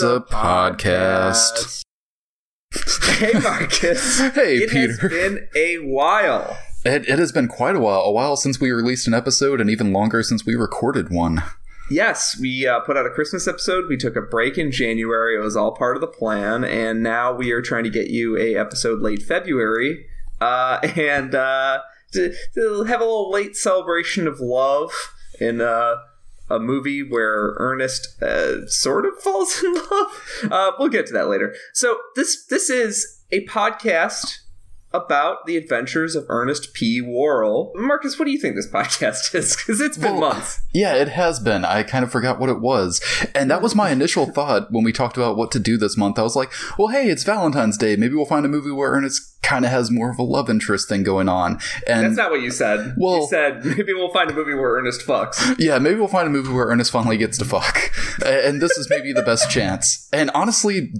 [0.00, 1.82] It's a podcast.
[3.18, 4.20] hey, Marcus.
[4.32, 4.90] Hey, Peter.
[4.92, 6.56] It's been a while.
[6.84, 8.02] It, it has been quite a while.
[8.02, 11.42] A while since we released an episode, and even longer since we recorded one.
[11.90, 13.88] Yes, we uh, put out a Christmas episode.
[13.88, 15.34] We took a break in January.
[15.34, 18.38] It was all part of the plan, and now we are trying to get you
[18.38, 20.06] a episode late February,
[20.40, 21.80] uh, and uh,
[22.12, 24.92] to, to have a little late celebration of love
[25.40, 25.96] in uh,
[26.50, 30.50] a movie where Ernest uh, sort of falls in love.
[30.50, 31.54] Uh, we'll get to that later.
[31.74, 34.38] So this this is a podcast
[34.94, 37.02] about the adventures of Ernest P.
[37.02, 37.72] Worrell.
[37.74, 39.54] Marcus, what do you think this podcast is?
[39.54, 40.60] Because it's been Well, months.
[40.72, 41.64] Yeah, it has been.
[41.64, 43.02] I kind of forgot what it was.
[43.34, 46.18] And that was my initial thought when we talked about what to do this month.
[46.18, 47.96] I was like, well, hey, it's Valentine's Day.
[47.96, 50.88] Maybe we'll find a movie where Ernest kind of has more of a love interest
[50.88, 51.58] thing going on.
[51.86, 52.94] And That's not what you said.
[52.98, 55.54] Well- you said maybe we'll find a movie where Ernest fucks.
[55.58, 57.90] Yeah, maybe we'll find a movie where Ernest finally gets to fuck.
[58.24, 60.08] And this is maybe the best chance.
[60.12, 60.92] And honestly,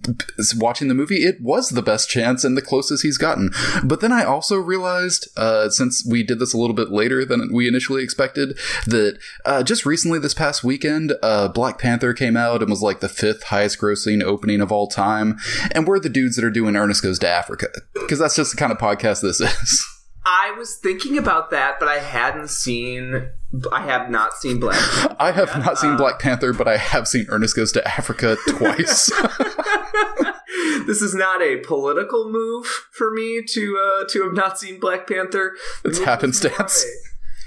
[0.57, 3.51] watching the movie, it was the best chance and the closest he's gotten.
[3.85, 7.53] But then I also realized, uh, since we did this a little bit later than
[7.53, 12.61] we initially expected, that uh, just recently this past weekend, uh, Black Panther came out
[12.63, 15.39] and was like the fifth highest grossing opening of all time.
[15.73, 17.69] And we're the dudes that are doing Ernest Goes to Africa.
[17.95, 19.87] Because that's just the kind of podcast this is.
[20.25, 23.31] I was thinking about that, but I hadn't seen.
[23.73, 24.77] I have not seen Black.
[25.21, 29.07] I have not seen Black Panther, but I have seen Ernest Goes to Africa twice.
[30.87, 35.09] this is not a political move for me to uh, to have not seen Black
[35.09, 35.57] Panther.
[35.85, 36.85] It's happenstance.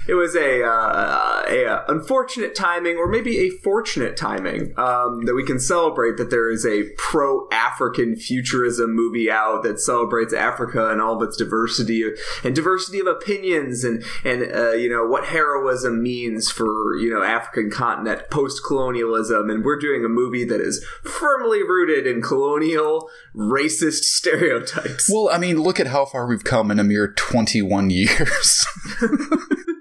[0.06, 5.24] A- It was a, uh, a uh, unfortunate timing, or maybe a fortunate timing, um,
[5.24, 10.90] that we can celebrate that there is a pro-African futurism movie out that celebrates Africa
[10.90, 12.04] and all of its diversity
[12.44, 17.22] and diversity of opinions and and uh, you know what heroism means for you know
[17.22, 24.04] African continent post-colonialism, and we're doing a movie that is firmly rooted in colonial racist
[24.04, 25.10] stereotypes.
[25.12, 28.66] Well, I mean, look at how far we've come in a mere 21 years.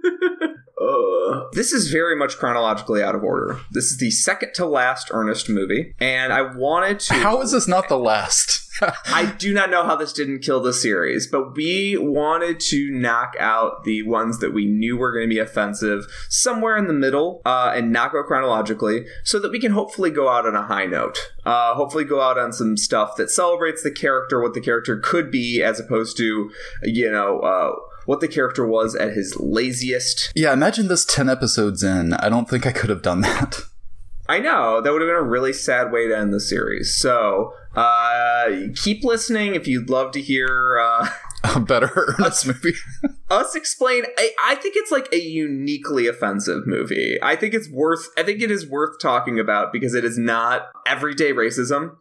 [1.32, 3.60] Uh, this is very much chronologically out of order.
[3.72, 7.14] This is the second to last Ernest movie, and I wanted to.
[7.14, 8.70] how is this not the last?
[9.06, 13.36] I do not know how this didn't kill the series, but we wanted to knock
[13.40, 17.42] out the ones that we knew were going to be offensive somewhere in the middle
[17.46, 20.86] uh, and not go chronologically so that we can hopefully go out on a high
[20.86, 21.32] note.
[21.46, 25.32] Uh, hopefully, go out on some stuff that celebrates the character, what the character could
[25.32, 26.52] be, as opposed to,
[26.84, 27.76] you know, uh,
[28.06, 30.32] what the character was at his laziest.
[30.36, 32.14] yeah, imagine this 10 episodes in.
[32.14, 33.62] I don't think I could have done that.
[34.30, 36.96] I know that would have been a really sad way to end the series.
[36.96, 41.10] So uh, keep listening if you'd love to hear uh,
[41.56, 42.76] A better Ernest movie.
[43.30, 44.04] us explain.
[44.18, 47.18] I, I think it's like a uniquely offensive movie.
[47.22, 48.08] I think it's worth.
[48.16, 51.96] I think it is worth talking about because it is not everyday racism.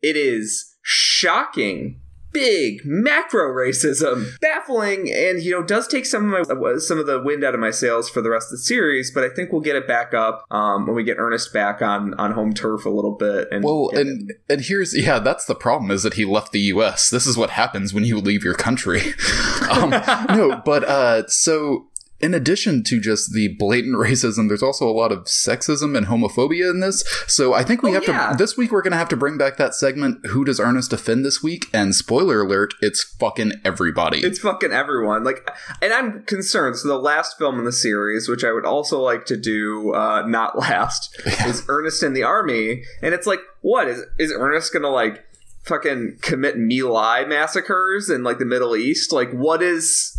[0.00, 2.00] It is shocking.
[2.34, 7.22] Big macro racism, baffling, and you know does take some of my some of the
[7.22, 9.10] wind out of my sails for the rest of the series.
[9.10, 12.12] But I think we'll get it back up um, when we get Ernest back on
[12.14, 13.48] on home turf a little bit.
[13.50, 16.60] And Well, and- and and here's yeah, that's the problem is that he left the
[16.60, 17.08] U.S.
[17.08, 19.14] This is what happens when you leave your country.
[19.70, 21.86] um, no, but uh, so
[22.24, 26.70] in addition to just the blatant racism, there's also a lot of sexism and homophobia
[26.70, 27.04] in this.
[27.26, 28.30] So I think we Oh, have yeah.
[28.30, 30.24] to this week we're gonna have to bring back that segment.
[30.26, 31.66] Who does Ernest offend this week?
[31.72, 34.20] And spoiler alert, it's fucking everybody.
[34.20, 35.22] It's fucking everyone.
[35.24, 35.48] Like,
[35.82, 36.76] and I'm concerned.
[36.76, 40.22] So the last film in the series, which I would also like to do, uh,
[40.26, 41.14] not last,
[41.46, 42.82] is Ernest in the Army.
[43.02, 45.24] And it's like, what is is Ernest gonna like
[45.64, 49.12] fucking commit My massacres in like the Middle East?
[49.12, 50.16] Like, what is?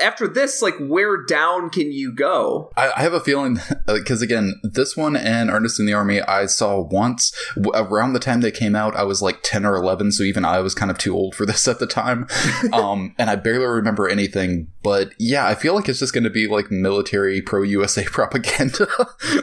[0.00, 2.72] After this, like, where down can you go?
[2.76, 6.46] I, I have a feeling because again, this one and Ernest in the Army I
[6.46, 7.32] saw once
[7.74, 8.96] around the time they came out.
[8.96, 11.46] I was like ten or eleven, so even I was kind of too old for
[11.50, 12.26] this at the time,
[12.72, 14.72] um, and I barely remember anything.
[14.82, 18.88] But yeah, I feel like it's just going to be like military pro USA propaganda.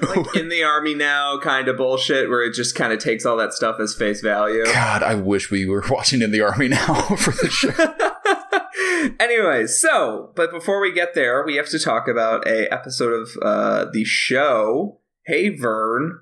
[0.02, 3.38] Like in the army now, kind of bullshit, where it just kind of takes all
[3.38, 4.66] that stuff as face value.
[4.66, 7.70] God, I wish we were watching in the Army now for the show.
[9.20, 13.30] Anyway, so but before we get there, we have to talk about a episode of
[13.42, 15.00] uh, the show.
[15.26, 16.22] Hey Vern,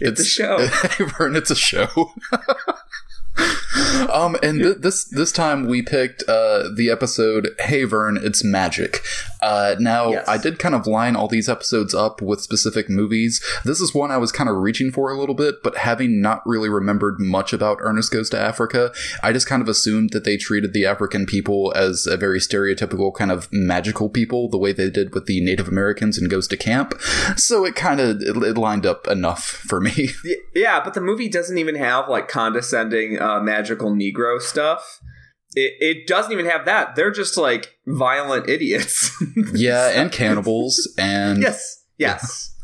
[0.00, 0.58] it's, a show.
[0.88, 1.88] Hey, Vern, it's a show.
[4.12, 9.02] um, and th- this this time we picked uh, the episode "Hey Vern, It's Magic."
[9.40, 10.28] Uh, now, Yes.
[10.28, 13.42] I did kind of line all these episodes up with specific movies.
[13.64, 16.42] This is one I was kind of reaching for a little bit, but having not
[16.46, 18.92] really remembered much about Ernest Goes to Africa,
[19.22, 23.14] I just kind of assumed that they treated the African people as a very stereotypical
[23.14, 26.56] kind of magical people, the way they did with the Native Americans in Goes to
[26.56, 26.94] Camp.
[27.36, 30.10] So it kind of it, it lined up enough for me.
[30.54, 35.00] Yeah, but the movie doesn't even have like condescending uh, magical Negro stuff.
[35.54, 36.94] It, it doesn't even have that.
[36.94, 39.10] They're just like violent idiots.
[39.54, 42.54] yeah, and cannibals and yes, yes.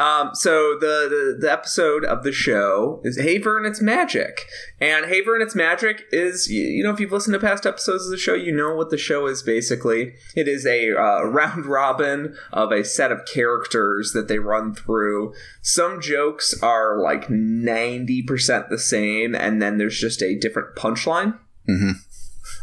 [0.00, 4.46] Um, so the, the the episode of the show is Hey Vern its magic,
[4.80, 8.04] and Hey Vern its magic is you, you know if you've listened to past episodes
[8.04, 10.14] of the show, you know what the show is basically.
[10.34, 15.34] It is a uh, round robin of a set of characters that they run through.
[15.62, 21.38] Some jokes are like ninety percent the same, and then there's just a different punchline.
[21.68, 21.94] Mhm.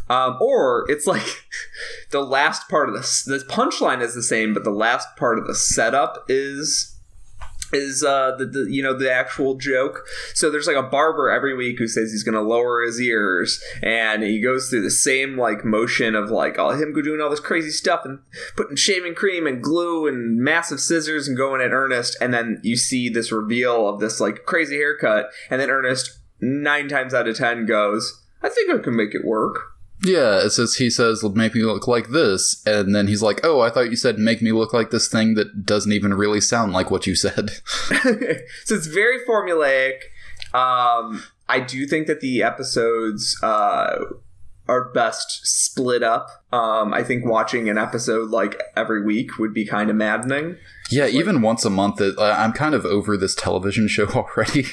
[0.09, 1.45] Um, or it's like
[2.11, 3.23] the last part of this.
[3.23, 6.87] the punchline is the same, but the last part of the setup is
[7.73, 10.05] is uh the, the you know the actual joke.
[10.33, 13.63] So there's like a barber every week who says he's going to lower his ears,
[13.81, 17.39] and he goes through the same like motion of like all him doing all this
[17.39, 18.19] crazy stuff and
[18.57, 22.75] putting shaving cream and glue and massive scissors and going at Ernest, and then you
[22.75, 27.37] see this reveal of this like crazy haircut, and then Ernest nine times out of
[27.37, 29.73] ten goes, "I think I can make it work."
[30.03, 33.61] Yeah, it says he says make me look like this, and then he's like, "Oh,
[33.61, 36.73] I thought you said make me look like this thing that doesn't even really sound
[36.73, 37.51] like what you said."
[38.65, 39.99] so it's very formulaic.
[40.53, 44.05] Um, I do think that the episodes uh,
[44.71, 46.29] are best split up.
[46.53, 50.57] Um, I think watching an episode like every week would be kind of maddening.
[50.89, 54.65] yeah, even once a month, it, uh, I'm kind of over this television show already.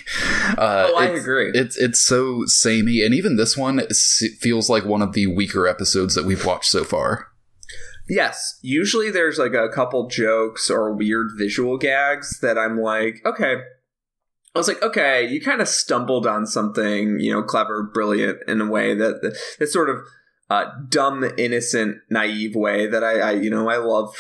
[0.57, 1.51] Uh, Oh, I it's- agree.
[1.53, 3.81] It's it's so samey, and even this one
[4.41, 7.27] feels like one of the weaker episodes that we've watched so far.
[8.09, 13.57] Yes, usually there's like a couple jokes or weird visual gags that I'm like, okay.
[14.59, 18.61] I was like, okay, you kind of stumbled on something, you know, clever, brilliant in
[18.61, 19.99] a way that that, that sort of
[20.51, 24.15] uh, dumb, innocent, naive way that I, I, you know, I love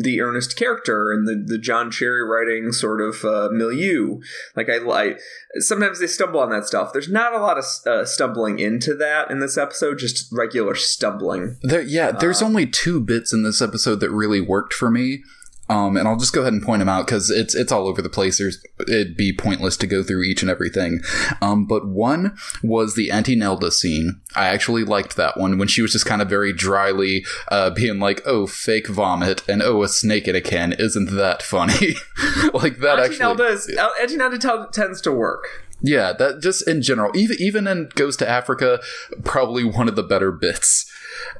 [0.00, 4.20] the Ernest character and the, the John Cherry writing sort of uh, milieu.
[4.54, 5.18] Like I like
[5.56, 6.92] sometimes they stumble on that stuff.
[6.92, 11.58] There's not a lot of uh, stumbling into that in this episode, just regular stumbling.
[11.62, 15.24] There, yeah, there's Uh, only two bits in this episode that really worked for me.
[15.68, 18.00] Um, and I'll just go ahead and point them out because it's it's all over
[18.00, 18.38] the place.
[18.38, 21.00] There's it'd be pointless to go through each and everything.
[21.42, 24.20] Um, but one was the Auntie Nelda scene.
[24.34, 27.98] I actually liked that one when she was just kind of very dryly uh, being
[27.98, 31.94] like, "Oh, fake vomit," and "Oh, a snake in a can." Isn't that funny?
[32.54, 33.18] like that actually.
[33.18, 35.68] Nelda is, Auntie Nelda tends to work.
[35.80, 38.80] Yeah, that just in general, even even in Goes to Africa,
[39.24, 40.87] probably one of the better bits.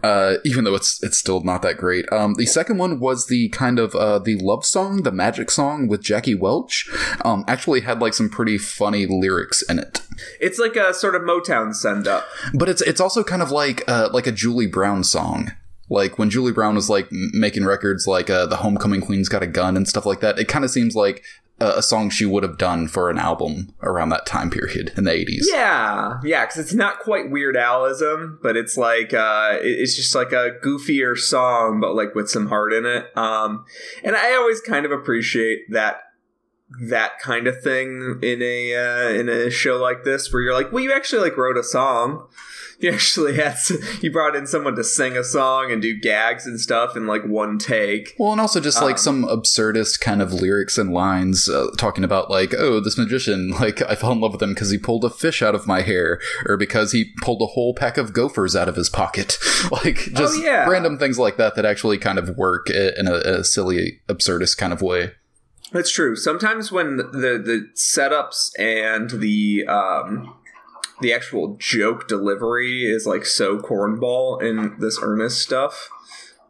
[0.02, 2.10] Uh, even though it's it's still not that great.
[2.12, 5.88] Um, the second one was the kind of uh, the love song, the magic song
[5.88, 6.88] with Jackie Welch.
[7.24, 10.02] Um, actually had like some pretty funny lyrics in it.
[10.40, 12.26] It's like a sort of Motown send up.
[12.54, 15.52] But it's it's also kind of like uh, like a Julie Brown song.
[15.90, 19.46] Like when Julie Brown was like making records like uh, the Homecoming Queen's Got a
[19.46, 20.38] Gun and stuff like that.
[20.38, 21.24] It kind of seems like
[21.60, 25.12] a, song she would have done for an album around that time period in the
[25.12, 25.48] eighties.
[25.50, 30.32] Yeah, yeah, because it's not quite Weird Alism, but it's like uh, it's just like
[30.32, 33.16] a goofier song, but like with some heart in it.
[33.16, 33.64] Um,
[34.04, 36.02] and I always kind of appreciate that
[36.80, 40.72] that kind of thing in a uh, in a show like this, where you're like,
[40.72, 42.28] well, you actually like wrote a song.
[42.88, 43.56] You actually had
[44.02, 47.24] you brought in someone to sing a song and do gags and stuff in like
[47.24, 48.14] one take.
[48.20, 52.04] Well, and also just like Um, some absurdist kind of lyrics and lines uh, talking
[52.04, 55.04] about like, oh, this magician, like I fell in love with him because he pulled
[55.04, 58.54] a fish out of my hair, or because he pulled a whole pack of gophers
[58.54, 59.38] out of his pocket,
[59.72, 60.64] like just Oh, yeah.
[60.68, 64.72] random things like that that actually kind of work in a, a silly absurdist kind
[64.72, 65.10] of way.
[65.72, 66.16] That's true.
[66.16, 70.34] Sometimes when the the setups and the um
[71.00, 75.90] the actual joke delivery is like so cornball in this Ernest stuff,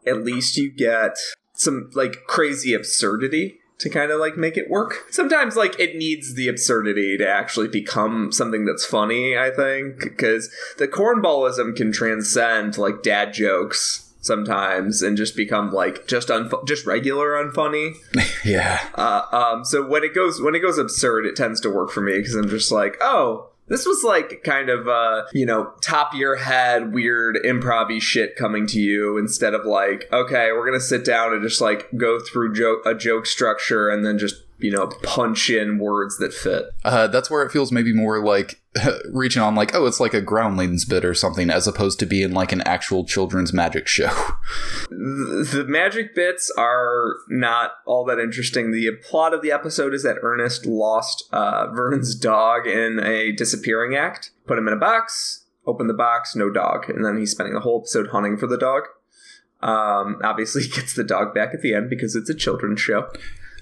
[0.06, 1.16] at least you get
[1.54, 5.06] some like crazy absurdity to kind of like make it work.
[5.10, 10.50] Sometimes like it needs the absurdity to actually become something that's funny, I think, because
[10.78, 16.86] the cornballism can transcend like dad jokes sometimes and just become like just unfu- just
[16.86, 17.94] regular unfunny.
[18.44, 21.90] Yeah, Uh, um, so when it goes when it goes absurd, it tends to work
[21.90, 25.72] for me because I'm just like, oh, this was like kind of uh, you know
[25.80, 30.66] top of your head weird improv shit coming to you instead of like, okay, we're
[30.66, 34.42] gonna sit down and just like go through joke a joke structure and then just
[34.58, 36.66] you know, punch in words that fit.
[36.84, 38.60] Uh, that's where it feels maybe more like
[39.12, 42.32] reaching on like, oh, it's like a Groundlings bit or something, as opposed to being
[42.32, 44.10] like an actual children's magic show.
[44.90, 48.72] The, magic bits are not all that interesting.
[48.72, 53.94] The plot of the episode is that Ernest lost uh, Vernon's dog in a disappearing
[53.94, 57.54] act, put him in a box, opened the box, no dog, and then he's spending
[57.54, 58.84] the whole episode hunting for the dog.
[59.60, 63.10] Um, obviously, he gets the dog back at the end because it's a children's show.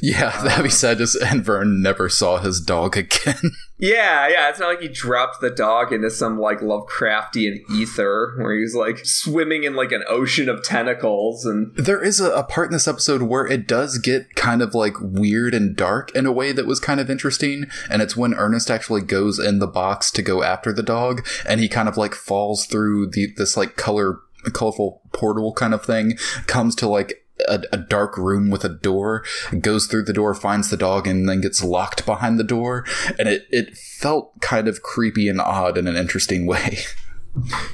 [0.00, 0.98] Yeah, um, that'd be sad.
[0.98, 3.36] Just and Vern never saw his dog again.
[3.78, 4.48] Yeah, yeah.
[4.48, 9.04] It's not like he dropped the dog into some like Lovecraftian ether where he's like
[9.04, 12.88] swimming in like an ocean of tentacles and there is a, a part in this
[12.88, 16.66] episode where it does get kind of like weird and dark in a way that
[16.66, 17.66] was kind of interesting.
[17.90, 21.60] And it's when Ernest actually goes in the box to go after the dog, and
[21.60, 24.20] he kind of like falls through the this like color
[24.54, 29.24] colorful portal kind of thing, comes to like a, a, dark room with a door,
[29.60, 32.84] goes through the door, finds the dog, and then gets locked behind the door.
[33.18, 36.78] And it, it felt kind of creepy and odd in an interesting way.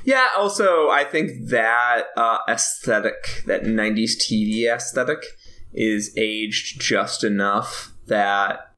[0.05, 5.25] Yeah, also, I think that uh, aesthetic, that 90s TV aesthetic,
[5.73, 8.73] is aged just enough that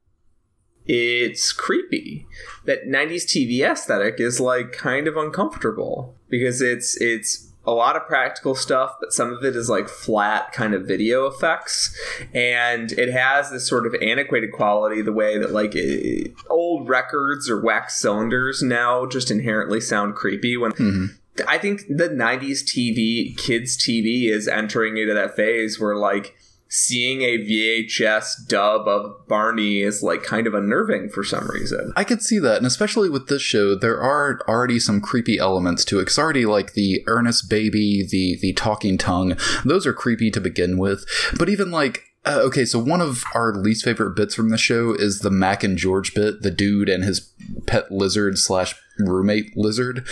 [0.85, 2.27] it's creepy.
[2.65, 8.05] That 90s TV aesthetic is like kind of uncomfortable because it's it's a lot of
[8.07, 11.95] practical stuff, but some of it is like flat kind of video effects.
[12.33, 17.49] And it has this sort of antiquated quality, the way that like it, old records
[17.49, 20.71] or wax cylinders now just inherently sound creepy when.
[20.73, 21.05] Mm-hmm.
[21.47, 26.33] I think the 90s TV, kids' TV is entering into that phase where like
[26.67, 31.93] seeing a VHS dub of Barney is like kind of unnerving for some reason.
[31.95, 35.85] I could see that, and especially with this show, there are already some creepy elements
[35.85, 36.03] to it.
[36.03, 40.77] It's already like the Ernest baby, the the talking tongue; those are creepy to begin
[40.77, 41.05] with.
[41.37, 44.93] But even like uh, okay, so one of our least favorite bits from the show
[44.93, 47.31] is the Mac and George bit, the dude and his
[47.67, 50.07] pet lizard slash roommate lizard.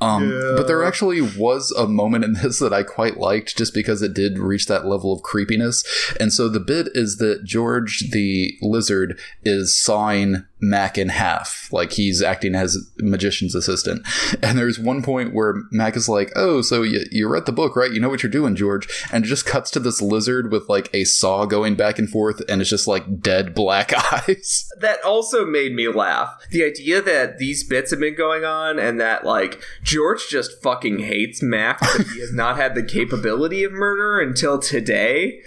[0.00, 0.54] Um, yeah.
[0.56, 4.14] But there actually was a moment in this that I quite liked just because it
[4.14, 5.84] did reach that level of creepiness.
[6.18, 11.92] And so the bit is that George the lizard is sawing Mac in half, like
[11.92, 14.06] he's acting as magician's assistant.
[14.42, 17.76] And there's one point where Mac is like, "Oh, so you, you read the book,
[17.76, 17.92] right?
[17.92, 20.88] You know what you're doing, George." And it just cuts to this lizard with like
[20.94, 24.68] a saw going back and forth, and it's just like dead black eyes.
[24.80, 26.34] That also made me laugh.
[26.50, 31.00] The idea that these bits have been going on, and that like George just fucking
[31.00, 35.40] hates Mac, but he has not had the capability of murder until today.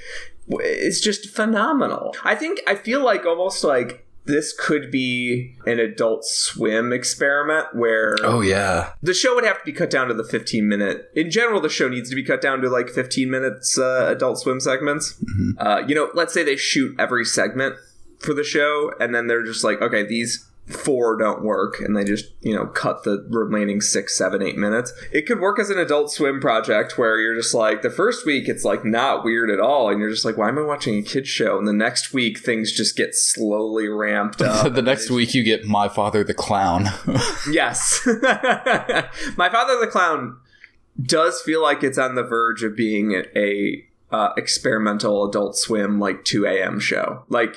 [0.49, 2.15] It's just phenomenal.
[2.23, 8.15] I think I feel like almost like this could be an adult swim experiment where
[8.23, 11.29] oh yeah the show would have to be cut down to the 15 minute in
[11.29, 14.61] general the show needs to be cut down to like 15 minutes uh, adult swim
[14.61, 15.51] segments mm-hmm.
[15.59, 17.75] uh, you know let's say they shoot every segment
[18.19, 22.05] for the show and then they're just like okay these four don't work and they
[22.05, 24.93] just you know cut the remaining six seven eight minutes.
[25.11, 28.47] It could work as an adult swim project where you're just like the first week
[28.47, 31.01] it's like not weird at all and you're just like why am i watching a
[31.01, 31.57] kids show?
[31.57, 34.73] And the next week things just get slowly ramped up.
[34.73, 36.85] the next week you get my father the clown.
[37.51, 38.01] Yes.
[38.07, 40.37] My father the clown
[41.01, 46.23] does feel like it's on the verge of being a uh, experimental Adult Swim like
[46.23, 46.79] 2 a.m.
[46.79, 47.25] show.
[47.29, 47.55] Like,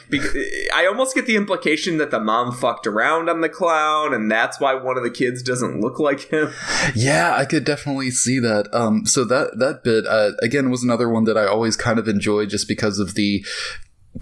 [0.75, 4.59] I almost get the implication that the mom fucked around on the clown, and that's
[4.59, 6.53] why one of the kids doesn't look like him.
[6.95, 8.73] Yeah, I could definitely see that.
[8.73, 12.09] Um, so that that bit uh, again was another one that I always kind of
[12.09, 13.45] enjoy just because of the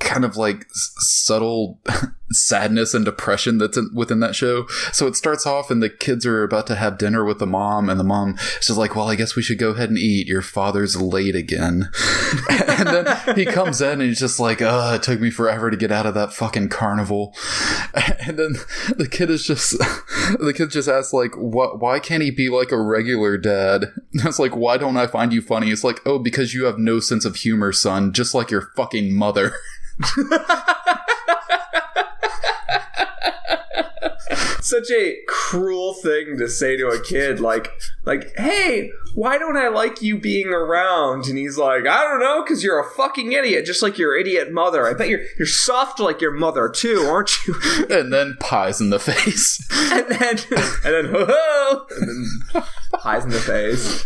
[0.00, 1.80] kind of like subtle
[2.32, 4.66] sadness and depression that's in, within that show.
[4.92, 7.88] So it starts off and the kids are about to have dinner with the mom
[7.88, 10.26] and the mom is like, well, I guess we should go ahead and eat.
[10.26, 11.90] Your father's late again.
[12.50, 15.76] and then he comes in and he's just like, oh, it took me forever to
[15.76, 17.34] get out of that fucking carnival.
[18.26, 18.54] And then
[18.96, 22.72] the kid is just, the kid just asks like, what, why can't he be like
[22.72, 23.92] a regular dad?
[24.14, 25.70] It's like, why don't I find you funny?
[25.70, 29.14] It's like, oh, because you have no sense of humor, son, just like your fucking
[29.14, 29.52] mother.
[34.60, 37.68] Such a cruel thing to say to a kid, like,
[38.04, 41.26] like, hey, why don't I like you being around?
[41.26, 44.52] And he's like, I don't know, because you're a fucking idiot, just like your idiot
[44.52, 44.86] mother.
[44.86, 47.54] I bet you're you're soft like your mother too, aren't you?
[47.90, 49.64] and then pies in the face.
[49.92, 50.38] and then
[50.84, 52.62] and then ho and then
[52.94, 54.04] pies in the face.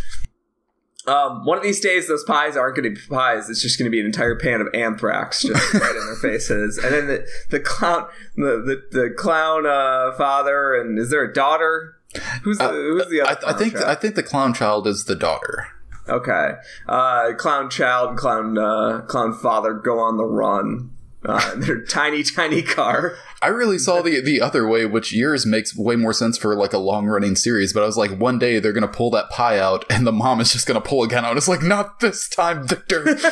[1.08, 3.48] Um, one of these days, those pies aren't going to be pies.
[3.48, 6.78] It's just going to be an entire pan of anthrax just right in their faces.
[6.78, 11.32] And then the, the clown, the the, the clown uh, father, and is there a
[11.32, 11.96] daughter?
[12.42, 13.46] Who's the, uh, who's the other?
[13.46, 13.76] I, I think?
[13.76, 15.68] I think the clown child is the daughter.
[16.08, 16.52] Okay,
[16.86, 20.90] uh, clown child clown uh, clown father go on the run
[21.28, 23.16] uh, their tiny, tiny car.
[23.40, 26.72] I really saw the the other way, which yours makes way more sense for like
[26.72, 27.72] a long running series.
[27.72, 30.40] But I was like, one day they're gonna pull that pie out, and the mom
[30.40, 31.36] is just gonna pull a gun out.
[31.36, 33.16] It's like, not this time, Victor.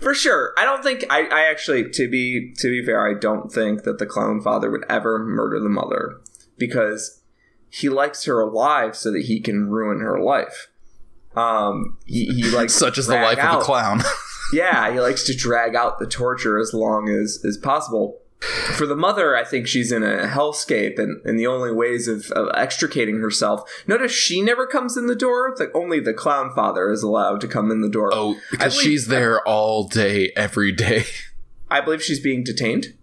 [0.00, 0.52] For sure.
[0.58, 3.98] I don't think I, I actually to be to be fair, I don't think that
[3.98, 6.20] the clown father would ever murder the mother
[6.58, 7.22] because
[7.70, 10.68] he likes her alive so that he can ruin her life.
[11.34, 14.02] Um he, he likes Such is the life of out- a clown.
[14.52, 18.20] Yeah, he likes to drag out the torture as long as as possible.
[18.76, 22.30] For the mother, I think she's in a hellscape, and, and the only ways of,
[22.32, 23.62] of extricating herself.
[23.86, 25.54] Notice she never comes in the door.
[25.58, 28.10] Like only the clown father is allowed to come in the door.
[28.12, 31.04] oh, because she's there all day, every day.
[31.70, 32.94] I believe she's being detained.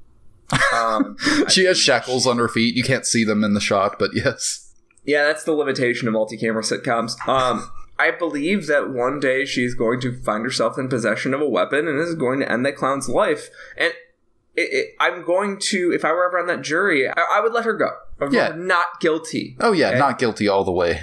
[0.74, 1.16] Um,
[1.48, 2.76] she has shackles on her feet.
[2.76, 4.74] You can't see them in the shot, but yes.
[5.06, 7.16] yeah, that's the limitation of multi-camera sitcoms.
[7.26, 7.72] Um,
[8.02, 11.88] I believe that one day she's going to find herself in possession of a weapon,
[11.88, 13.50] and this is going to end that clown's life.
[13.78, 13.94] And
[14.56, 17.54] it, it, I'm going to, if I were ever on that jury, I, I would
[17.54, 17.90] let her go.
[18.20, 18.50] I would Yeah.
[18.50, 19.56] her not guilty.
[19.60, 20.00] Oh yeah, Okay.
[20.00, 21.02] not guilty all the way.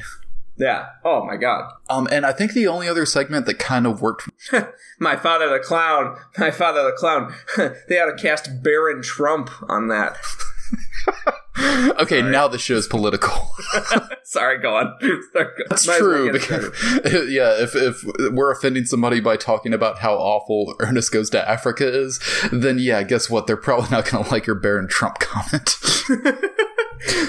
[0.57, 0.87] Yeah.
[1.05, 1.73] Oh my god.
[1.88, 4.28] Um, and I think the only other segment that kind of worked
[4.99, 6.17] My father the clown.
[6.37, 7.33] My father the clown.
[7.88, 10.17] they ought to cast Barron Trump on that.
[11.98, 13.50] Okay, now the show's political.
[14.22, 14.96] Sorry, go on.
[15.32, 15.64] Sorry, go.
[15.68, 16.26] That's Might true.
[16.26, 16.72] get it started.
[17.02, 21.48] because- yeah, if, if we're offending somebody by talking about how awful Ernest Goes to
[21.48, 22.20] Africa is,
[22.52, 23.46] then yeah, guess what?
[23.46, 25.68] They're probably not going to like your Barron Trump comment.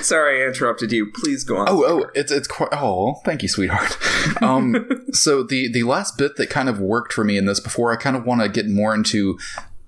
[0.02, 1.12] Sorry, I interrupted you.
[1.14, 1.68] Please go on.
[1.70, 2.70] oh, oh, it's it's quite.
[2.72, 3.98] Oh, thank you, sweetheart.
[4.42, 7.92] Um, so the the last bit that kind of worked for me in this before
[7.92, 9.38] I kind of want to get more into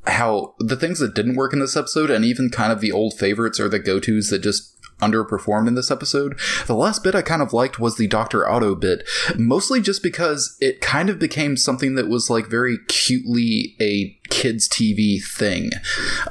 [0.07, 3.13] how the things that didn't work in this episode and even kind of the old
[3.13, 6.39] favorites or the go-tos that just underperformed in this episode.
[6.67, 8.47] The last bit I kind of liked was the Dr.
[8.47, 13.75] Otto bit, mostly just because it kind of became something that was like very cutely
[13.81, 15.69] a kids TV thing,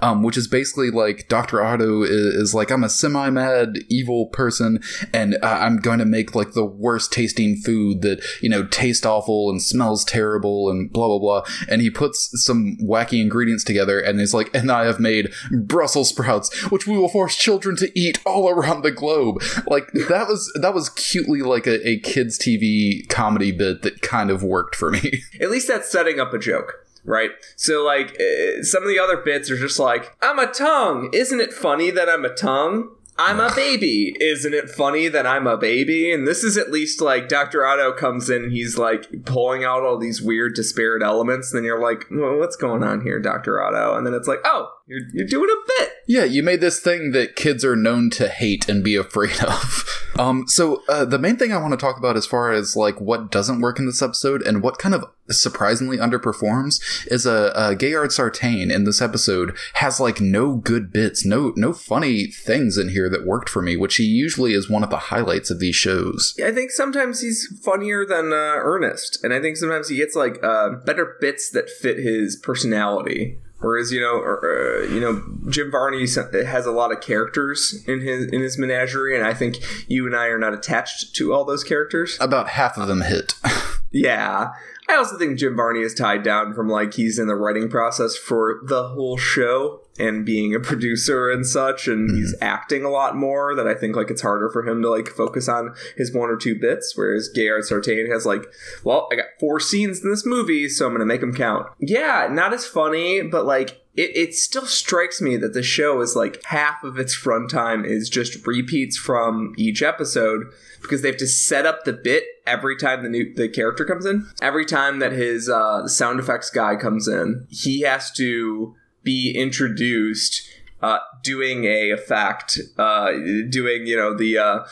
[0.02, 1.62] um, which is basically like Dr.
[1.62, 4.80] Otto is, is like, I'm a semi mad evil person
[5.12, 9.07] and uh, I'm going to make like the worst tasting food that, you know, tastes
[9.07, 11.42] awful and smells terrible and blah, blah, blah.
[11.69, 16.08] And he puts some wacky ingredients together and he's like, and I have made Brussels
[16.08, 19.43] sprouts, which we will force children to eat all around the globe.
[19.67, 24.30] Like that was, that was cutely like a, a kids TV comedy bit that kind
[24.30, 25.23] of worked for me.
[25.41, 27.30] At least that's setting up a joke, right?
[27.56, 31.10] So, like, uh, some of the other bits are just like, I'm a tongue.
[31.13, 32.91] Isn't it funny that I'm a tongue?
[33.21, 34.17] I'm a baby.
[34.19, 36.10] Isn't it funny that I'm a baby?
[36.10, 37.67] And this is at least like Dr.
[37.67, 41.52] Otto comes in and he's like pulling out all these weird disparate elements.
[41.52, 43.63] And then you're like, well, what's going on here, Dr.
[43.63, 43.95] Otto?
[43.95, 45.92] And then it's like, oh, you're, you're doing a bit.
[46.08, 49.84] Yeah, you made this thing that kids are known to hate and be afraid of.
[50.18, 53.00] Um, so uh, the main thing I want to talk about as far as like
[53.00, 57.60] what doesn't work in this episode and what kind of surprisingly underperforms is a uh,
[57.60, 62.76] uh, Gailard Sartain in this episode has like no good bits, no no funny things
[62.76, 65.60] in here that worked for me, which he usually is one of the highlights of
[65.60, 66.34] these shows.
[66.44, 70.42] I think sometimes he's funnier than uh, Ernest, and I think sometimes he gets like
[70.42, 73.38] uh, better bits that fit his personality.
[73.60, 78.00] Whereas you know, or, uh, you know, Jim Varney has a lot of characters in
[78.00, 79.56] his in his menagerie, and I think
[79.88, 82.16] you and I are not attached to all those characters.
[82.20, 83.34] About half of them hit.
[83.90, 84.52] Yeah.
[84.90, 88.16] I also think Jim Varney is tied down from like he's in the writing process
[88.16, 92.18] for the whole show and being a producer and such and mm-hmm.
[92.18, 95.08] he's acting a lot more that I think like it's harder for him to like
[95.08, 98.46] focus on his one or two bits whereas Gailard Sartain has like
[98.82, 101.66] well I got four scenes in this movie so I'm going to make them count.
[101.78, 106.14] Yeah, not as funny but like it, it still strikes me that the show is
[106.14, 110.46] like half of its runtime is just repeats from each episode
[110.80, 114.06] because they have to set up the bit every time the new the character comes
[114.06, 114.28] in.
[114.40, 120.42] Every time that his uh, sound effects guy comes in, he has to be introduced
[120.82, 123.12] uh, doing a effect, uh,
[123.49, 124.64] doing you know the uh,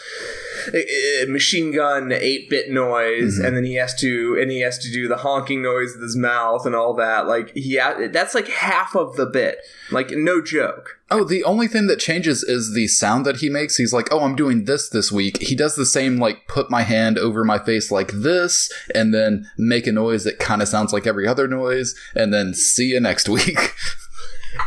[1.29, 5.09] machine gun eight bit noise, and then he has to and he has to do
[5.09, 7.27] the honking noise with his mouth and all that.
[7.27, 9.59] Like he ha- that's like half of the bit.
[9.91, 10.99] Like no joke.
[11.11, 13.77] Oh, the only thing that changes is the sound that he makes.
[13.77, 16.83] He's like, "Oh, I'm doing this this week." He does the same, like, put my
[16.83, 20.93] hand over my face like this, and then make a noise that kind of sounds
[20.93, 23.75] like every other noise, and then see you next week.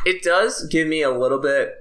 [0.05, 1.75] It does give me a little bit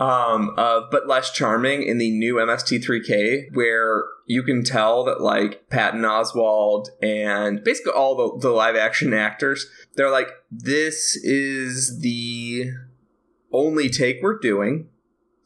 [0.00, 5.68] um of but less charming in the new MST3K where you can tell that like
[5.70, 12.70] Patton Oswalt and basically all the, the live action actors they're like this is the
[13.52, 14.88] only take we're doing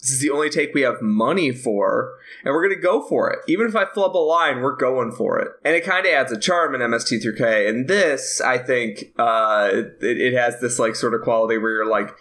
[0.02, 3.38] This is the only take we have money for, and we're gonna go for it.
[3.46, 5.52] Even if I flub a line, we're going for it.
[5.64, 7.68] And it kind of adds a charm in MST3K.
[7.68, 11.88] And this, I think, uh, it, it has this like sort of quality where you're
[11.88, 12.14] like,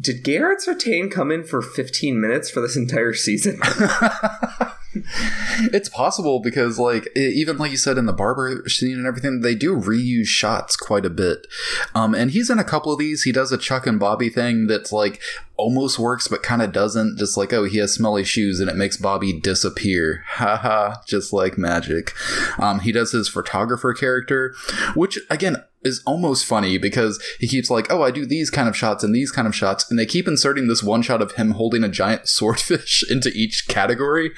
[0.00, 3.60] did Gailard Sartain come in for 15 minutes for this entire season?
[5.72, 9.54] it's possible because like even like you said in the barber scene and everything they
[9.54, 11.46] do reuse shots quite a bit.
[11.94, 13.22] Um and he's in a couple of these.
[13.22, 15.20] He does a chuck and bobby thing that's like
[15.56, 17.18] almost works but kind of doesn't.
[17.18, 20.24] Just like oh he has smelly shoes and it makes bobby disappear.
[20.28, 22.12] Haha just like magic.
[22.58, 24.54] Um he does his photographer character
[24.94, 28.76] which again is almost funny because he keeps like, oh, I do these kind of
[28.76, 31.52] shots and these kind of shots, and they keep inserting this one shot of him
[31.52, 34.32] holding a giant swordfish into each category,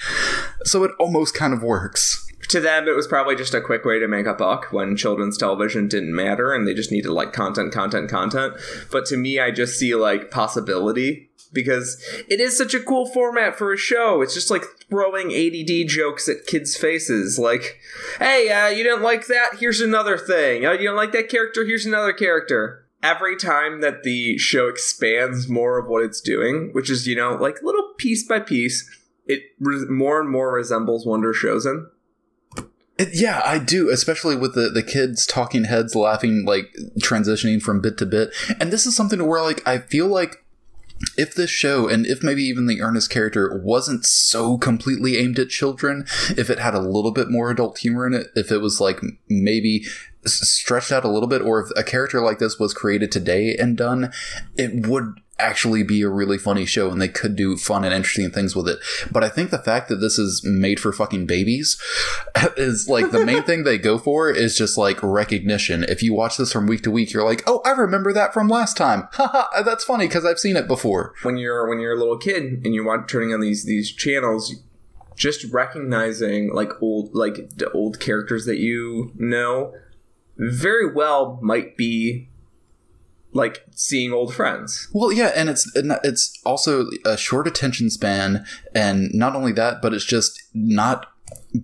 [0.65, 2.23] so it almost kind of works.
[2.49, 5.37] to them, it was probably just a quick way to make a buck when children's
[5.37, 8.55] television didn't matter and they just needed like content, content, content.
[8.91, 13.57] But to me, I just see like possibility because it is such a cool format
[13.57, 14.23] for a show.
[14.23, 17.39] It's just like throwing ADD jokes at kids' faces.
[17.39, 17.79] Like,
[18.19, 19.57] hey, uh, you didn't like that?
[19.59, 20.65] Here's another thing.
[20.67, 21.65] Uh, you don't like that character?
[21.65, 22.87] Here's another character.
[23.03, 27.35] Every time that the show expands more of what it's doing, which is, you know,
[27.35, 28.89] like little piece by piece,
[29.27, 31.87] it re- more and more resembles Wonder Showzen.
[32.99, 37.81] It- yeah, I do, especially with the, the kids talking heads laughing, like transitioning from
[37.81, 38.31] bit to bit.
[38.59, 40.45] And this is something where, like, I feel like
[41.17, 45.49] if this show and if maybe even the Ernest character wasn't so completely aimed at
[45.49, 46.07] children,
[46.37, 49.01] if it had a little bit more adult humor in it, if it was like
[49.29, 49.85] maybe
[50.25, 53.77] stretched out a little bit, or if a character like this was created today and
[53.77, 54.13] done,
[54.57, 58.31] it would actually be a really funny show and they could do fun and interesting
[58.31, 58.79] things with it.
[59.11, 61.81] But I think the fact that this is made for fucking babies
[62.57, 65.85] is like the main thing they go for is just like recognition.
[65.85, 68.49] If you watch this from week to week, you're like, oh, I remember that from
[68.49, 69.09] last time.
[69.13, 71.15] Haha, that's funny because I've seen it before.
[71.23, 74.55] when you're when you're a little kid and you want turning on these these channels
[75.17, 79.73] just recognizing like old like the old characters that you know
[80.37, 82.29] very well might be
[83.37, 84.89] like seeing old friends.
[84.93, 88.45] Well, yeah, and it's it's also a short attention span,
[88.75, 91.07] and not only that, but it's just not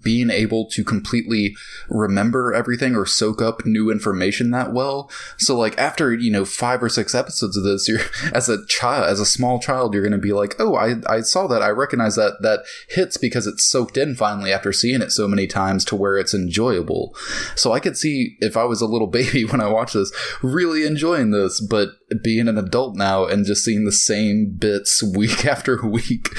[0.03, 1.55] being able to completely
[1.88, 5.11] remember everything or soak up new information that well.
[5.38, 8.01] So like after, you know, 5 or 6 episodes of this, you're
[8.33, 11.21] as a child, as a small child, you're going to be like, "Oh, I I
[11.21, 11.62] saw that.
[11.62, 15.47] I recognize that that hits because it's soaked in finally after seeing it so many
[15.47, 17.14] times to where it's enjoyable."
[17.57, 20.85] So I could see if I was a little baby when I watched this really
[20.85, 21.90] enjoying this, but
[22.23, 26.35] being an adult now and just seeing the same bits week after week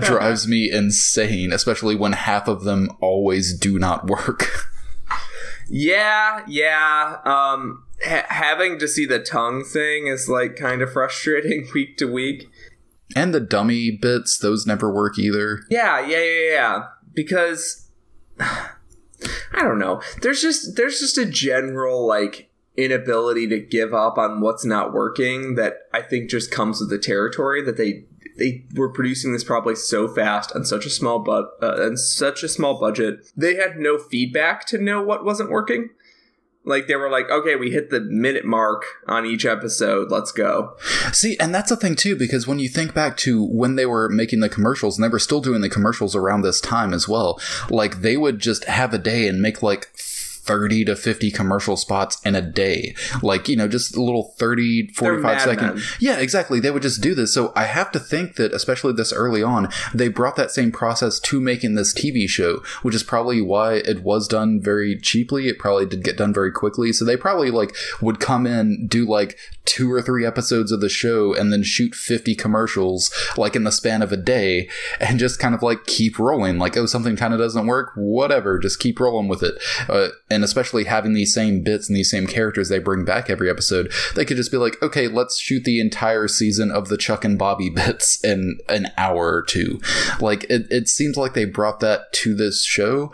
[0.00, 4.46] drives me insane, especially when half of them always do not work.
[5.70, 11.68] yeah yeah um ha- having to see the tongue thing is like kind of frustrating
[11.74, 12.50] week to week
[13.16, 15.60] and the dummy bits, those never work either.
[15.70, 16.82] Yeah, yeah, yeah, yeah.
[17.14, 17.90] Because
[18.40, 20.02] I don't know.
[20.22, 25.56] There's just there's just a general like inability to give up on what's not working
[25.56, 28.04] that I think just comes with the territory that they
[28.38, 32.42] they were producing this probably so fast on such a small but uh, and such
[32.42, 33.30] a small budget.
[33.36, 35.90] They had no feedback to know what wasn't working.
[36.64, 40.10] Like they were like, okay, we hit the minute mark on each episode.
[40.10, 40.76] Let's go.
[41.12, 44.10] See, and that's the thing too, because when you think back to when they were
[44.10, 47.40] making the commercials, and they were still doing the commercials around this time as well,
[47.70, 49.90] like they would just have a day and make like
[50.48, 52.94] 30 to 50 commercial spots in a day.
[53.22, 55.66] Like, you know, just a little 30, 45 Mad second.
[55.74, 55.82] Men.
[56.00, 56.58] Yeah, exactly.
[56.58, 57.34] They would just do this.
[57.34, 61.20] So I have to think that, especially this early on, they brought that same process
[61.20, 65.48] to making this TV show, which is probably why it was done very cheaply.
[65.48, 66.92] It probably did get done very quickly.
[66.94, 70.88] So they probably like would come in, do like two or three episodes of the
[70.88, 74.66] show and then shoot 50 commercials like in the span of a day
[74.98, 76.58] and just kind of like keep rolling.
[76.58, 77.92] Like, oh, something kind of doesn't work.
[77.94, 78.58] Whatever.
[78.58, 79.62] Just keep rolling with it.
[79.90, 83.50] Uh, and especially having these same bits and these same characters they bring back every
[83.50, 87.24] episode, they could just be like, okay, let's shoot the entire season of the Chuck
[87.24, 89.80] and Bobby bits in an hour or two.
[90.20, 93.12] Like, it, it seems like they brought that to this show.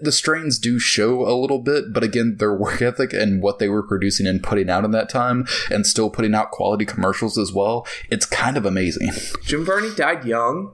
[0.00, 3.68] The strains do show a little bit, but again, their work ethic and what they
[3.68, 7.52] were producing and putting out in that time, and still putting out quality commercials as
[7.52, 9.10] well, it's kind of amazing.
[9.42, 10.72] Jim Varney died young,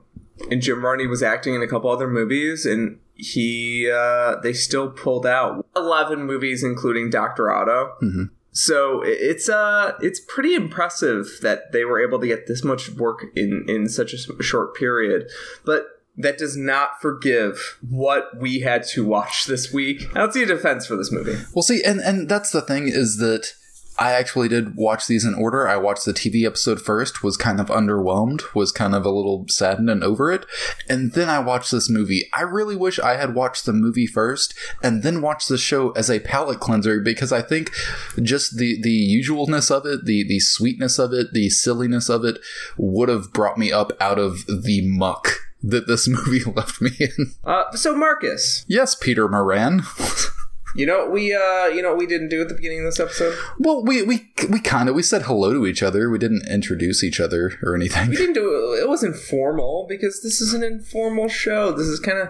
[0.51, 4.91] and Jim Varney was acting in a couple other movies, and he uh, they still
[4.91, 7.95] pulled out eleven movies, including Doctor Otto.
[8.03, 8.31] Mhm.
[8.51, 13.25] So it's uh it's pretty impressive that they were able to get this much work
[13.35, 15.31] in in such a short period,
[15.65, 15.87] but.
[16.15, 20.15] That does not forgive what we had to watch this week.
[20.15, 21.39] I don't see a defense for this movie.
[21.55, 23.55] Well, see, and and that's the thing is that
[24.03, 25.69] I actually did watch these in order.
[25.69, 29.47] I watched the TV episode first, was kind of underwhelmed, was kind of a little
[29.49, 30.45] saddened and over it.
[30.89, 32.29] And then I watched this movie.
[32.35, 36.11] I really wish I had watched the movie first and then watched the show as
[36.11, 37.71] a palate cleanser because I think
[38.21, 42.39] just the, the usualness of it, the, the sweetness of it, the silliness of it
[42.77, 45.29] would have brought me up out of the muck
[45.63, 47.35] that this movie left me in.
[47.45, 49.83] Uh, so Marcus, Yes, Peter Moran.
[50.75, 52.85] you know what we uh, you know what we didn't do at the beginning of
[52.87, 53.37] this episode?
[53.59, 56.09] Well, we we we kind of we said hello to each other.
[56.11, 58.11] We didn't introduce each other or anything.
[58.11, 58.81] We didn't do it.
[58.83, 61.73] It was informal because this is an informal show.
[61.73, 62.29] This is kind of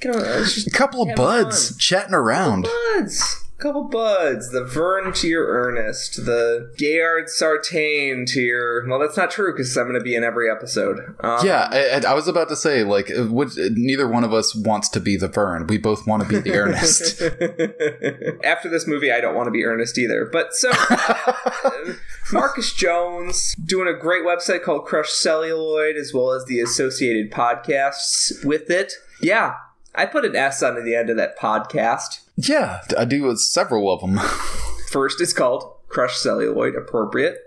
[0.00, 1.78] kind of it's just A couple of buds fun.
[1.78, 2.68] chatting around.
[2.96, 3.44] buds.
[3.62, 4.50] Couple buds.
[4.50, 6.26] The Vern to your Ernest.
[6.26, 8.84] The Gailard Sartain to your.
[8.88, 11.14] Well, that's not true because I'm going to be in every episode.
[11.20, 14.88] Um, Yeah, I, I was about to say like, which, neither one of us wants
[14.88, 15.68] to be the Vern.
[15.68, 17.22] We both want to be the Ernest.
[18.44, 20.24] After this movie, I don't want to be Ernest either.
[20.24, 21.92] But so, uh,
[22.32, 28.44] Marcus Jones doing a great website called Crush Celluloid, as well as the associated podcasts
[28.44, 28.94] with it.
[29.20, 29.54] Yeah,
[29.94, 32.21] I put an S on the end of that podcast.
[32.36, 34.18] Yeah, I do with several of them.
[34.90, 37.38] First is called Crush Celluloid, appropriate.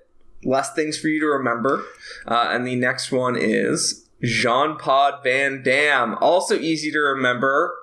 [0.44, 1.84] Less things for you to remember.
[2.28, 7.74] Uh, and the next one is Jean Pod Van Damme, also easy to remember.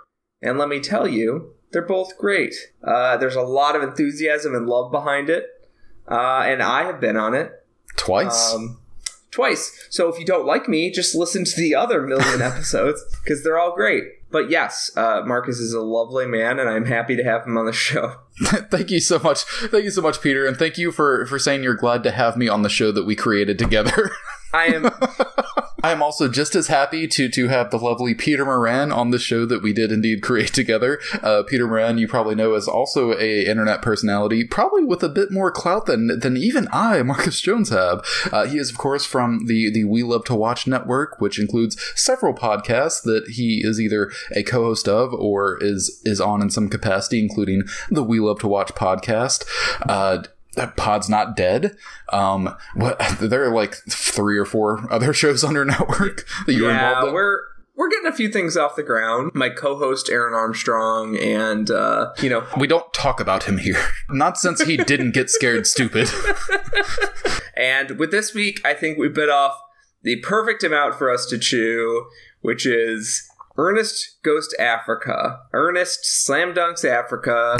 [0.40, 2.54] And let me tell you, they're both great.
[2.84, 5.46] Uh, there's a lot of enthusiasm and love behind it.
[6.08, 7.52] Uh, and I have been on it
[7.96, 8.52] Twice.
[8.54, 8.80] um,
[9.32, 9.88] twice.
[9.90, 13.58] So if you don't like me, just listen to the other million episodes because they're
[13.58, 14.04] all great.
[14.30, 17.66] But yes, uh, Marcus is a lovely man, and I'm happy to have him on
[17.66, 18.14] the show.
[18.70, 19.42] thank you so much.
[19.42, 22.36] Thank you so much, Peter, and thank you for for saying you're glad to have
[22.36, 24.10] me on the show that we created together.
[24.54, 24.84] I am
[25.82, 29.18] I am also just as happy to to have the lovely Peter Moran on the
[29.18, 31.00] show that we did indeed create together.
[31.22, 35.30] Uh, Peter Moran, you probably know, is also a internet personality, probably with a bit
[35.30, 38.04] more clout than than even I, Marcus Jones, have.
[38.30, 41.80] Uh, he is, of course, from the the We Love to Watch network, which includes
[41.96, 46.68] several podcasts that he is either a co-host of or is is on in some
[46.68, 49.44] capacity, including the We Love to Watch podcast.
[49.88, 50.22] Uh,
[50.76, 51.76] Pod's not dead.
[52.12, 56.70] Um, what there are like three or four other shows on your network that you're
[56.70, 57.14] yeah, involved in.
[57.14, 57.40] we're
[57.74, 59.32] we're getting a few things off the ground.
[59.34, 63.82] My co-host Aaron Armstrong, and uh, you know, We don't talk about him here.
[64.10, 66.08] Not since he didn't get scared stupid.
[67.56, 69.58] and with this week, I think we bit off
[70.02, 72.06] the perfect amount for us to chew,
[72.42, 73.26] which is.
[73.56, 75.40] Ernest goes to Africa.
[75.52, 77.58] Ernest slam dunks Africa.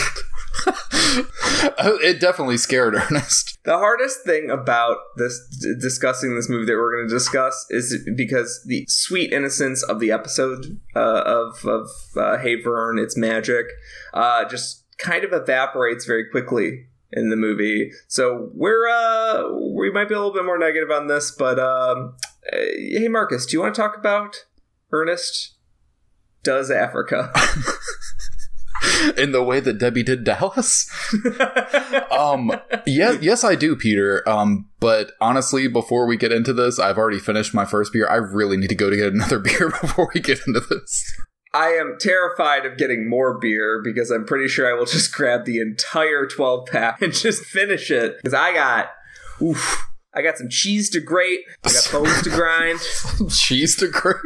[2.03, 3.59] it definitely scared Ernest.
[3.65, 8.09] The hardest thing about this d- discussing this movie that we're going to discuss is
[8.17, 13.67] because the sweet innocence of the episode uh, of of uh, Hey Vern, it's magic,
[14.15, 17.91] uh, just kind of evaporates very quickly in the movie.
[18.09, 22.17] So we're uh, we might be a little bit more negative on this, but um,
[22.51, 24.47] uh, hey Marcus, do you want to talk about
[24.91, 25.57] Ernest
[26.43, 27.33] does Africa?
[29.17, 30.91] In the way that Debbie did Dallas.
[32.11, 32.53] Um,
[32.87, 34.29] yes, yes, I do, Peter.
[34.29, 38.09] Um, but honestly, before we get into this, I've already finished my first beer.
[38.09, 41.13] I really need to go to get another beer before we get into this.
[41.55, 45.45] I am terrified of getting more beer because I'm pretty sure I will just grab
[45.45, 48.17] the entire 12 pack and just finish it.
[48.17, 48.91] Because I got,
[49.41, 52.81] oof, I got some cheese to grate, I got bones to grind,
[53.31, 54.17] Cheese to grate.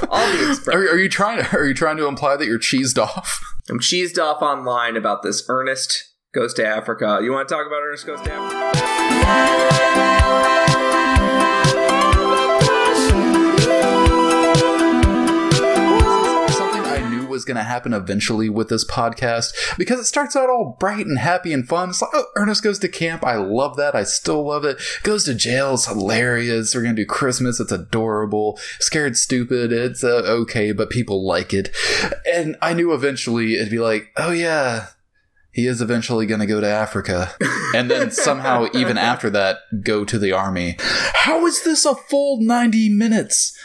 [0.00, 0.74] The express.
[0.74, 3.40] Are, are you trying to are you trying to imply that you're cheesed off?
[3.68, 7.20] I'm cheesed off online about this Ernest goes to Africa.
[7.22, 9.89] You want to talk about Ernest goes to Africa?
[17.40, 21.18] Was going to happen eventually with this podcast because it starts out all bright and
[21.18, 21.88] happy and fun.
[21.88, 23.24] It's like, oh, Ernest goes to camp.
[23.24, 23.94] I love that.
[23.94, 24.78] I still love it.
[25.02, 25.72] Goes to jail.
[25.72, 26.74] It's hilarious.
[26.74, 27.58] We're going to do Christmas.
[27.58, 28.58] It's adorable.
[28.78, 29.72] Scared stupid.
[29.72, 31.74] It's uh, okay, but people like it.
[32.30, 34.88] And I knew eventually it'd be like, oh, yeah.
[35.50, 37.32] He is eventually going to go to Africa.
[37.74, 40.76] And then somehow, even after that, go to the army.
[40.78, 43.56] How is this a full 90 minutes?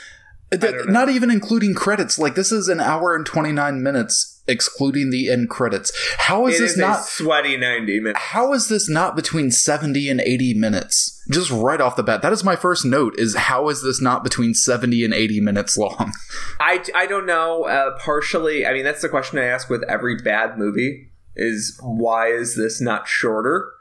[0.88, 2.18] Not even including credits.
[2.20, 5.92] Like this is an hour and twenty nine minutes, excluding the end credits.
[6.18, 7.04] How is It this is not?
[7.06, 8.20] sweaty 90 minutes.
[8.20, 11.24] How is this not between seventy and eighty minutes?
[11.32, 13.16] Just right off the bat, that is my first note.
[13.18, 16.14] Is how is this not between seventy and eighty minutes long?
[16.60, 17.64] I, I don't know.
[17.66, 22.28] Uh, partially, I mean, that's the question I ask with every bad movie: is why
[22.28, 23.72] is this not shorter?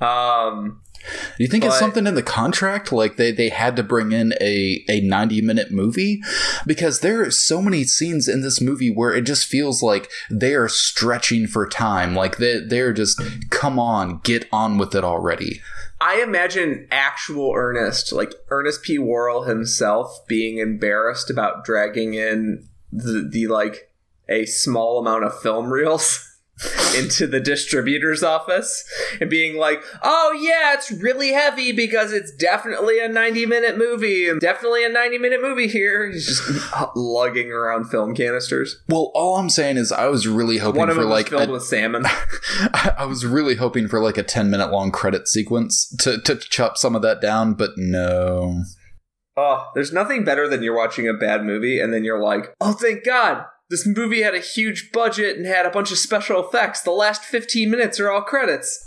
[0.00, 0.80] Um,
[1.36, 2.92] Do you think it's something in the contract?
[2.92, 6.22] Like they, they had to bring in a, a 90 minute movie?
[6.66, 10.54] Because there are so many scenes in this movie where it just feels like they
[10.54, 12.14] are stretching for time.
[12.14, 15.60] Like they, they're just, come on, get on with it already.
[16.00, 18.98] I imagine actual Ernest, like Ernest P.
[18.98, 23.92] Worrell himself, being embarrassed about dragging in the, the like
[24.28, 26.24] a small amount of film reels
[26.96, 28.84] into the distributor's office
[29.20, 34.40] and being like, "Oh yeah, it's really heavy because it's definitely a 90-minute movie and
[34.40, 36.42] definitely a 90-minute movie here." He's just
[36.96, 38.82] lugging around film canisters.
[38.88, 41.52] Well, all I'm saying is I was really hoping One of for like filled a,
[41.52, 42.04] with salmon.
[42.74, 46.76] I was really hoping for like a 10 minute long credit sequence to, to chop
[46.76, 48.62] some of that down, but no.
[49.36, 52.72] Oh, there's nothing better than you're watching a bad movie and then you're like, oh,
[52.72, 53.44] thank God.
[53.70, 56.82] This movie had a huge budget and had a bunch of special effects.
[56.82, 58.86] The last 15 minutes are all credits.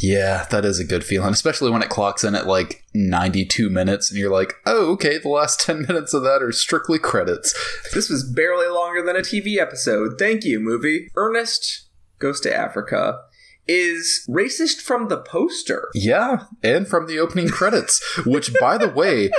[0.00, 4.10] Yeah, that is a good feeling, especially when it clocks in at like 92 minutes
[4.10, 7.54] and you're like, oh, okay, the last 10 minutes of that are strictly credits.
[7.94, 10.18] This was barely longer than a TV episode.
[10.18, 11.10] Thank you, movie.
[11.14, 11.86] Ernest
[12.18, 13.20] Goes to Africa
[13.68, 15.88] is racist from the poster.
[15.92, 19.30] Yeah, and from the opening credits, which, by the way,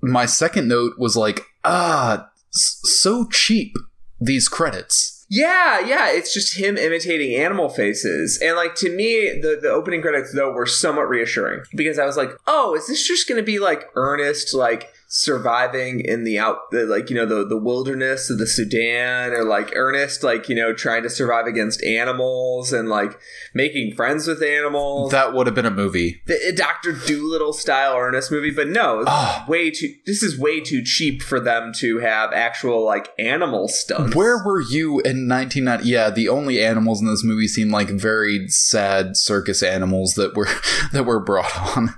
[0.00, 3.76] my second note was like, ah, so cheap,
[4.20, 5.24] these credits.
[5.32, 8.40] Yeah, yeah, it's just him imitating animal faces.
[8.42, 12.16] And like to me, the, the opening credits though were somewhat reassuring because I was
[12.16, 16.86] like, oh, is this just gonna be like earnest, like surviving in the out the,
[16.86, 20.72] like, you know, the the wilderness of the Sudan or like Ernest like, you know,
[20.72, 23.18] trying to survive against animals and like
[23.52, 25.10] making friends with animals.
[25.10, 26.22] That would have been a movie.
[26.26, 30.60] the Doctor Dolittle style Ernest movie, but no, this is way too this is way
[30.60, 34.14] too cheap for them to have actual like animal stunts.
[34.14, 35.88] Where were you in 1990?
[35.88, 40.48] Yeah, the only animals in this movie seem like very sad circus animals that were
[40.92, 41.94] that were brought on.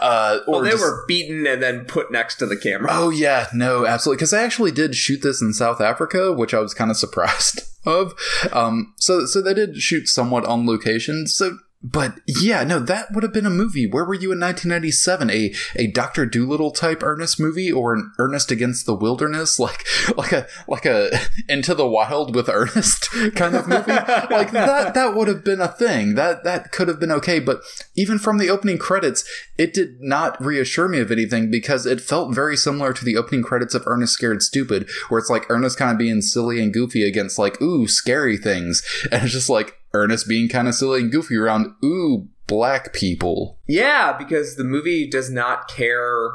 [0.00, 2.90] Uh, or well, they just- were beaten and then put next to the camera.
[2.92, 4.18] Oh yeah, no, absolutely.
[4.18, 7.62] Because I actually did shoot this in South Africa, which I was kind of surprised
[7.86, 8.14] of.
[8.52, 11.26] Um, so so they did shoot somewhat on location.
[11.26, 11.58] So.
[11.82, 13.86] But yeah, no, that would have been a movie.
[13.86, 15.30] Where were you in 1997?
[15.30, 19.84] A a Doctor Dolittle type Ernest movie, or an Ernest Against the Wilderness, like
[20.16, 21.10] like a like a
[21.48, 23.92] Into the Wild with Ernest kind of movie.
[23.92, 26.14] like that that would have been a thing.
[26.14, 27.40] That that could have been okay.
[27.40, 27.62] But
[27.96, 29.24] even from the opening credits,
[29.58, 33.42] it did not reassure me of anything because it felt very similar to the opening
[33.42, 37.02] credits of Ernest Scared Stupid, where it's like Ernest kind of being silly and goofy
[37.02, 41.12] against like ooh scary things, and it's just like Ernest being kind of silly and
[41.12, 43.58] goofy around ooh black people.
[43.66, 46.30] Yeah, because the movie does not care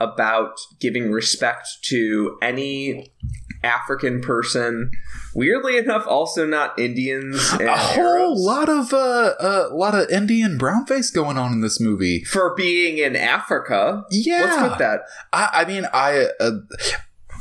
[0.00, 3.12] about giving respect to any
[3.64, 4.90] African person.
[5.34, 8.40] Weirdly enough, also not Indians and A whole Arabs.
[8.40, 12.22] lot of uh, a lot of Indian brownface going on in this movie.
[12.24, 14.04] for being in Africa.
[14.10, 15.00] Yeah, What's with that?
[15.32, 16.50] I, I mean, I uh,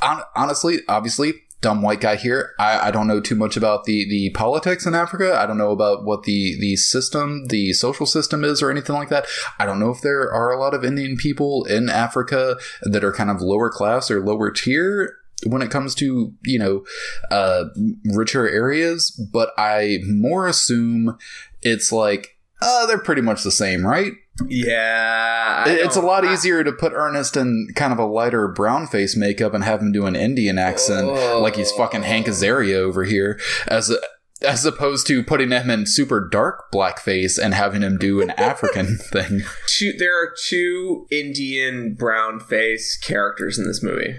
[0.02, 2.54] hon- honestly, obviously, dumb white guy here.
[2.60, 5.38] I, I don't know too much about the the politics in Africa.
[5.38, 9.10] I don't know about what the the system, the social system is, or anything like
[9.10, 9.26] that.
[9.60, 13.14] I don't know if there are a lot of Indian people in Africa that are
[13.14, 16.86] kind of lower class or lower tier when it comes to you know
[17.32, 17.66] uh,
[18.06, 19.12] richer areas.
[19.32, 21.18] But I more assume
[21.62, 22.34] it's like.
[22.60, 24.14] Uh, they're pretty much the same, right?
[24.46, 28.48] Yeah, I it's a lot I- easier to put Ernest in kind of a lighter
[28.48, 31.40] brown face makeup and have him do an Indian accent Oh.
[31.42, 33.98] like he's fucking Hank Azaria over here, as a,
[34.42, 38.98] as opposed to putting him in super dark blackface and having him do an African
[39.12, 39.42] thing.
[39.68, 44.16] two, there are two Indian brown face characters in this movie.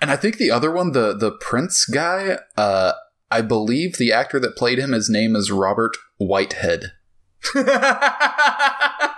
[0.00, 2.92] And I think the other one, the the Prince guy, uh,
[3.30, 6.92] I believe the actor that played him, his name is Robert Whitehead.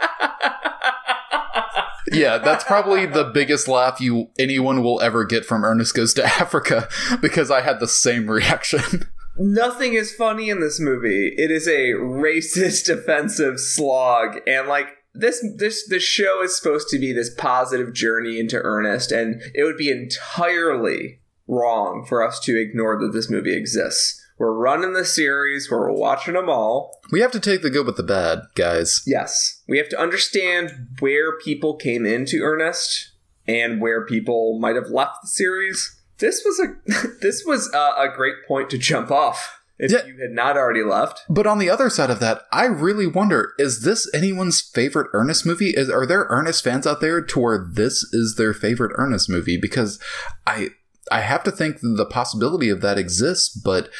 [2.14, 6.24] Yeah, that's probably the biggest laugh you anyone will ever get from Ernest Goes to
[6.40, 6.88] Africa
[7.20, 9.08] because I had the same reaction.
[9.36, 11.34] Nothing is funny in this movie.
[11.36, 16.98] It is a racist, offensive slog, and like this, this, this show is supposed to
[16.98, 22.60] be this positive journey into Ernest, and it would be entirely wrong for us to
[22.60, 24.23] ignore that this movie exists.
[24.36, 26.98] We're running the series, we're watching them all.
[27.12, 29.02] We have to take the good with the bad, guys.
[29.06, 33.12] Yes, we have to understand where people came into Ernest
[33.46, 36.00] and where people might have left the series.
[36.18, 40.04] This was a this was a, a great point to jump off if Yeah.
[40.06, 41.22] you had not already left.
[41.28, 45.44] But on the other side of that, I really wonder: is this anyone's favorite Ernest
[45.46, 45.70] movie?
[45.70, 49.56] Is are there Ernest fans out there to where this is their favorite Ernest movie?
[49.60, 49.98] Because
[50.46, 50.70] I
[51.10, 53.90] I have to think the possibility of that exists, but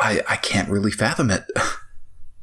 [0.00, 1.44] I I can't really fathom it.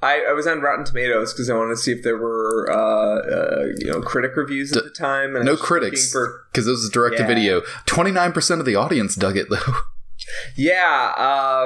[0.02, 2.76] I, I was on Rotten Tomatoes because I wanted to see if there were uh,
[2.76, 5.36] uh, you know critic reviews at the time.
[5.36, 6.14] And No critics,
[6.52, 7.62] because this is direct to video.
[7.86, 9.74] Twenty nine percent of the audience dug it though.
[10.56, 11.14] yeah,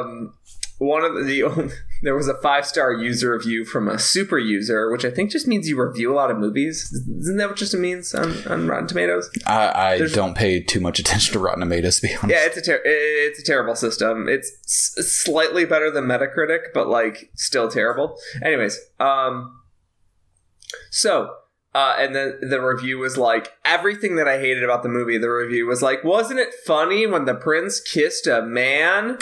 [0.01, 0.33] um,
[0.81, 4.91] one of the, the there was a five star user review from a super user,
[4.91, 6.91] which I think just means you review a lot of movies.
[7.19, 9.29] Isn't that what just means on, on Rotten Tomatoes?
[9.45, 12.29] I, I don't pay too much attention to Rotten Tomatoes, to be honest.
[12.31, 14.27] Yeah, it's a ter- it's a terrible system.
[14.27, 18.17] It's s- slightly better than Metacritic, but like still terrible.
[18.41, 19.55] Anyways, um,
[20.89, 21.29] so
[21.73, 25.17] uh, and then the review was like everything that I hated about the movie.
[25.17, 29.17] The review was like, wasn't it funny when the prince kissed a man?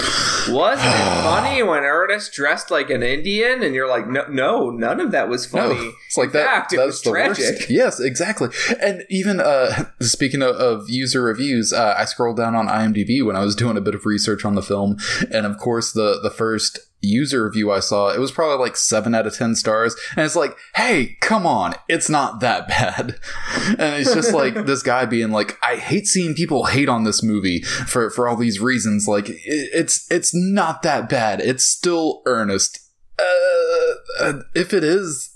[0.49, 3.61] Wasn't it funny when Ernest dressed like an Indian?
[3.61, 5.75] And you're like, no, no, none of that was funny.
[5.75, 6.45] No, it's like In that.
[6.45, 7.45] fact, it that's was the tragic.
[7.57, 7.69] worst.
[7.69, 8.49] Yes, exactly.
[8.81, 13.35] And even uh, speaking of, of user reviews, uh, I scrolled down on IMDb when
[13.35, 14.97] I was doing a bit of research on the film,
[15.31, 19.15] and of course, the the first user review I saw, it was probably like seven
[19.15, 23.19] out of ten stars, and it's like, hey, come on, it's not that bad.
[23.67, 27.23] And it's just like this guy being like, I hate seeing people hate on this
[27.23, 29.07] movie for for all these reasons.
[29.07, 31.41] Like, it, it's it's not that bad.
[31.41, 32.79] It's still earnest.
[33.17, 35.28] Uh, uh, if it is,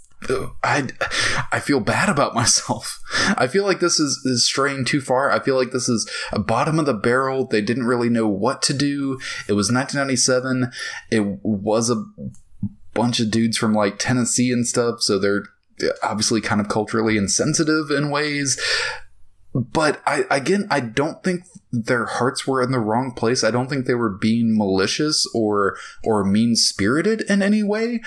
[0.64, 0.88] I
[1.52, 3.00] I feel bad about myself.
[3.38, 5.32] I feel like this is, is straying too far.
[5.32, 7.46] I feel like this is a bottom of the barrel.
[7.46, 9.20] They didn't really know what to do.
[9.48, 10.72] It was 1997.
[11.12, 12.04] It was a
[12.94, 15.44] bunch of dudes from like Tennessee and stuff, so they're
[16.02, 18.60] obviously kind of culturally insensitive in ways.
[19.54, 23.44] But I again, I don't think their hearts were in the wrong place.
[23.44, 28.02] I don't think they were being malicious or or mean spirited in any way.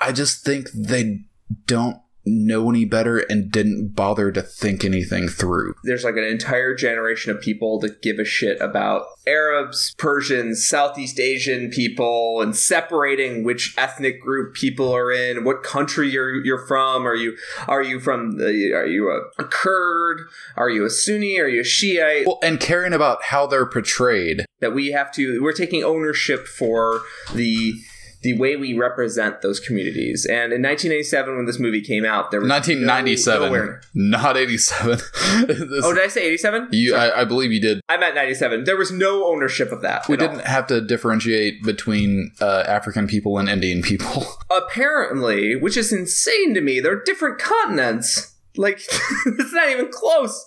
[0.00, 1.24] I just think they
[1.66, 5.74] don't know any better and didn't bother to think anything through.
[5.84, 11.18] there's like an entire generation of people that give a shit about Arabs, Persians, Southeast
[11.18, 17.06] Asian people, and separating which ethnic group people are in, what country you're you're from.
[17.06, 17.36] Are you
[17.66, 20.28] are you from the are you a, a Kurd?
[20.56, 21.38] Are you a Sunni?
[21.40, 22.26] Are you a Shiite?
[22.26, 24.44] Well, and caring about how they're portrayed.
[24.60, 27.02] That we have to we're taking ownership for
[27.34, 27.74] the
[28.22, 30.26] the way we represent those communities.
[30.26, 34.98] And in 1987, when this movie came out, there was 1997, no not 87.
[35.46, 36.68] This- Oh, did I say 87?
[36.72, 37.80] you, I, I believe you did.
[37.88, 38.64] I meant 97.
[38.64, 40.08] There was no ownership of that.
[40.08, 44.26] We didn't have to differentiate between uh, African people and Indian people.
[44.50, 48.34] apparently, which is insane to me, they're different continents.
[48.56, 48.76] Like,
[49.26, 50.44] it's not even close.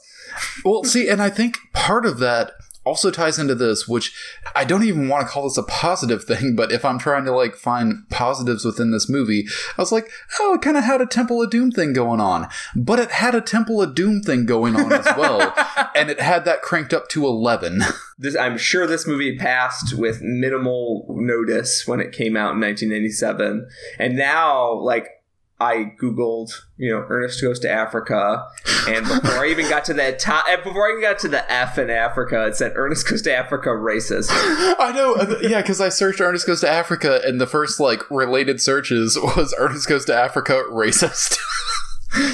[0.65, 2.53] Well, see, and I think part of that
[2.84, 4.13] also ties into this, which
[4.55, 7.32] I don't even want to call this a positive thing, but if I'm trying to
[7.32, 9.45] like find positives within this movie,
[9.77, 10.09] I was like,
[10.39, 13.36] oh, it kind of had a Temple of Doom thing going on, but it had
[13.36, 15.53] a Temple of Doom thing going on as well,
[15.95, 17.84] and it had that cranked up to 11.
[18.21, 23.67] This, I'm sure this movie passed with minimal notice when it came out in 1997.
[23.97, 25.20] And now, like,
[25.62, 28.47] I googled, you know, Ernest Goes to Africa,
[28.88, 31.78] and before I even got to the top, before I even got to the F
[31.78, 34.30] in Africa, it said Ernest Goes to Africa racist.
[34.32, 38.09] I know, uh, yeah, because I searched Ernest Goes to Africa, and the first like
[38.09, 41.38] related searches was Ernest Goes to Africa racist.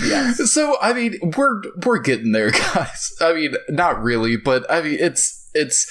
[0.03, 0.51] Yes.
[0.51, 3.13] So I mean, we're we're getting there, guys.
[3.21, 5.87] I mean, not really, but I mean, it's it's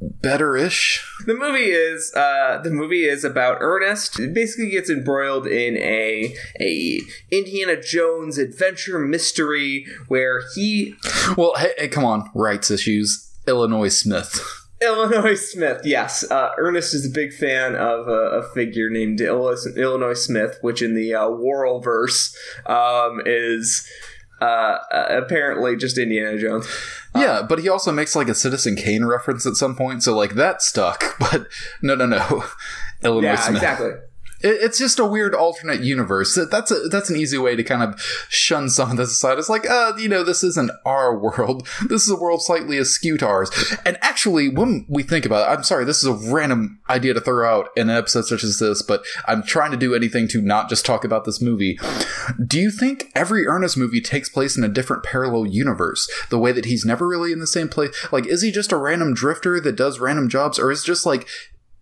[0.00, 1.06] better-ish.
[1.26, 4.16] The movie is uh, the movie is about Ernest.
[4.18, 10.94] He basically gets embroiled in a a Indiana Jones adventure mystery where he
[11.36, 13.30] Well, hey, hey, come on, rights issues.
[13.46, 14.42] Illinois Smith.
[14.82, 15.82] Illinois Smith.
[15.84, 20.80] Yes, uh, Ernest is a big fan of a, a figure named Illinois Smith, which
[20.80, 22.34] in the uh, Worrell verse
[22.66, 23.86] um, is.
[24.40, 26.66] Uh, uh, apparently, just Indiana Jones.
[27.14, 30.34] Yeah, but he also makes like a Citizen Kane reference at some point, so like
[30.34, 31.16] that stuck.
[31.20, 31.46] But
[31.82, 32.44] no, no, no.
[33.04, 33.56] Illinois Yeah, Smith.
[33.56, 33.90] exactly.
[34.42, 36.38] It, it's just a weird alternate universe.
[36.50, 39.38] That's a that's an easy way to kind of shun some of this aside.
[39.38, 41.66] It's like, uh, you know, this isn't our world.
[41.88, 43.50] This is a world slightly askew to ours.
[43.84, 47.20] And actually, when we think about it, I'm sorry, this is a random idea to
[47.20, 50.40] throw out in an episode such as this, but I'm trying to do anything to
[50.40, 51.78] not just talk about this movie.
[52.44, 56.10] Do you think every Ernest movie takes place in a different parallel universe?
[56.30, 57.94] The way that he's never really in the same place?
[58.12, 61.26] Like, is he just a random drifter that does random jobs, or is just like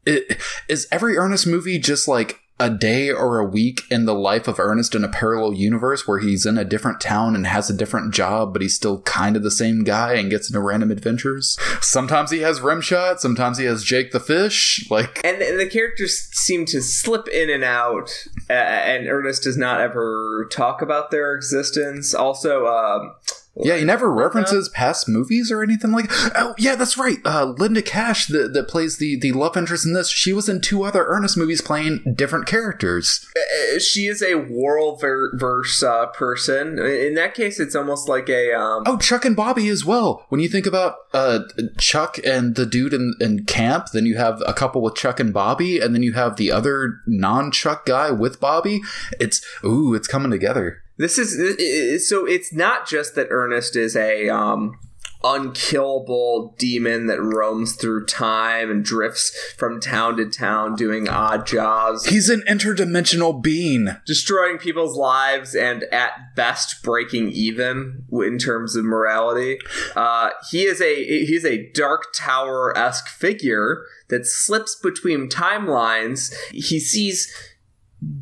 [0.04, 4.48] it, is every Ernest movie just like a day or a week in the life
[4.48, 7.76] of Ernest in a parallel universe where he's in a different town and has a
[7.76, 11.56] different job, but he's still kind of the same guy and gets into random adventures?
[11.80, 14.86] Sometimes he has Rimshot, sometimes he has Jake the Fish.
[14.90, 18.10] Like, and, and the characters seem to slip in and out
[18.50, 23.14] uh, and ernest does not ever talk about their existence also um,
[23.60, 26.06] Yeah, he never references past movies or anything like.
[26.34, 27.18] Oh, yeah, that's right.
[27.24, 30.60] Uh, Linda Kash, that that plays the the love interest in this, she was in
[30.60, 33.26] two other Ernest movies playing different characters.
[33.36, 36.78] Uh, she is a Worrellverse uh, person.
[36.78, 38.52] In that case, it's almost like a.
[38.52, 40.24] Um, Oh, Chuck and Bobby as well.
[40.28, 41.40] When you think about uh,
[41.78, 45.32] Chuck and the dude in, in camp, then you have a couple with Chuck and
[45.32, 48.80] Bobby, and then you have the other non Chuck guy with Bobby.
[49.18, 50.82] It's ooh, it's coming together.
[50.98, 52.26] This is so.
[52.26, 54.78] It's not just that Ernest is a um,
[55.24, 62.06] unkillable demon that roams through time and drifts from town to town, doing odd jobs,
[62.06, 63.88] He's an interdimensional being.
[64.06, 69.58] destroying people's lives, and at best breaking even in terms of morality.
[69.96, 76.34] Uh, he is a he's a Dark Tower esque figure that slips between timelines.
[76.50, 77.32] He sees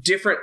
[0.03, 0.41] different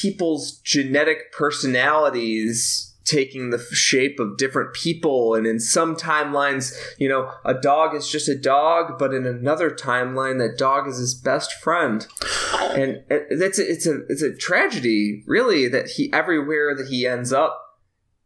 [0.00, 7.30] people's genetic personalities taking the shape of different people and in some timelines you know
[7.44, 11.52] a dog is just a dog but in another timeline that dog is his best
[11.62, 12.06] friend.
[12.74, 17.06] And it- it's a, it's a it's a tragedy really that he everywhere that he
[17.06, 17.60] ends up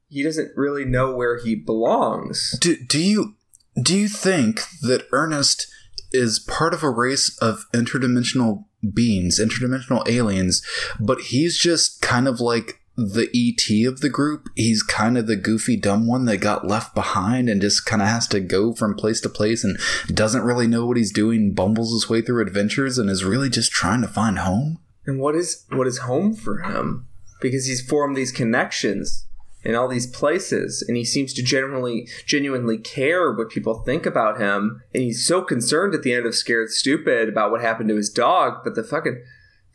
[0.08, 2.56] he doesn't really know where he belongs.
[2.60, 3.34] Do, do you
[3.82, 5.66] do you think that Ernest
[6.12, 10.62] is part of a race of interdimensional beings, interdimensional aliens,
[11.00, 14.48] but he's just kind of like the ET of the group.
[14.56, 18.08] He's kind of the goofy dumb one that got left behind and just kind of
[18.08, 19.78] has to go from place to place and
[20.12, 23.70] doesn't really know what he's doing, bumbles his way through adventures and is really just
[23.70, 24.78] trying to find home.
[25.06, 27.06] and what is what is home for him
[27.40, 29.27] because he's formed these connections
[29.68, 34.40] in all these places and he seems to genuinely genuinely care what people think about
[34.40, 37.94] him and he's so concerned at the end of scared stupid about what happened to
[37.94, 39.22] his dog but the fucking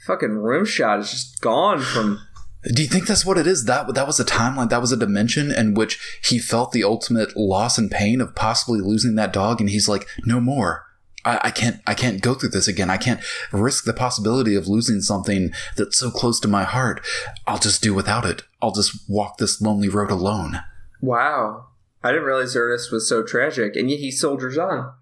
[0.08, 2.20] fucking Rimshot is just gone from
[2.74, 3.66] Do you think that's what it is?
[3.66, 7.38] That that was a timeline, that was a dimension in which he felt the ultimate
[7.38, 10.86] loss and pain of possibly losing that dog, and he's like, no more.
[11.26, 12.90] I, I can't I can't go through this again.
[12.90, 13.22] I can't
[13.52, 17.06] risk the possibility of losing something that's so close to my heart.
[17.48, 18.44] I'll just do without it.
[18.62, 20.62] I'll just walk this lonely road alone.
[21.02, 21.68] wow
[22.04, 24.94] i didn't realize ernest was so tragic and yet he soldiers on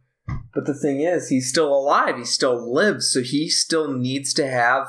[0.53, 4.47] but the thing is he's still alive he still lives so he still needs to
[4.49, 4.87] have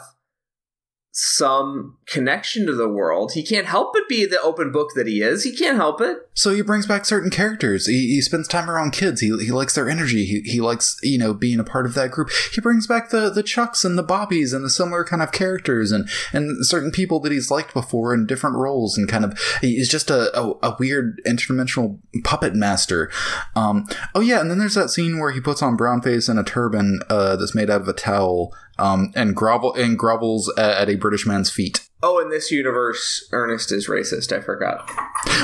[1.14, 3.32] some connection to the world.
[3.32, 5.44] He can't help but be the open book that he is.
[5.44, 6.16] He can't help it.
[6.32, 7.86] So he brings back certain characters.
[7.86, 9.20] He, he spends time around kids.
[9.20, 10.24] He, he likes their energy.
[10.24, 12.30] He, he likes, you know, being a part of that group.
[12.54, 15.92] He brings back the, the Chucks and the Bobbies and the similar kind of characters
[15.92, 19.90] and, and certain people that he's liked before in different roles and kind of, he's
[19.90, 23.10] just a, a, a weird interdimensional puppet master.
[23.54, 26.38] Um, oh yeah, and then there's that scene where he puts on brown face and
[26.38, 30.82] a turban, uh, that's made out of a towel, um, and grovel, and grovels at,
[30.82, 31.88] at a British man's feet.
[32.02, 34.36] Oh, in this universe, Ernest is racist.
[34.36, 34.90] I forgot.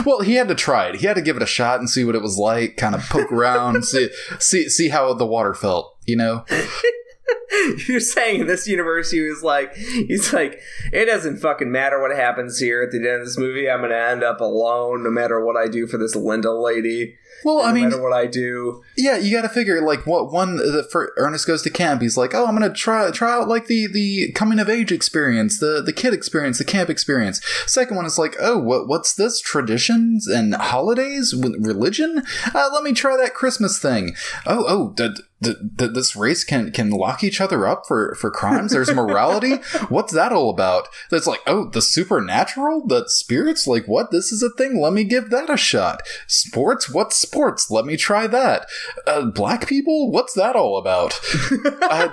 [0.05, 0.97] Well, he had to try it.
[0.97, 2.76] He had to give it a shot and see what it was like.
[2.76, 4.11] Kind of poke around, see
[4.41, 5.97] see see how the water felt.
[6.05, 6.45] You know,
[7.86, 10.61] You're saying in this universe he was like he's like
[10.93, 13.70] it doesn't fucking matter what happens here at the end of this movie.
[13.70, 17.16] I'm gonna end up alone no matter what I do for this Linda lady.
[17.45, 18.82] Well, I no mean, matter what I do.
[18.97, 20.57] yeah, you got to figure like what one.
[20.57, 22.03] The for Ernest goes to camp.
[22.03, 25.59] He's like, oh, I'm gonna try try out like the the coming of age experience,
[25.61, 27.41] the the kid experience, the camp experience.
[27.66, 32.22] Second one is like, oh, what what's this traditions and holidays with religion?
[32.55, 34.14] Uh, let me try that Christmas thing.
[34.47, 34.93] Oh oh.
[34.97, 38.72] D- th- th- this race can can lock each other up for for crimes?
[38.72, 39.57] There's morality?
[39.89, 40.89] What's that all about?
[41.11, 42.86] That's like oh the supernatural?
[42.86, 43.66] The spirits?
[43.66, 44.11] Like what?
[44.11, 44.80] This is a thing?
[44.80, 46.03] Let me give that a shot.
[46.26, 46.91] Sports?
[46.91, 47.70] What's sports?
[47.70, 48.66] Let me try that.
[49.07, 50.11] Uh, black people?
[50.11, 51.18] What's that all about?
[51.80, 52.09] Uh,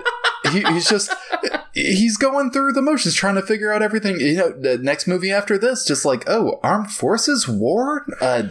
[0.52, 1.14] he, he's just
[1.74, 5.32] he's going through the motions trying to figure out everything you know the next movie
[5.32, 8.44] after this just like oh armed forces war uh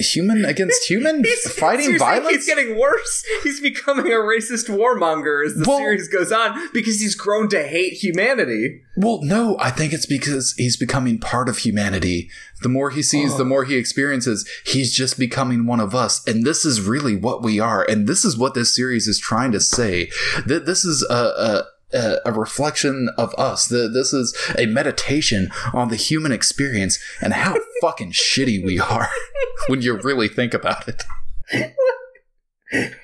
[0.00, 3.24] human against human fighting violence He's getting worse.
[3.42, 7.62] He's becoming a racist warmonger as the Well- series goes on because he's grown to
[7.62, 8.82] hate humanity.
[8.96, 12.30] Well, no, I think it's because he's becoming part of humanity.
[12.62, 13.46] The more he sees, the oh.
[13.46, 14.48] more he experiences.
[14.64, 16.26] He's just becoming one of us.
[16.26, 17.84] And this is really what we are.
[17.84, 20.10] And this is what this series is trying to say.
[20.46, 23.66] That this is a, a a reflection of us.
[23.68, 29.08] This is a meditation on the human experience and how fucking shitty we are
[29.68, 31.04] when you really think about it.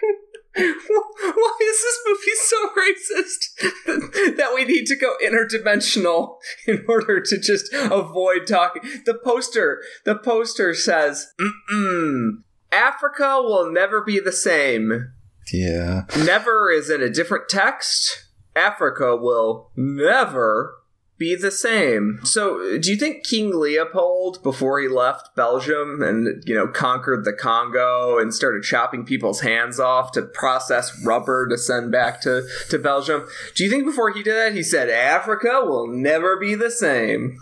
[1.34, 7.38] Why is this movie so racist that we need to go interdimensional in order to
[7.38, 8.82] just avoid talking?
[9.06, 15.12] The poster, the poster says, "Mm-mm, Africa will never be the same."
[15.52, 16.02] Yeah.
[16.18, 18.26] Never is in a different text.
[18.56, 20.76] Africa will never
[21.16, 22.20] be the same.
[22.24, 27.32] So, do you think King Leopold, before he left Belgium and you know conquered the
[27.32, 32.78] Congo and started chopping people's hands off to process rubber to send back to to
[32.78, 36.70] Belgium, do you think before he did that he said Africa will never be the
[36.70, 37.38] same?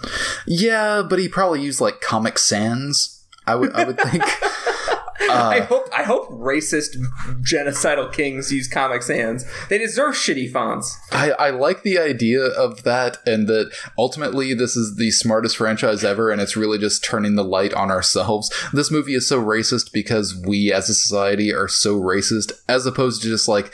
[0.47, 3.25] Yeah, but he probably used like Comic Sans.
[3.47, 4.23] I would I would think.
[5.33, 6.97] I uh, hope I hope racist
[7.43, 9.45] genocidal kings use Comic Sans.
[9.69, 10.99] They deserve shitty fonts.
[11.11, 16.05] I, I like the idea of that, and that ultimately this is the smartest franchise
[16.05, 18.53] ever, and it's really just turning the light on ourselves.
[18.73, 23.23] This movie is so racist because we as a society are so racist, as opposed
[23.23, 23.73] to just like,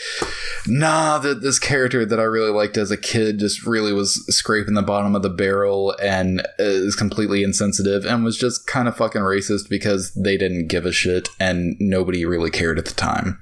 [0.66, 4.74] nah, that this character that I really liked as a kid just really was scraping
[4.74, 9.22] the bottom of the barrel and is completely insensitive and was just kind of fucking
[9.22, 11.47] racist because they didn't give a shit and
[11.78, 13.38] nobody really cared at the time.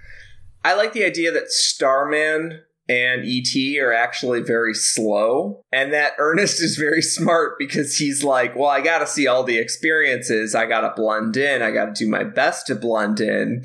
[0.64, 6.62] I like the idea that Starman and ET are actually very slow, and that Ernest
[6.62, 10.92] is very smart because he's like, Well, I gotta see all the experiences, I gotta
[10.94, 13.64] blend in, I gotta do my best to blend in.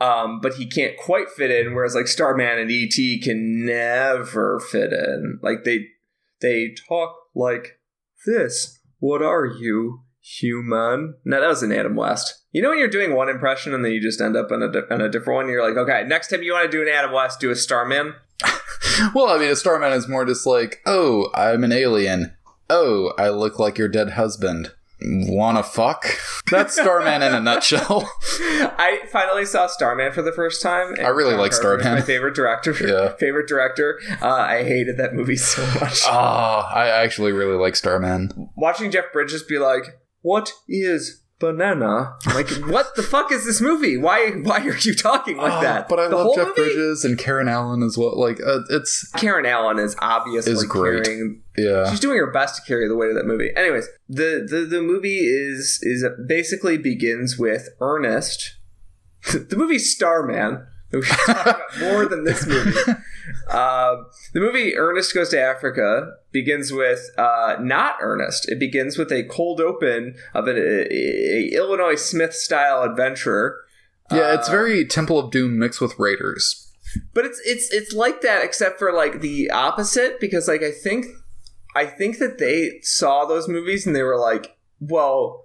[0.00, 4.92] Um, but he can't quite fit in, whereas like Starman and ET can never fit
[4.92, 5.38] in.
[5.42, 5.86] Like they
[6.40, 7.78] they talk like
[8.26, 8.80] this.
[8.98, 10.02] What are you?
[10.22, 11.14] Human?
[11.24, 12.44] No, that was an Adam West.
[12.52, 14.70] You know when you're doing one impression and then you just end up in a,
[14.70, 15.48] di- in a different one?
[15.48, 18.14] You're like, okay, next time you want to do an Adam West, do a Starman.
[19.14, 22.36] Well, I mean, a Starman is more just like, oh, I'm an alien.
[22.68, 24.72] Oh, I look like your dead husband.
[25.04, 26.04] Wanna fuck?
[26.50, 28.08] That's Starman in a nutshell.
[28.78, 30.94] I finally saw Starman for the first time.
[31.00, 31.94] I really John like is Starman.
[31.94, 32.72] My favorite director.
[32.72, 33.14] Yeah.
[33.16, 33.98] favorite director.
[34.20, 36.02] Uh, I hated that movie so much.
[36.06, 38.50] Ah, I actually really like Starman.
[38.56, 43.60] Watching Jeff Bridges be like, "What is banana?" I'm like, what the fuck is this
[43.60, 43.96] movie?
[43.96, 44.30] Why?
[44.30, 45.88] Why are you talking like Ah, that?
[45.88, 46.62] But I The love Jeff movie?
[46.62, 48.18] Bridges and Karen Allen as well.
[48.18, 51.04] Like, uh, it's Karen Allen is obviously Is great.
[51.04, 51.90] carrying yeah.
[51.90, 53.50] She's doing her best to carry the weight of that movie.
[53.54, 58.56] Anyways, the the, the movie is is basically begins with Ernest.
[59.32, 60.66] the movie Starman.
[60.92, 62.72] We should talk about more than this movie.
[63.50, 68.48] Um, the movie Ernest Goes to Africa begins with uh, not Ernest.
[68.48, 73.58] It begins with a cold open of an a, a Illinois Smith style adventure.
[74.10, 76.68] Yeah, it's Uh, very Temple of Doom mixed with Raiders.
[77.14, 81.06] but it's it's it's like that except for like the opposite because like I think
[81.74, 85.41] I think that they saw those movies and they were like, well,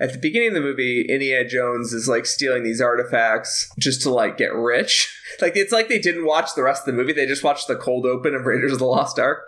[0.00, 4.10] at the beginning of the movie, Indiana Jones is like stealing these artifacts just to
[4.10, 5.16] like get rich.
[5.40, 7.76] Like it's like they didn't watch the rest of the movie; they just watched the
[7.76, 9.44] cold open of Raiders of the Lost Ark.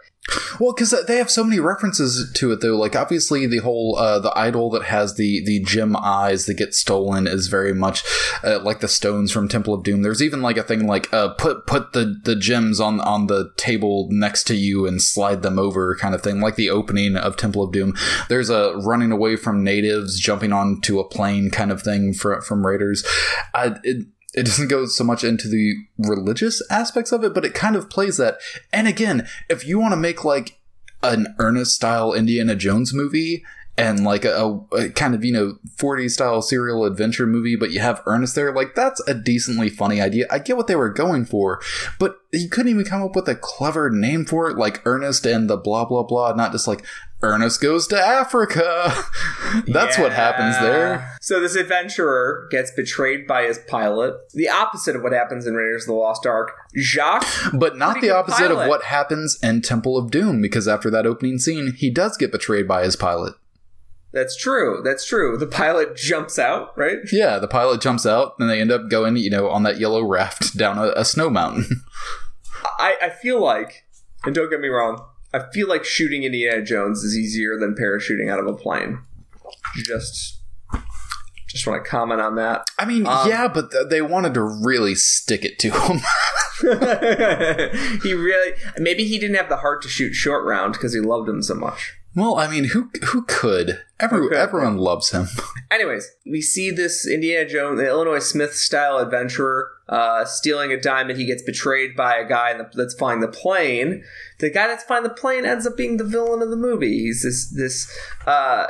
[0.60, 2.76] Well, because they have so many references to it, though.
[2.76, 6.74] Like, obviously, the whole uh, the idol that has the the gem eyes that get
[6.74, 8.04] stolen is very much
[8.44, 10.02] uh, like the stones from Temple of Doom.
[10.02, 13.52] There's even like a thing like uh, put put the the gems on on the
[13.56, 17.36] table next to you and slide them over, kind of thing, like the opening of
[17.36, 17.96] Temple of Doom.
[18.28, 22.64] There's a running away from natives, jumping onto a plane, kind of thing from from
[22.64, 23.04] Raiders.
[23.54, 27.54] I, it, it doesn't go so much into the religious aspects of it, but it
[27.54, 28.38] kind of plays that.
[28.72, 30.58] And again, if you want to make like
[31.02, 33.44] an Ernest style Indiana Jones movie
[33.78, 37.80] and like a, a kind of, you know, 40s style serial adventure movie, but you
[37.80, 40.26] have Ernest there, like that's a decently funny idea.
[40.30, 41.60] I get what they were going for,
[41.98, 45.48] but you couldn't even come up with a clever name for it, like Ernest and
[45.48, 46.84] the blah, blah, blah, not just like
[47.22, 48.92] Ernest goes to Africa.
[49.68, 51.16] that's what happens there.
[51.20, 54.16] So this adventurer gets betrayed by his pilot.
[54.34, 56.52] The opposite of what happens in Raiders of the Lost Ark.
[56.76, 58.62] Jacques But not the opposite pilot.
[58.62, 62.32] of what happens in Temple of Doom, because after that opening scene, he does get
[62.32, 63.34] betrayed by his pilot.
[64.12, 64.82] That's true.
[64.84, 65.38] That's true.
[65.38, 66.98] The pilot jumps out, right?
[67.10, 70.04] Yeah, the pilot jumps out, and they end up going, you know, on that yellow
[70.04, 71.66] raft down a, a snow mountain.
[72.78, 73.86] I, I feel like,
[74.24, 75.02] and don't get me wrong,
[75.32, 79.00] I feel like shooting Indiana Jones is easier than parachuting out of a plane.
[79.76, 80.40] Just,
[81.48, 82.66] just want to comment on that.
[82.78, 86.00] I mean, Um, yeah, but th- they wanted to really stick it to him.
[88.02, 91.28] he really, maybe he didn't have the heart to shoot short round because he loved
[91.28, 91.94] him so much.
[92.14, 93.80] Well, I mean, who who could?
[93.98, 94.36] Every?
[94.36, 95.28] Everyone loves him.
[95.70, 101.18] Anyways, we see this Indiana Jones, the Illinois Smith style adventurer, uh, stealing a diamond.
[101.18, 104.04] He gets betrayed by a guy that's flying the plane.
[104.40, 106.98] The guy that's flying the plane ends up being the villain of the movie.
[106.98, 107.90] He's this this
[108.26, 108.66] uh,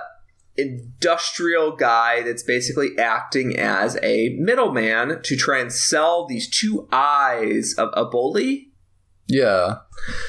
[0.56, 7.74] industrial guy that's basically acting as a middleman to try and sell these two eyes
[7.74, 8.68] of Aboli.
[9.32, 9.76] Yeah.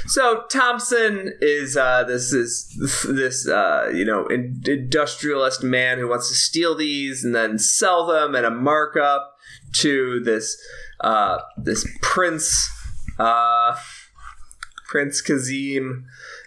[0.06, 2.74] So Thompson is uh, this is
[3.10, 8.06] this uh, you know in- industrialist man who wants to steal these and then sell
[8.08, 9.36] them at a markup
[9.74, 10.56] to this
[11.02, 12.70] uh, this prince
[13.20, 13.76] uh,
[14.88, 16.06] Prince Kazim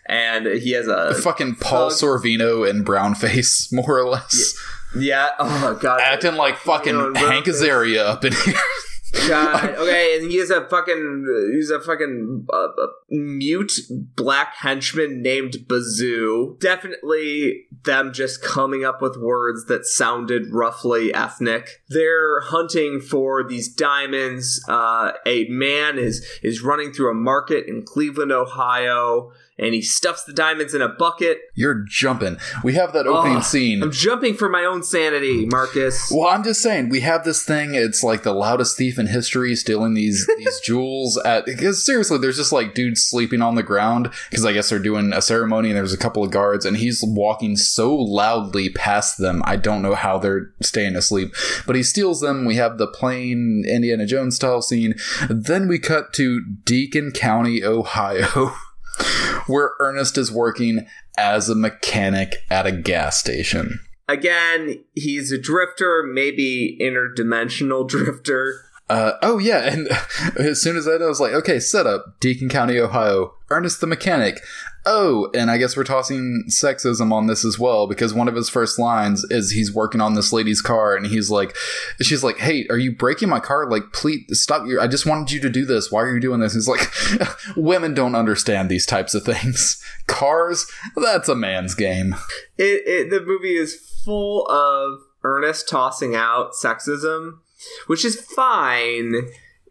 [0.08, 4.54] and he has a Fucking Paul thug- Sorvino and brownface, more or less.
[4.96, 5.30] yeah.
[5.38, 7.46] Oh god, Acting like fucking Hank.
[7.46, 8.54] Azaria up in here.
[9.28, 9.74] God.
[9.86, 16.56] Okay, and he's a fucking he's a fucking uh, uh, mute black henchman named Bazoo.
[16.60, 21.82] Definitely them just coming up with words that sounded roughly ethnic.
[21.88, 24.64] They're hunting for these diamonds.
[24.68, 30.24] Uh, a man is is running through a market in Cleveland, Ohio, and he stuffs
[30.24, 31.38] the diamonds in a bucket.
[31.54, 32.38] You're jumping.
[32.64, 33.82] We have that opening Oh, scene.
[33.82, 36.10] I'm jumping for my own sanity, Marcus.
[36.14, 37.74] Well, I'm just saying, we have this thing.
[37.74, 41.46] It's like the loudest thief in history stealing these these jewels at.
[41.46, 45.12] Because seriously, there's just like dudes sleeping on the ground because I guess they're doing
[45.12, 49.42] a ceremony and there's a couple of guards and he's walking so loudly past them.
[49.44, 51.34] I don't know how they're staying asleep,
[51.66, 52.44] but he steals them.
[52.44, 54.94] We have the plain Indiana Jones style scene.
[55.28, 58.52] Then we cut to Deacon County, Ohio.
[59.46, 60.86] Where Ernest is working
[61.18, 63.80] as a mechanic at a gas station.
[64.08, 68.65] Again, he's a drifter, maybe interdimensional drifter.
[68.88, 69.88] Uh, oh yeah, and
[70.38, 73.34] as soon as I I was like, okay, set up Deacon County, Ohio.
[73.50, 74.40] Ernest the mechanic.
[74.88, 78.48] Oh, and I guess we're tossing sexism on this as well because one of his
[78.48, 81.56] first lines is he's working on this lady's car and he's like,
[82.00, 83.68] she's like, hey, are you breaking my car?
[83.68, 84.80] Like, please stop you.
[84.80, 85.90] I just wanted you to do this.
[85.90, 86.54] Why are you doing this?
[86.54, 86.88] He's like,
[87.56, 89.82] women don't understand these types of things.
[90.06, 90.66] Cars,
[90.96, 92.14] that's a man's game.
[92.56, 93.74] It, it the movie is
[94.04, 97.40] full of Ernest tossing out sexism,
[97.86, 99.14] which is fine.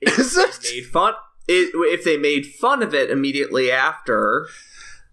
[0.02, 0.60] If Is they it?
[0.64, 1.14] made fun
[1.48, 4.48] it, if they made fun of it immediately after.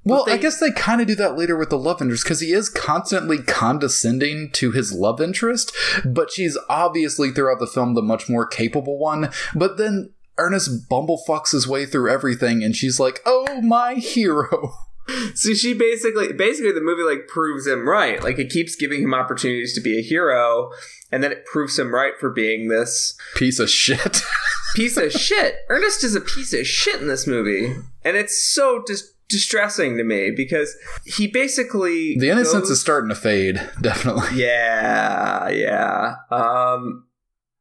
[0.04, 2.40] Well, But I guess they kind of do that later with the love interest because
[2.40, 5.72] he is constantly condescending to his love interest,
[6.04, 9.30] but she's obviously throughout the film the much more capable one.
[9.54, 14.72] But then Ernest bumblefucks his way through everything, and she's like, "Oh, my hero."
[15.34, 18.22] So she basically basically the movie like proves him right.
[18.22, 20.70] Like it keeps giving him opportunities to be a hero,
[21.10, 24.22] and then it proves him right for being this Piece of shit.
[24.74, 25.56] piece of shit.
[25.68, 27.74] Ernest is a piece of shit in this movie,
[28.04, 30.74] and it's so dis- distressing to me because
[31.04, 34.28] he basically the innocence goes- is starting to fade, definitely.
[34.40, 36.14] Yeah, yeah.
[36.30, 37.06] Um,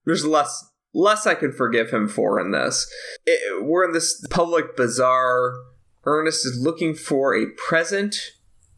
[0.05, 2.89] there's less less I can forgive him for in this.
[3.25, 5.53] It, we're in this public bazaar.
[6.05, 8.15] Ernest is looking for a present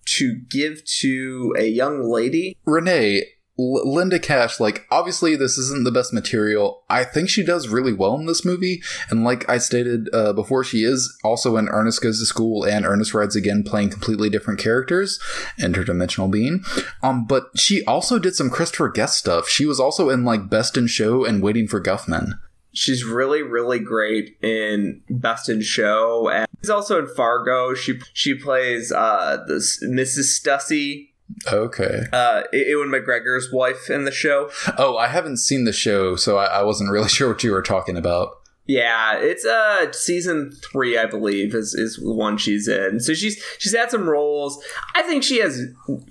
[0.06, 2.58] to give to a young lady.
[2.66, 3.24] Renee,
[3.58, 6.84] L- Linda Kash, like, obviously this isn't the best material.
[6.90, 8.82] I think she does really well in this movie.
[9.10, 12.86] And like I stated uh, before, she is also in Ernest Goes to School and
[12.86, 15.20] Ernest Rides Again, playing completely different characters,
[15.60, 16.64] interdimensional being.
[17.02, 19.48] Um, but she also did some Christopher Guest stuff.
[19.48, 22.34] She was also in like Best in Show and Waiting for Guffman.
[22.74, 27.74] She's really, really great in Best in Show, and she's also in Fargo.
[27.74, 30.40] She she plays uh this Mrs.
[30.42, 31.10] Stussy,
[31.52, 32.04] Okay.
[32.12, 34.50] uh Ewan McGregor's wife in the show.
[34.78, 37.62] Oh, I haven't seen the show, so I, I wasn't really sure what you were
[37.62, 38.40] talking about.
[38.66, 43.01] Yeah, it's uh season three, I believe, is is the one she's in.
[43.01, 44.64] So she's she's had some roles.
[44.95, 45.61] I think she has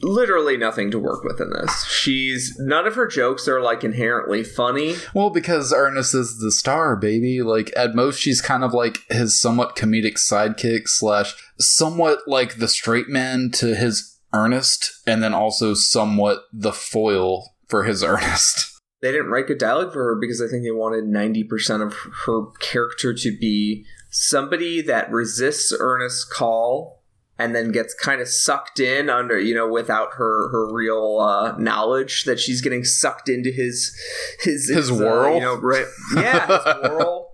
[0.02, 1.86] literally nothing to work with in this.
[1.86, 4.96] She's none of her jokes are like inherently funny.
[5.14, 7.40] Well, because Ernest is the star, baby.
[7.42, 12.68] Like at most, she's kind of like his somewhat comedic sidekick slash somewhat like the
[12.68, 18.71] straight man to his Ernest, and then also somewhat the foil for his Ernest.
[19.02, 21.94] They didn't write good dialogue for her because I think they wanted ninety percent of
[22.24, 27.00] her character to be somebody that resists Ernest's call
[27.38, 31.56] and then gets kind of sucked in under you know without her her real uh,
[31.58, 33.96] knowledge that she's getting sucked into his
[34.40, 34.94] his His uh,
[35.34, 37.28] you know right, yeah his whirl.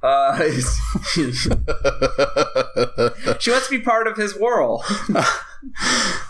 [0.00, 0.38] Uh,
[3.40, 4.84] she wants to be part of his whirl.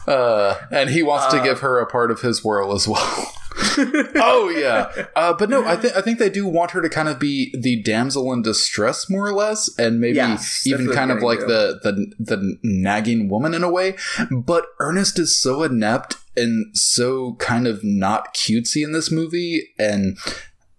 [0.06, 3.32] uh, and he wants to Uh, give her a part of his whirl as well.
[4.16, 7.08] oh yeah, uh, but no, I think I think they do want her to kind
[7.08, 11.22] of be the damsel in distress, more or less, and maybe Yes, even kind of
[11.22, 13.96] like the, the the nagging woman in a way.
[14.30, 20.16] But Ernest is so inept and so kind of not cutesy in this movie, and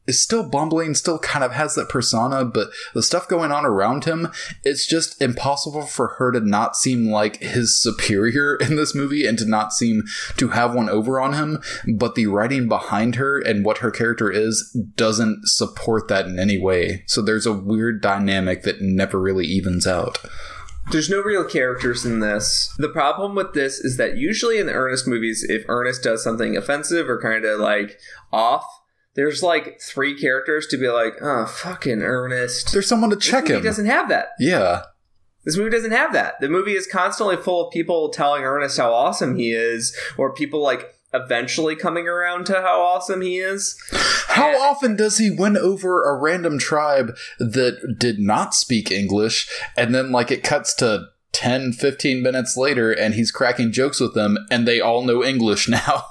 [0.10, 4.06] is still bumbling, still kind of has that persona, but the stuff going on around
[4.06, 4.28] him,
[4.64, 9.38] it's just impossible for her to not seem like his superior in this movie and
[9.38, 10.04] to not seem
[10.38, 11.62] to have one over on him.
[11.96, 16.58] But the writing behind her and what her character is doesn't support that in any
[16.58, 17.04] way.
[17.06, 20.18] So there's a weird dynamic that never really evens out.
[20.92, 22.74] There's no real characters in this.
[22.80, 26.58] The problem with this is that usually in the Ernest movies, if Ernest does something
[26.58, 28.00] offensive or kind of like
[28.34, 28.66] off,
[29.16, 32.72] there's like three characters to be like, oh, fucking Ernest.
[32.74, 33.64] There's someone to This check movie him.
[33.64, 34.30] doesn't have that.
[34.40, 34.84] Yeah.
[35.46, 36.40] This movie doesn't have that.
[36.42, 40.62] The movie is constantly full of people telling Ernest how awesome he is, or people
[40.62, 43.76] like eventually coming around to how awesome he is.
[44.28, 49.96] How often does he win over a random tribe that did not speak English and
[49.96, 54.38] then like it cuts to 10 15 minutes later and he's cracking jokes with them
[54.52, 56.06] and they all know English now.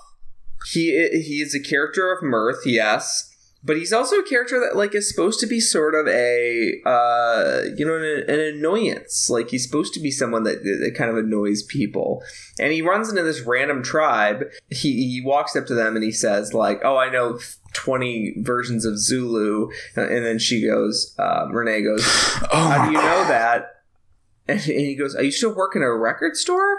[0.66, 3.34] He he is a character of mirth, yes.
[3.64, 7.62] But he's also a character that like is supposed to be sort of a uh,
[7.76, 9.28] you know an, an annoyance.
[9.28, 12.22] Like he's supposed to be someone that, that kind of annoys people.
[12.60, 14.44] And he runs into this random tribe.
[14.70, 17.40] He he walks up to them and he says like, "Oh, I know
[17.72, 22.04] 20 versions of Zulu." And then she goes, um, Renee goes,
[22.52, 23.77] Oh "How do you know that?"
[24.48, 26.78] And he goes, "Are you still working a record store?"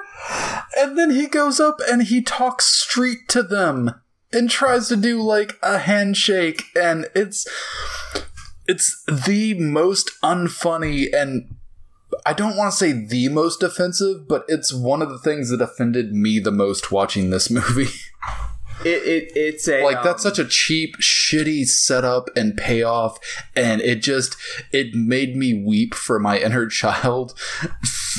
[0.77, 3.93] And then he goes up and he talks street to them
[4.33, 7.47] and tries to do like a handshake and it's
[8.67, 11.55] it's the most unfunny and
[12.25, 15.61] I don't want to say the most offensive, but it's one of the things that
[15.61, 17.89] offended me the most watching this movie.
[18.85, 23.17] It, it it's a like that's um, such a cheap shitty setup and payoff
[23.55, 24.37] and it just
[24.71, 27.37] it made me weep for my inner child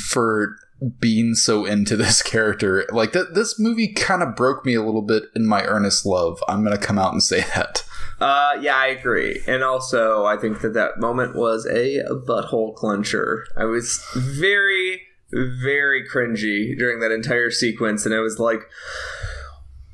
[0.09, 0.55] for
[0.99, 5.01] being so into this character like that this movie kind of broke me a little
[5.01, 7.83] bit in my earnest love i'm gonna come out and say that
[8.19, 9.41] Uh, yeah, I agree.
[9.47, 13.45] And also, I think that that moment was a butthole clencher.
[13.57, 15.01] I was very,
[15.31, 18.69] very cringy during that entire sequence, and I was like,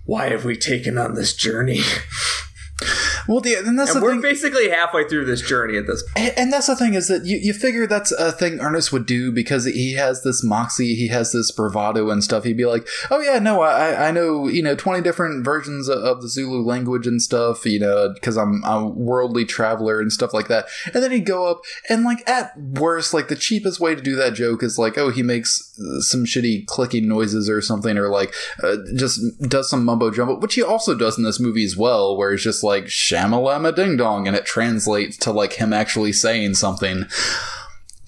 [0.07, 1.81] why have we taken on this journey?
[3.27, 6.17] well the, and that's And we're thing basically halfway through this journey at this point.
[6.17, 9.05] And, and that's the thing is that you, you figure that's a thing Ernest would
[9.05, 12.43] do because he has this moxie, he has this bravado and stuff.
[12.43, 15.99] He'd be like, "Oh yeah, no, I I know you know twenty different versions of,
[15.99, 20.11] of the Zulu language and stuff, you know, because I'm I'm a worldly traveler and
[20.11, 23.79] stuff like that." And then he'd go up and like at worst, like the cheapest
[23.79, 27.49] way to do that joke is like, "Oh, he makes uh, some shitty clicking noises
[27.49, 31.23] or something," or like uh, just does some mumbo jumbo, which he also does in
[31.23, 32.87] this movie as well, where it's just like
[33.17, 37.05] shamalama ding dong, and it translates to like him actually saying something.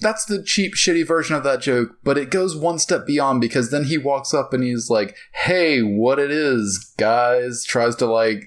[0.00, 3.70] That's the cheap, shitty version of that joke, but it goes one step beyond because
[3.70, 8.44] then he walks up and he's like, "Hey, what it is, guys?" Tries to like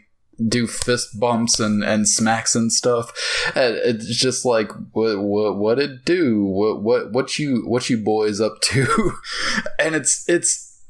[0.47, 3.11] do fist bumps and, and smacks and stuff.
[3.55, 6.43] And it's just like, what what what it do?
[6.43, 9.14] What what what you what you boys up to?
[9.80, 10.82] and it's it's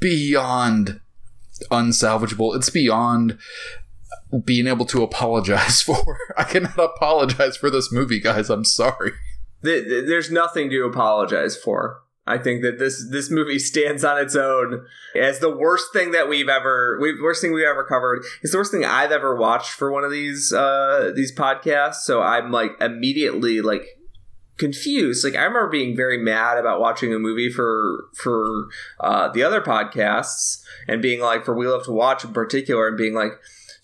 [0.00, 1.00] beyond
[1.70, 2.56] unsalvageable.
[2.56, 3.38] It's beyond
[4.44, 6.18] being able to apologize for.
[6.36, 8.50] I cannot apologize for this movie, guys.
[8.50, 9.12] I'm sorry.
[9.64, 12.00] Th- th- There's nothing to apologize for.
[12.26, 16.26] I think that this this movie stands on its own as the worst thing that
[16.26, 18.24] we've ever we've worst thing we've ever covered.
[18.42, 21.96] It's the worst thing I've ever watched for one of these uh these podcasts.
[21.96, 23.84] So I'm like immediately like
[24.56, 25.22] confused.
[25.22, 28.68] Like I remember being very mad about watching a movie for for
[29.00, 32.96] uh the other podcasts and being like for We Love to Watch in particular and
[32.96, 33.32] being like,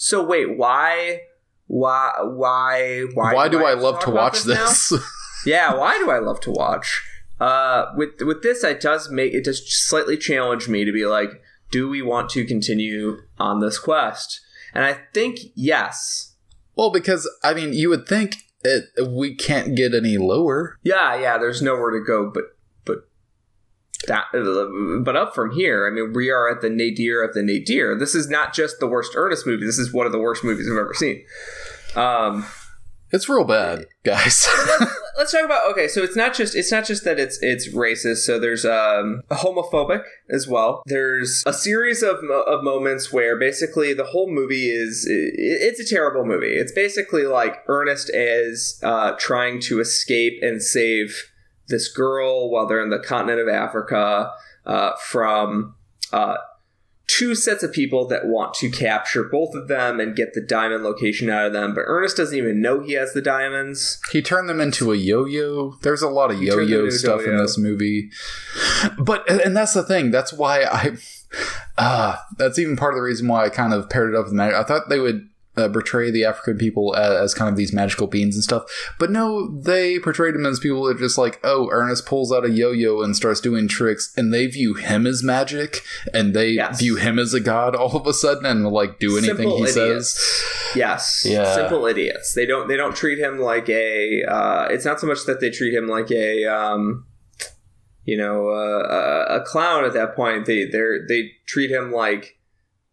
[0.03, 1.20] so wait, why
[1.66, 4.55] why why why Why, do I have to love to watch now?
[4.55, 4.92] this?
[5.46, 7.03] yeah why do i love to watch
[7.38, 11.30] uh with with this it does make it does slightly challenge me to be like
[11.70, 14.40] do we want to continue on this quest
[14.74, 16.34] and i think yes
[16.76, 20.78] well, because I mean, you would think it, we can't get any lower.
[20.82, 22.44] yeah yeah there's nowhere to go but
[24.07, 24.26] that
[25.05, 27.98] but up from here i mean we are at the nadir of the nadir.
[27.98, 29.66] This is not just the worst ernest movie.
[29.66, 31.22] This is one of the worst movies i've ever seen.
[31.94, 32.46] Um
[33.12, 34.48] It's real bad, guys.
[35.18, 38.18] let's talk about okay so it's not just it's not just that it's it's racist.
[38.18, 40.82] So there's um homophobic as well.
[40.86, 45.34] There's a series of, of moments where basically the whole movie is i-
[45.68, 46.55] it's a terrible movie.
[46.55, 51.30] It's basically like ernest is uh trying to escape and save
[51.71, 54.33] this girl while they're in the continent of africa
[54.66, 55.75] uh from
[56.12, 56.37] uh
[57.07, 60.85] two sets of people that want to capture both of them and get the diamond
[60.85, 64.49] location out of them but ernest doesn't even know he has the diamonds he turned
[64.49, 65.77] them into a yo-yo.
[65.83, 67.43] There's a lot of yo-yo stuff in yo-yo.
[67.43, 68.11] this movie.
[68.99, 70.11] But and that's the thing.
[70.11, 70.97] That's why I
[71.79, 74.35] uh that's even part of the reason why I kind of paired it up with
[74.35, 74.57] magic.
[74.57, 75.29] I thought they would
[75.61, 78.65] uh, portray the African people as, as kind of these magical beings and stuff.
[78.99, 82.45] But no, they portrayed them as people that are just like, oh, Ernest pulls out
[82.45, 85.83] a yo-yo and starts doing tricks, and they view him as magic,
[86.15, 86.79] and they Yes.
[86.81, 89.71] view him as a god all of a sudden, and like do anything Simple he
[89.71, 90.11] idiots.
[90.11, 90.75] says.
[90.77, 91.55] Yes, Yeah.
[91.55, 92.33] simple idiots.
[92.35, 94.23] They don't they don't treat him like a.
[94.25, 96.47] Uh, it's not so much that they treat him like a.
[96.47, 97.07] Um,
[98.05, 100.47] you know, uh, a, a clown at that point.
[100.47, 102.39] They they they treat him like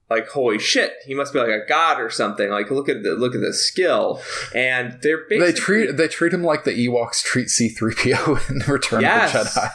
[0.10, 3.12] like holy shit he must be like a god or something like look at the
[3.12, 4.22] look at the skill
[4.56, 9.02] and they're basically They treat they treat him like the Ewoks treat C-3PO in Return
[9.02, 9.36] Yes.
[9.36, 9.70] of the Jedi.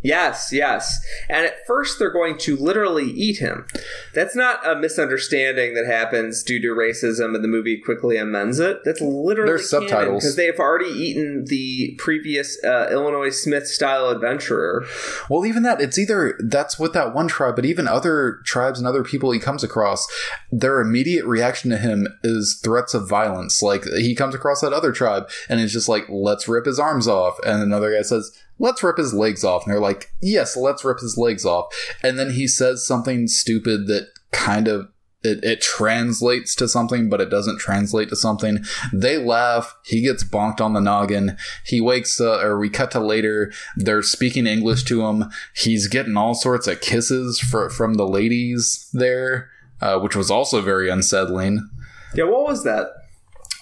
[0.00, 1.04] Yes, yes.
[1.28, 3.66] And at first, they're going to literally eat him.
[4.14, 8.80] That's not a misunderstanding that happens due to racism, and the movie quickly amends it.
[8.84, 10.22] That's literally There's subtitles.
[10.22, 14.86] because they have already eaten the previous uh, Illinois Smith style adventurer.
[15.28, 18.86] Well, even that, it's either that's with that one tribe, but even other tribes and
[18.86, 20.06] other people he comes across,
[20.52, 23.62] their immediate reaction to him is threats of violence.
[23.62, 27.08] Like he comes across that other tribe and it's just like, let's rip his arms
[27.08, 27.38] off.
[27.44, 29.64] And another guy says, let's rip his legs off.
[29.64, 31.72] And they're like, yes, let's rip his legs off.
[32.02, 34.88] And then he says something stupid that kind of
[35.22, 38.60] it, it translates to something, but it doesn't translate to something.
[38.92, 39.74] They laugh.
[39.84, 41.36] He gets bonked on the noggin.
[41.66, 43.52] He wakes up, or we cut to later.
[43.76, 45.24] They're speaking English to him.
[45.56, 49.50] He's getting all sorts of kisses fr- from the ladies there,
[49.80, 51.68] uh, which was also very unsettling.
[52.14, 52.86] Yeah, what was that?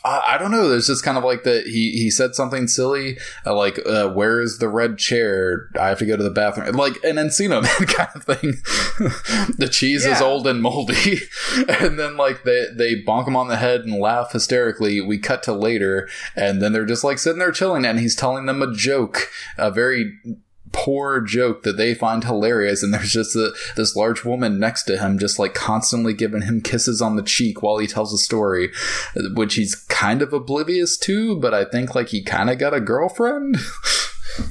[0.07, 0.69] I, don't know.
[0.69, 1.67] There's just kind of like that.
[1.67, 5.69] He he said something silly, uh, like uh, "Where is the red chair?
[5.79, 8.53] I have to go to the bathroom." Like an Encino Man kind of thing.
[9.59, 11.21] the cheese is old and moldy,
[11.69, 15.01] and then like they they bonk him on the head and laugh hysterically.
[15.01, 18.47] We cut to later, and then they're just like sitting there chilling, and he's telling
[18.47, 20.19] them a joke, a very
[20.73, 24.99] poor joke that they find hilarious and there's just a, this large woman next to
[24.99, 28.71] him just like constantly giving him kisses on the cheek while he tells a story
[29.35, 32.81] which he's kind of oblivious to but i think like he kind of got a
[32.81, 33.57] girlfriend.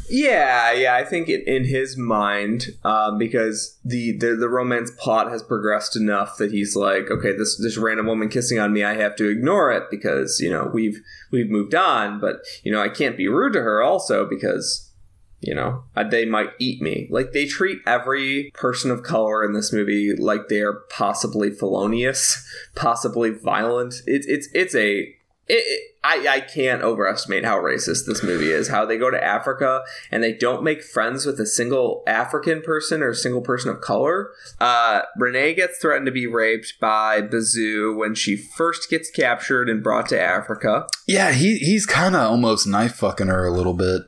[0.09, 5.43] Yeah, yeah, I think in his mind, um, because the, the the romance plot has
[5.43, 9.15] progressed enough that he's like, okay, this this random woman kissing on me, I have
[9.17, 11.01] to ignore it because you know we've
[11.31, 14.91] we've moved on, but you know I can't be rude to her also because
[15.45, 17.07] you know they might eat me.
[17.09, 22.45] Like they treat every person of color in this movie like they are possibly felonious,
[22.75, 23.95] possibly violent.
[24.05, 25.15] It's it's it's a
[25.47, 28.67] it, it, I, I can't overestimate how racist this movie is.
[28.67, 33.01] How they go to Africa and they don't make friends with a single African person
[33.01, 34.31] or a single person of color.
[34.59, 39.83] Uh, Renee gets threatened to be raped by Bazoo when she first gets captured and
[39.83, 40.87] brought to Africa.
[41.07, 44.01] yeah he he's kind of almost knife fucking her a little bit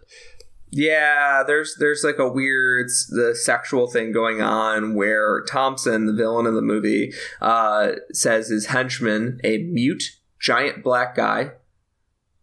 [0.70, 6.46] Yeah, there's there's like a weird the sexual thing going on where Thompson, the villain
[6.46, 11.52] of the movie, uh, says his henchman, a mute giant black guy.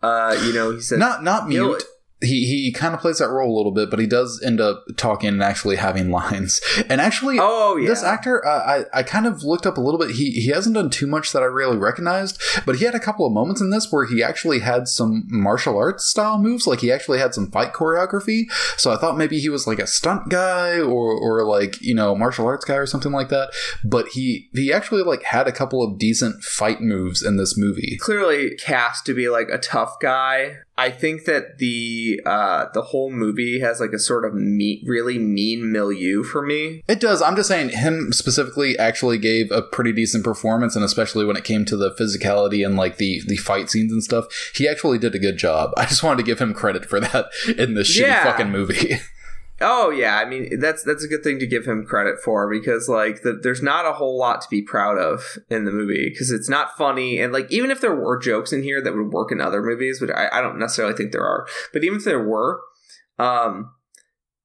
[0.03, 1.83] Uh, you know, he says not not mute
[2.25, 4.85] he he kind of plays that role a little bit but he does end up
[4.97, 9.27] talking and actually having lines and actually Oh yeah, This actor, uh, I I kind
[9.27, 10.13] of looked up a little bit.
[10.13, 13.27] He he hasn't done too much that I really recognized, but he had a couple
[13.27, 16.67] of moments in this where he actually had some martial arts style moves.
[16.67, 18.51] Like he actually had some fight choreography.
[18.77, 22.15] So I thought maybe he was like a stunt guy or or like you know
[22.15, 23.51] martial arts guy or something like that.
[23.85, 27.99] But he he actually like had a couple of decent fight moves in this movie.
[28.01, 30.59] clearly cast to be like a tough guy.
[30.77, 35.19] I think that the uh, the whole movie has like a sort of me- really
[35.19, 36.83] mean milieu for me.
[36.89, 37.23] It does.
[37.23, 41.45] I'm just saying, him specifically actually gave a pretty decent performance, and especially when it
[41.45, 45.15] came to the physicality and like the the fight scenes and stuff, he actually did
[45.15, 45.71] a good job.
[45.77, 48.25] I just wanted to give him credit for that in this shitty Yeah.
[48.25, 48.97] fucking movie.
[49.67, 52.87] Oh yeah, I mean that's that's a good thing to give him credit for because
[52.87, 56.31] like the, there's not a whole lot to be proud of in the movie because
[56.31, 59.33] it's not funny and like even if there were jokes in here that would work
[59.33, 62.23] in other movies, which I, I don't necessarily think there are, but even if there
[62.23, 62.61] were,
[63.19, 63.73] um,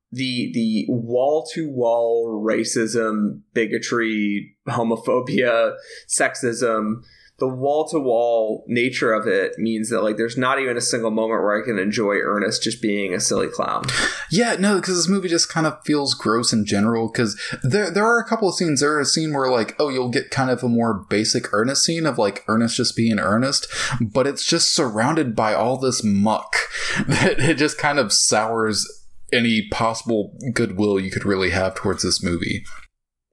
[0.10, 5.76] the the wall to wall racism, bigotry, homophobia,
[6.08, 7.02] sexism,
[7.40, 11.12] the wall to wall nature of it means that like there's not even a single
[11.12, 13.86] moment where I can enjoy Ernest just being a silly clown.
[14.32, 17.10] yeah, no, because this movie just kind of feels gross in general.
[17.12, 18.82] Because there there are a couple of scenes.
[18.82, 21.84] There are a scene where like, oh, you'll get kind of a more basic Ernest
[21.84, 23.68] scene of like Ernest just being Ernest,
[24.00, 26.56] but it's just surrounded by all this muck
[27.08, 28.88] that it just kind of sours
[29.32, 32.64] any possible goodwill you could really have towards this movie.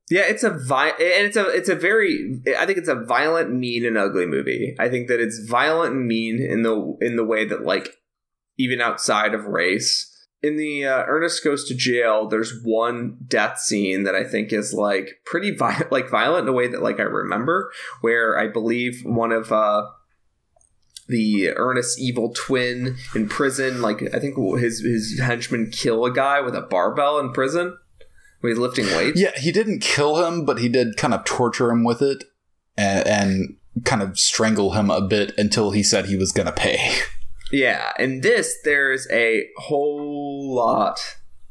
[0.09, 3.52] Yeah, it's a vi- and it's a it's a very I think it's a violent,
[3.52, 4.76] mean, and ugly movie.
[4.78, 7.96] I think that it's violent and mean in the in the way that like
[8.57, 10.12] even outside of race.
[10.42, 14.72] In the uh, Ernest goes to jail, there's one death scene that I think is
[14.72, 19.00] like pretty vi- like violent in a way that like I remember, where I believe
[19.04, 19.88] one of uh,
[21.09, 26.40] the Ernest evil twin in prison, like I think his his henchmen kill a guy
[26.40, 27.76] with a barbell in prison
[28.47, 29.20] when he's lifting weights.
[29.20, 32.24] Yeah, he didn't kill him, but he did kind of torture him with it
[32.76, 36.53] and, and kind of strangle him a bit until he said he was going to
[36.53, 36.97] pay.
[37.53, 40.99] Yeah, in this there's a whole lot,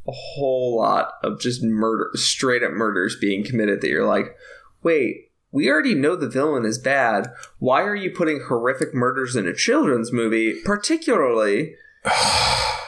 [0.08, 3.82] a whole lot of just murder, straight up murders being committed.
[3.82, 4.36] That you're like,
[4.84, 7.32] wait, we already know the villain is bad.
[7.60, 11.76] Why are you putting horrific murders in a children's movie, particularly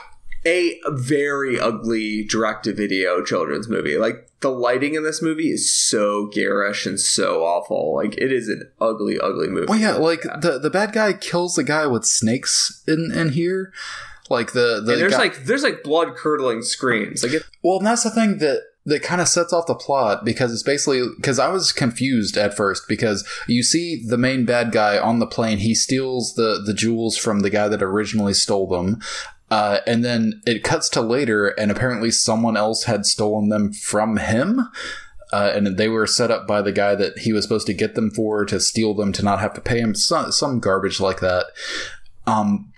[0.47, 3.97] a very ugly direct-to-video children's movie?
[3.97, 7.95] Like the lighting in this movie is so garish and so awful.
[7.95, 9.67] Like it is an ugly, ugly movie.
[9.67, 13.73] Well, yeah, like the the bad guy kills the guy with snakes in in here.
[14.29, 17.23] Like the the and there's guy- like there's like blood curdling screams.
[17.23, 20.23] Like it, Well, and that's the thing that that kind of sets off the plot
[20.23, 24.71] because it's basically because I was confused at first because you see the main bad
[24.71, 28.67] guy on the plane, he steals the the jewels from the guy that originally stole
[28.67, 29.01] them.
[29.49, 34.17] Uh, and then it cuts to later, and apparently someone else had stolen them from
[34.17, 34.67] him.
[35.33, 37.95] Uh, and they were set up by the guy that he was supposed to get
[37.95, 41.19] them for to steal them to not have to pay him some, some garbage like
[41.19, 41.47] that.
[42.25, 42.71] Um,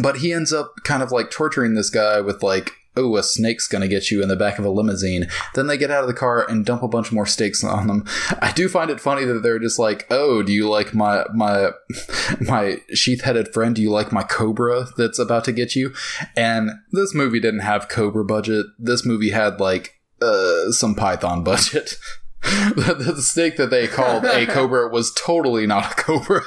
[0.00, 3.66] but he ends up kind of like torturing this guy with like oh a snake's
[3.66, 5.28] gonna get you in the back of a limousine.
[5.54, 8.04] Then they get out of the car and dump a bunch more steaks on them.
[8.40, 11.70] I do find it funny that they're just like oh do you like my my
[12.40, 13.74] my sheath-headed friend?
[13.74, 15.94] Do you like my cobra that's about to get you?
[16.36, 18.66] And this movie didn't have cobra budget.
[18.78, 21.94] This movie had like uh some python budget.
[22.40, 26.42] The, the snake that they called a cobra was totally not a cobra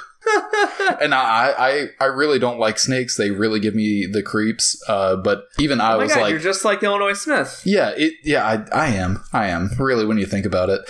[1.02, 3.18] and I, I I really don't like snakes.
[3.18, 4.82] They really give me the creeps.
[4.88, 7.62] Uh, but even I oh my was god, like, you're just like Illinois Smith.
[7.66, 10.82] yeah, it, yeah, I, I am, I am really when you think about it.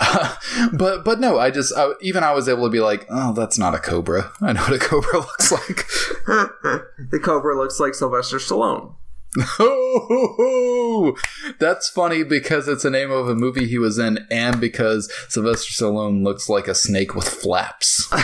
[0.00, 0.34] Uh,
[0.72, 3.58] but but no, I just I, even I was able to be like, oh, that's
[3.58, 4.32] not a cobra.
[4.40, 5.86] I know what a cobra looks like.
[6.26, 8.94] the cobra looks like Sylvester Stallone.
[9.38, 11.16] Oh,
[11.58, 15.70] that's funny because it's the name of a movie he was in, and because Sylvester
[15.72, 18.08] Stallone looks like a snake with flaps.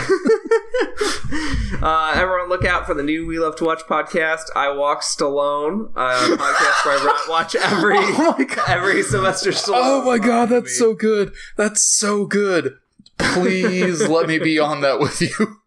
[1.81, 4.43] Uh, everyone, look out for the new We Love to Watch podcast.
[4.55, 8.69] I Walk Stallone, uh, podcast where I watch every Oh my God.
[8.69, 9.73] every Sylvester Stallone.
[9.83, 10.61] Oh my god, movie.
[10.61, 11.33] that's so good.
[11.57, 12.77] That's so good.
[13.17, 15.59] Please let me be on that with you.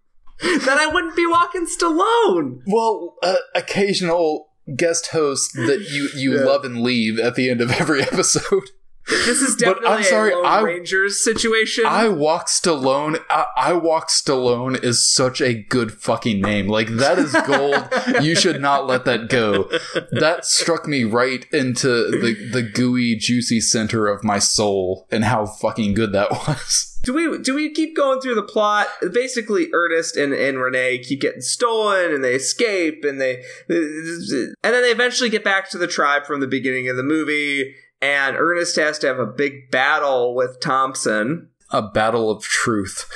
[0.43, 2.63] Then I wouldn't be walking Stallone.
[2.67, 6.45] Well, uh, occasional guest host that you you Yeah.
[6.45, 8.71] love and leave at the end of every episode.
[9.09, 11.85] This is But definitely I'm sorry, a Lone I- Rangers situation.
[11.87, 13.19] I Walk Stallone.
[13.29, 16.69] I, I Walk Stallone is such a good fucking name.
[16.69, 17.89] Like that is gold.
[18.25, 19.69] you should not let that go.
[20.13, 25.45] That struck me right into the the gooey, juicy center of my soul, and how
[25.47, 26.90] fucking good that was.
[27.03, 28.87] Do we do we keep going through the plot?
[29.13, 34.83] Basically, Ernest and, and Renee keep getting stolen, and they escape, and they and then
[34.83, 37.75] they eventually get back to the tribe from the beginning of the movie.
[38.03, 41.49] And Ernest has to have a big battle with Thompson.
[41.71, 43.09] a battle of truth.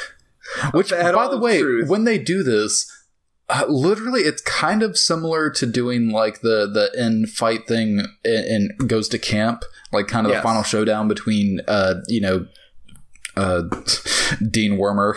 [0.72, 1.88] Which, by the way, truth.
[1.88, 2.86] when they do this,
[3.48, 8.70] uh, literally, it's kind of similar to doing like the the end fight thing in,
[8.78, 10.40] in Goes to Camp, like kind of Yes.
[10.40, 12.46] the final showdown between, uh, you know.
[13.36, 13.62] Uh,
[14.48, 15.14] Dean Wormer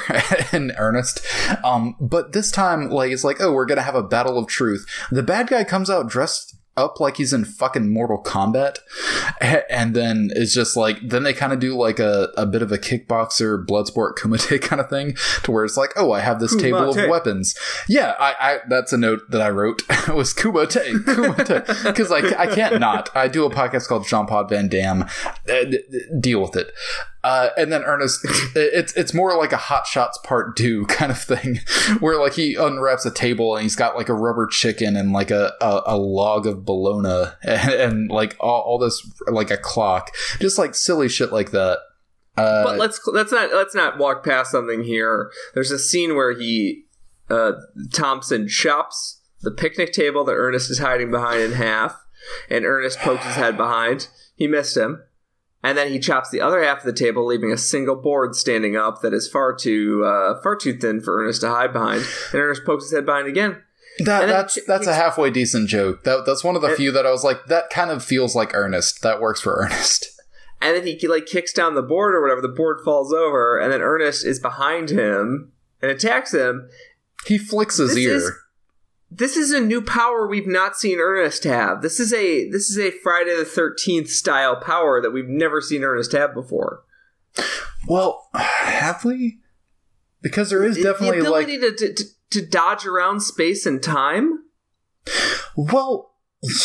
[0.54, 1.22] and Ernest,
[1.64, 4.86] um, but this time, like it's like, oh, we're gonna have a battle of truth.
[5.12, 8.78] The bad guy comes out dressed up like he's in fucking Mortal Kombat,
[9.70, 12.72] and then it's just like then they kind of do like a, a bit of
[12.72, 16.56] a kickboxer bloodsport kumite kind of thing to where it's like oh i have this
[16.56, 17.58] table of weapons.
[17.90, 19.82] Yeah I, I that's a note that i wrote.
[19.90, 21.84] It was kumite kumite.
[21.84, 23.14] Because like i can't not.
[23.16, 25.04] I do a podcast called jean pod Van Damme
[25.50, 25.66] uh,
[26.20, 26.72] deal with it
[27.28, 28.22] uh, and then Ernest,
[28.56, 31.60] it's it's more like a Hot Shots Part Two kind of thing,
[32.00, 35.30] where like he unwraps a table and he's got like a rubber chicken and like
[35.30, 40.16] a, a, a log of bologna and, and like all, all this like a clock,
[40.40, 41.80] just like silly shit like that.
[42.38, 45.30] Uh, But let's let's not let's not walk past something here.
[45.54, 46.86] There's a scene where he
[47.30, 47.54] uh,
[47.92, 52.06] Thompson chops the picnic table that Ernest is hiding behind in half,
[52.50, 54.08] and Ernest pokes his head behind.
[54.38, 55.04] He missed him.
[55.64, 58.78] And then he chops the other half of the table, leaving a single board standing
[58.78, 62.04] up that is far too uh, far too thin for Ernest to hide behind.
[62.32, 63.62] And Ernest pokes his head behind again.
[64.00, 66.04] that, and that's that's a halfway decent joke.
[66.04, 68.36] That that's one of the It- few that I was like that kind of feels
[68.36, 69.02] like Ernest.
[69.02, 70.08] That works for Ernest.
[70.62, 72.42] And then he like kicks down the board or whatever.
[72.42, 75.52] The board falls over, and then Ernest is behind him
[75.82, 76.70] and attacks him.
[77.26, 78.16] He flicks his This ear.
[78.16, 78.32] is-
[79.10, 81.82] this is a new power we've not seen Ernest have.
[81.82, 85.84] This is a this is a Friday the Thirteenth style power that we've never seen
[85.84, 86.84] Ernest have before.
[87.88, 89.40] well, have we?
[90.22, 94.44] Because there is definitely the like ability to, to to dodge around space and time.
[95.56, 96.12] Well,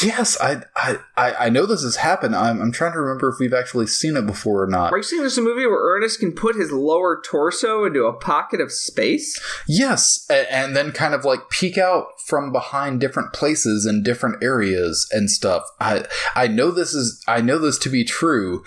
[0.02, 2.36] yes, I, I, I know this has happened.
[2.36, 4.92] I'm, I'm trying to remember if we've actually seen it before or not.
[4.92, 8.12] Are you saying there's a movie where Ernest can put his lower torso into a
[8.12, 9.40] pocket of space?
[9.66, 14.42] Yes, a- and then kind of like peek out from behind different places in different
[14.42, 15.64] areas and stuff.
[15.80, 16.04] I
[16.34, 18.64] I know this is I know this to be true.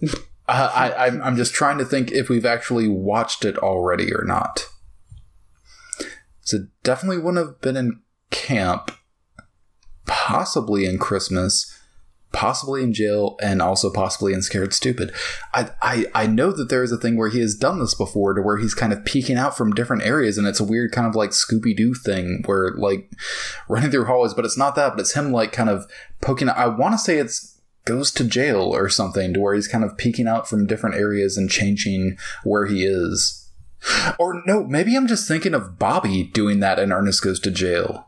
[0.50, 4.24] Uh, I, I'm, I'm just trying to think if we've actually watched it already or
[4.24, 4.66] not.
[6.40, 8.90] So it definitely wouldn't have been in camp,
[10.08, 11.72] possibly in Christmas,
[12.32, 15.12] possibly in jail, and also possibly in Scared Stupid.
[15.54, 18.34] I, I, I know that there is a thing where he has done this before
[18.34, 21.06] to where he's kind of peeking out from different areas, and it's a weird kind
[21.06, 23.12] of like Scooby Doo thing where like
[23.68, 25.86] running through hallways, but it's not that, but it's him like kind of
[26.20, 26.48] poking.
[26.48, 29.96] I want to say it's goes to jail or something to where he's kind of
[29.96, 33.50] peeking out from different areas and changing where he is.
[34.18, 38.07] Or no, maybe I'm just thinking of Bobby doing that and Ernest Goes to Jail.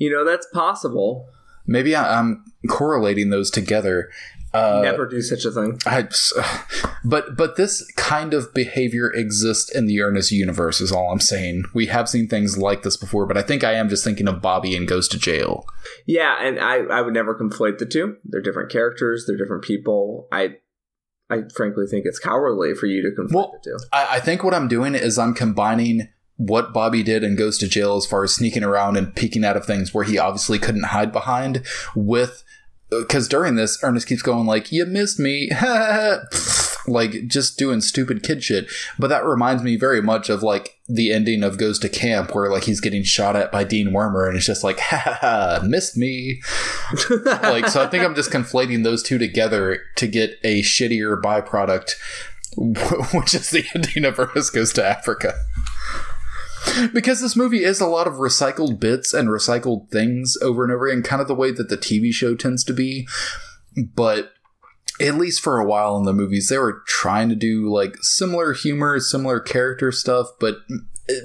[0.00, 1.28] You know, that's possible.
[1.66, 4.10] Maybe I, I'm correlating those together.
[4.52, 5.78] Uh, Never do such a thing.
[5.86, 6.08] I,
[7.04, 10.80] but but this kind of behavior exists in the Ernest universe.
[10.80, 11.64] Is all I'm saying.
[11.74, 14.42] We have seen things like this before, but I think I am just thinking of
[14.42, 15.66] Bobby and Goes to Jail.
[16.06, 18.16] Yeah, and I, I would never conflate the two.
[18.24, 19.26] They're different characters.
[19.26, 20.26] They're different people.
[20.32, 20.56] I
[21.28, 23.84] I frankly think it's cowardly for you to conflate Well, the two.
[23.92, 26.08] I, I think what I'm doing is I'm combining
[26.40, 29.58] what Bobby did and goes to jail as far as sneaking around and peeking out
[29.58, 31.62] of things where he obviously couldn't hide behind
[31.94, 32.42] with
[32.88, 35.50] because during this Ernest keeps going like you missed me.
[36.86, 38.66] Like just doing stupid kid shit.
[38.98, 42.50] But that reminds me very much of like the ending of goes to camp where
[42.50, 45.60] like he's getting shot at by Dean Wormer and it's just like ha ha, ha
[45.62, 46.40] missed me.
[47.26, 51.92] Like so I think I'm just conflating those two together to get a shittier byproduct
[52.56, 55.34] which is the ending of Ernest Goes to Africa.
[56.92, 60.86] Because this movie is a lot of recycled bits and recycled things over and over
[60.86, 63.06] again, kind of the way that the TV show tends to be.
[63.76, 64.32] But
[65.00, 68.52] at least for a while in the movies, they were trying to do like similar
[68.52, 70.58] humor, similar character stuff, but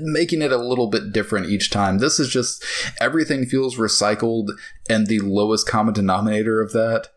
[0.02, 2.00] making it a little bit different each time.
[2.00, 2.64] This is just
[3.00, 4.50] everything feels recycled
[4.90, 7.10] and the lowest common denominator of that.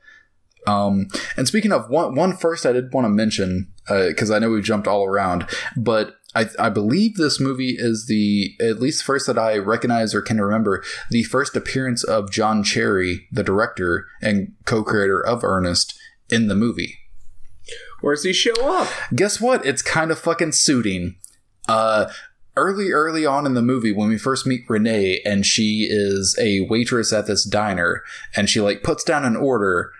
[0.66, 4.50] Um, and speaking of one, one first I did want to mention because I know
[4.50, 5.46] we jumped all around,
[5.76, 10.22] but I, I believe this movie is the at least first that I recognize or
[10.22, 15.98] can remember the first appearance of John Cherry, the director and co-creator of Ernest,
[16.30, 16.98] in the movie.
[18.02, 18.88] Where's he show up?
[19.14, 19.66] Guess what?
[19.66, 21.16] It's kind of fucking suiting.
[21.68, 22.08] Uh,
[22.56, 26.60] early, early on in the movie, when we first meet Renee, and she is a
[26.60, 28.04] waitress at this diner,
[28.36, 29.90] and she like puts down an order.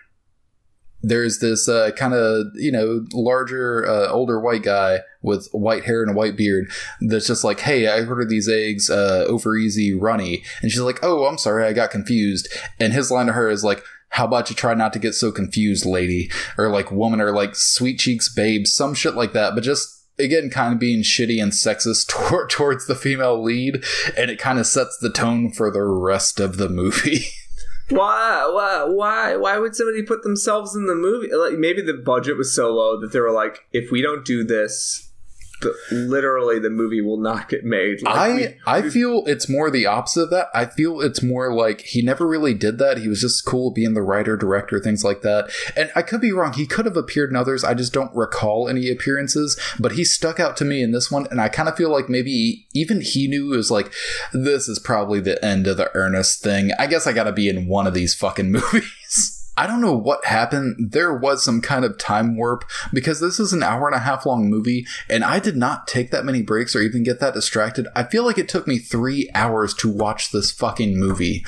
[1.02, 6.02] There's this uh, kind of you know larger, uh, older white guy with white hair
[6.02, 6.70] and a white beard
[7.00, 11.00] that's just like, "Hey, I ordered these eggs uh, over easy, runny," and she's like,
[11.02, 14.48] "Oh, I'm sorry, I got confused." And his line to her is like, how about
[14.48, 16.30] you try not to get so confused, lady?
[16.56, 19.54] Or like woman, or like sweet cheeks, babe, some shit like that.
[19.54, 23.84] But just again, kind of being shitty and sexist tor- towards the female lead,
[24.16, 27.26] and it kind of sets the tone for the rest of the movie.
[27.90, 31.34] Why, why, why, why would somebody put themselves in the movie?
[31.34, 34.44] Like maybe the budget was so low that they were like, if we don't do
[34.44, 35.07] this,
[35.60, 38.02] the, literally the movie will not get made.
[38.02, 40.48] Like, I we- I feel it's more the opposite of that.
[40.54, 42.98] I feel it's more like he never really did that.
[42.98, 45.50] He was just cool being the writer, director, things like that.
[45.76, 46.52] And I could be wrong.
[46.52, 47.64] He could have appeared in others.
[47.64, 49.58] I just don't recall any appearances.
[49.80, 52.08] But he stuck out to me in this one, and I kind of feel like
[52.08, 53.92] maybe even he knew it was like
[54.32, 56.70] this is probably the end of the Ernest thing.
[56.78, 59.37] I guess I got to be in one of these fucking movies.
[59.58, 60.92] I don't know what happened.
[60.92, 62.62] There was some kind of time warp
[62.92, 66.12] because this is an hour and a half long movie, and I did not take
[66.12, 67.88] that many breaks or even get that distracted.
[67.96, 71.44] I feel like it took me three hours to watch this fucking movie.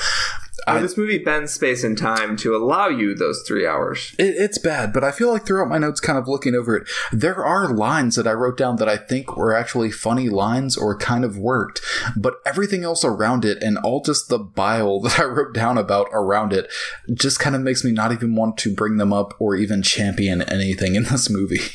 [0.67, 4.15] I- this movie bends space and time to allow you those three hours.
[4.19, 6.89] It, it's bad, but I feel like throughout my notes, kind of looking over it,
[7.13, 10.97] there are lines that I wrote down that I think were actually funny lines or
[10.97, 11.81] kind of worked,
[12.17, 16.09] but everything else around it and all just the bile that I wrote down about
[16.13, 16.71] around it
[17.15, 20.43] just kind of makes me not even want to bring them up or even champion
[20.43, 21.61] anything in this movie.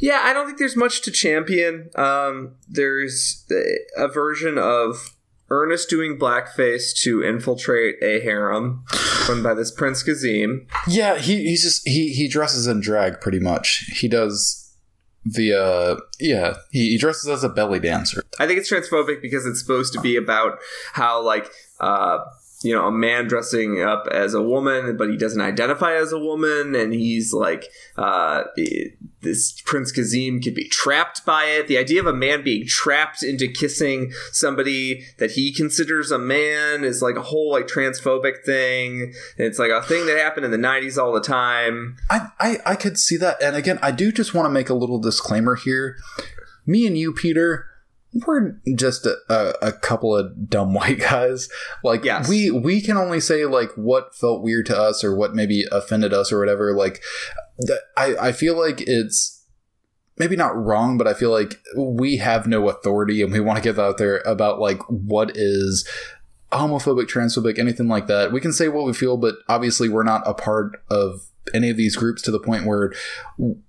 [0.00, 1.90] Yeah, I don't think there's much to champion.
[1.94, 3.46] Um, there's
[3.96, 5.14] a version of
[5.50, 8.84] Ernest doing blackface to infiltrate a harem
[9.28, 10.66] run by this Prince Kazim.
[10.86, 13.90] Yeah, he, he's just he he dresses in drag pretty much.
[13.94, 14.64] He does
[15.24, 18.22] the uh yeah he, he dresses as a belly dancer.
[18.38, 20.58] I think it's transphobic because it's supposed to be about
[20.92, 21.50] how like
[21.80, 22.18] uh
[22.62, 26.18] you know a man dressing up as a woman but he doesn't identify as a
[26.18, 27.66] woman and he's like
[27.96, 28.44] uh
[29.22, 31.66] this prince kazim could be trapped by it.
[31.66, 36.84] The idea of a man being trapped into kissing somebody that he considers a man
[36.84, 39.14] is like a whole like transphobic thing.
[39.36, 41.96] It's like a thing that happened in the 90s all the time.
[42.10, 44.74] I, I I could see that, and again, I do just want to make a
[44.74, 45.96] little disclaimer here.
[46.66, 47.66] Me and you, Peter,
[48.26, 51.48] we're just a, a, a couple of dumb white guys.
[51.84, 52.28] Like Yes.
[52.28, 56.12] we we can only say like what felt weird to us or what maybe offended
[56.12, 56.72] us or whatever.
[56.74, 57.02] Like
[57.66, 59.44] th- I I feel like it's
[60.18, 63.62] maybe not wrong, but I feel like we have no authority and we want to
[63.62, 65.86] get out there about like what is
[66.50, 68.32] homophobic, transphobic, anything like that.
[68.32, 71.76] We can say what we feel, but obviously we're not a part of any of
[71.76, 72.92] these groups to the point where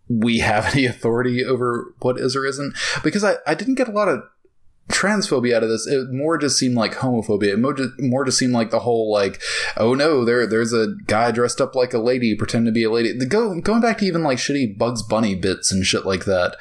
[0.07, 2.75] we have any authority over what is or isn't.
[3.03, 4.23] Because I, I didn't get a lot of
[4.89, 5.87] transphobia out of this.
[5.87, 7.53] It more just seemed like homophobia.
[7.53, 9.41] It more just, more just seemed like the whole like,
[9.77, 12.91] oh no, there there's a guy dressed up like a lady pretending to be a
[12.91, 13.13] lady.
[13.17, 16.57] The go going back to even like shitty Bugs Bunny bits and shit like that.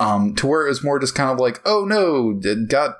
[0.00, 2.98] Um, to where it was more just kind of like, oh no, it got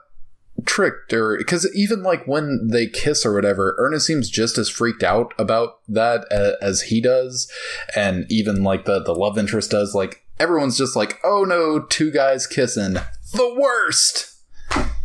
[0.65, 5.03] tricked or because even like when they kiss or whatever ernest seems just as freaked
[5.03, 6.25] out about that
[6.61, 7.51] as he does.
[7.95, 12.11] And even like the the love interest does like everyone's just like oh no two
[12.11, 12.95] guys kissing.
[13.33, 14.35] The worst!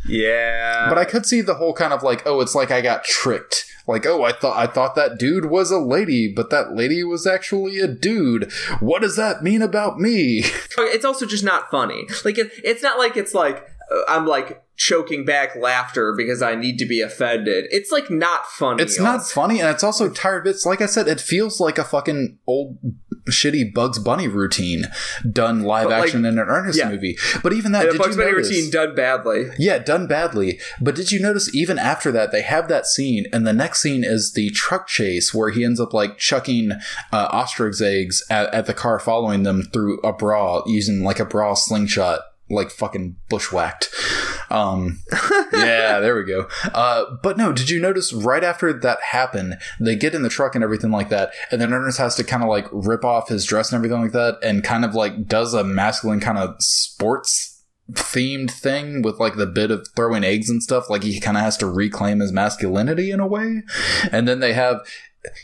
[0.05, 0.89] Yeah.
[0.89, 3.65] but i could see the whole kind of like oh it's like i got tricked.
[3.87, 7.25] Like oh i thought i thought that dude was a lady but that lady was
[7.27, 8.51] actually a dude.
[8.79, 10.43] What does that mean about me?
[10.77, 12.07] It's also just not funny.
[12.25, 13.65] Like it, it's not like it's like
[14.07, 17.65] I'm like choking back laughter because I need to be offended.
[17.69, 18.81] It's like not funny.
[18.81, 20.65] It's not funny, and it's also tired bits.
[20.65, 22.77] Like I said, it feels like a fucking old
[23.29, 24.85] shitty Bugs Bunny routine
[25.31, 26.89] done live But, like, action in an Ernest yeah.
[26.89, 27.17] movie.
[27.41, 28.49] But even that, And did Bugs Bunny notice?
[28.49, 29.45] routine done badly.
[29.57, 30.59] Yeah, done badly.
[30.81, 34.03] But did you notice even after that they have that scene, and the next scene
[34.03, 36.71] is the truck chase where he ends up like chucking
[37.13, 41.25] uh, ostrich eggs at, at the car following them through a bra using like a
[41.25, 42.19] bra slingshot,
[42.53, 43.89] like fucking bushwhacked.
[44.49, 44.99] Um,
[45.53, 46.47] yeah, there we go.
[46.73, 50.55] Uh, but no, did you notice right after that happened, they get in the truck
[50.55, 53.45] and everything like that, and then Ernest has to kind of like rip off his
[53.45, 57.61] dress and everything like that, and kind of like does a masculine kind of sports
[57.91, 60.89] themed thing with like the bit of throwing eggs and stuff.
[60.89, 63.63] Like he kind of has to reclaim his masculinity in a way,
[64.11, 64.85] and then they have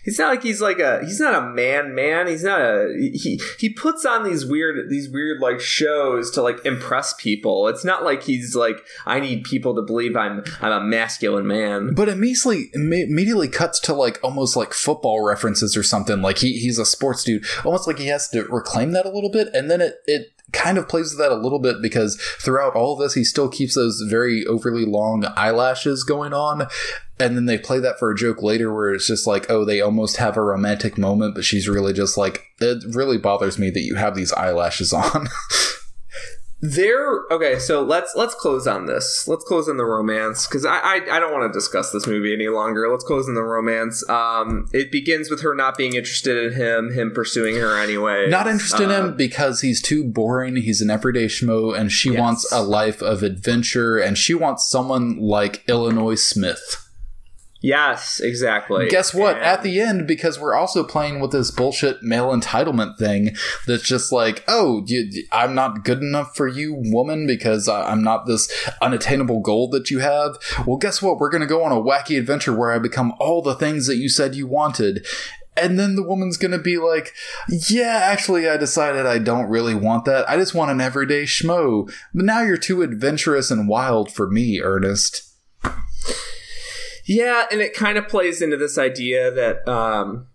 [0.04, 2.28] He's not like he's like a he's not a man man.
[2.28, 6.66] He's not a he he puts on these weird these weird like shows to like
[6.66, 7.68] impress people.
[7.68, 11.94] It's not like he's like I need people to believe I'm I'm a masculine man.
[11.94, 16.22] But it immediately, imme- immediately cuts to like almost like football references or something.
[16.22, 19.32] Like he, he's a sports dude, almost like he has to reclaim that a little
[19.32, 22.76] bit, and then it it kind of plays with that a little bit because throughout
[22.76, 26.68] all of this, he still keeps those very overly long eyelashes going on.
[27.20, 29.82] And then they play that for a joke later where it's just like, oh, they
[29.82, 33.82] almost have a romantic moment, but she's really just like, it really bothers me that
[33.82, 35.28] you have these eyelashes on.
[36.62, 39.30] There okay, so let's let's close on this.
[39.30, 42.34] Let's close on the romance because I, I I don't want to discuss this movie
[42.34, 42.90] any longer.
[42.92, 44.08] Let's close on the romance.
[44.10, 48.28] Um, it begins with her not being interested in him, him pursuing her anyway.
[48.30, 50.58] Not interested in Uh, him because he's too boring.
[50.58, 52.20] He's an everyday schmo, and she Yes.
[52.20, 56.89] wants a life of adventure, and she wants someone like Illinois Smith.
[57.62, 58.88] Yes, exactly.
[58.88, 59.36] Guess what?
[59.36, 63.36] And- At the end, because we're also playing with this bullshit male entitlement thing
[63.68, 68.02] that's just like, oh, you, I'm not good enough for you, woman, because I- I'm
[68.02, 68.50] not this
[68.82, 70.38] unattainable goal that you have.
[70.66, 71.18] Well, guess what?
[71.20, 73.98] We're going to go on a wacky adventure where I become all the things that
[73.98, 75.06] you said you wanted.
[75.58, 77.12] And then the woman's going to be like,
[77.70, 80.30] yeah, actually, I decided I don't really want that.
[80.30, 81.92] I just want an everyday schmo.
[82.14, 85.26] But now you're too adventurous and wild for me, Ernest.
[87.10, 90.28] Yeah, and it kind of plays into this idea that um,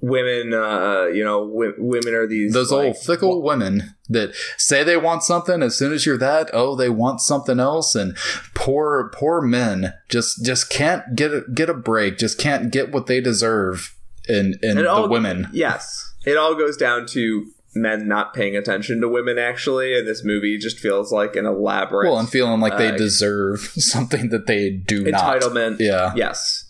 [0.00, 4.82] women, uh, you know, w- women are these those like, old fickle women that say
[4.82, 8.16] they want something as soon as you're that oh they want something else and
[8.54, 13.06] poor poor men just just can't get a, get a break just can't get what
[13.06, 13.94] they deserve
[14.28, 15.48] in in And the all- women.
[15.52, 17.46] Yes, it all goes down to
[17.80, 19.38] men not paying attention to women.
[19.38, 22.96] Actually, and this movie just feels like an elaborate well and feeling like they uh,
[22.96, 25.76] deserve something that they do not entitlement.
[25.80, 26.64] yeah Yes,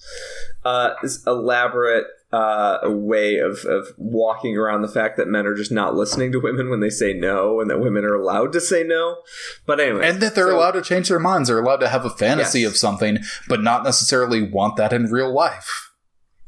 [0.64, 5.72] uh, this elaborate uh, way of of walking around the fact that men are just
[5.72, 8.82] not listening to women when they say no, and that women are allowed to say
[8.84, 9.16] no.
[9.64, 12.04] But anyway, and that they're so- allowed to change their minds they're allowed to have
[12.04, 12.72] a fantasy Yes.
[12.72, 13.18] of something
[13.48, 15.87] but not necessarily want that in real life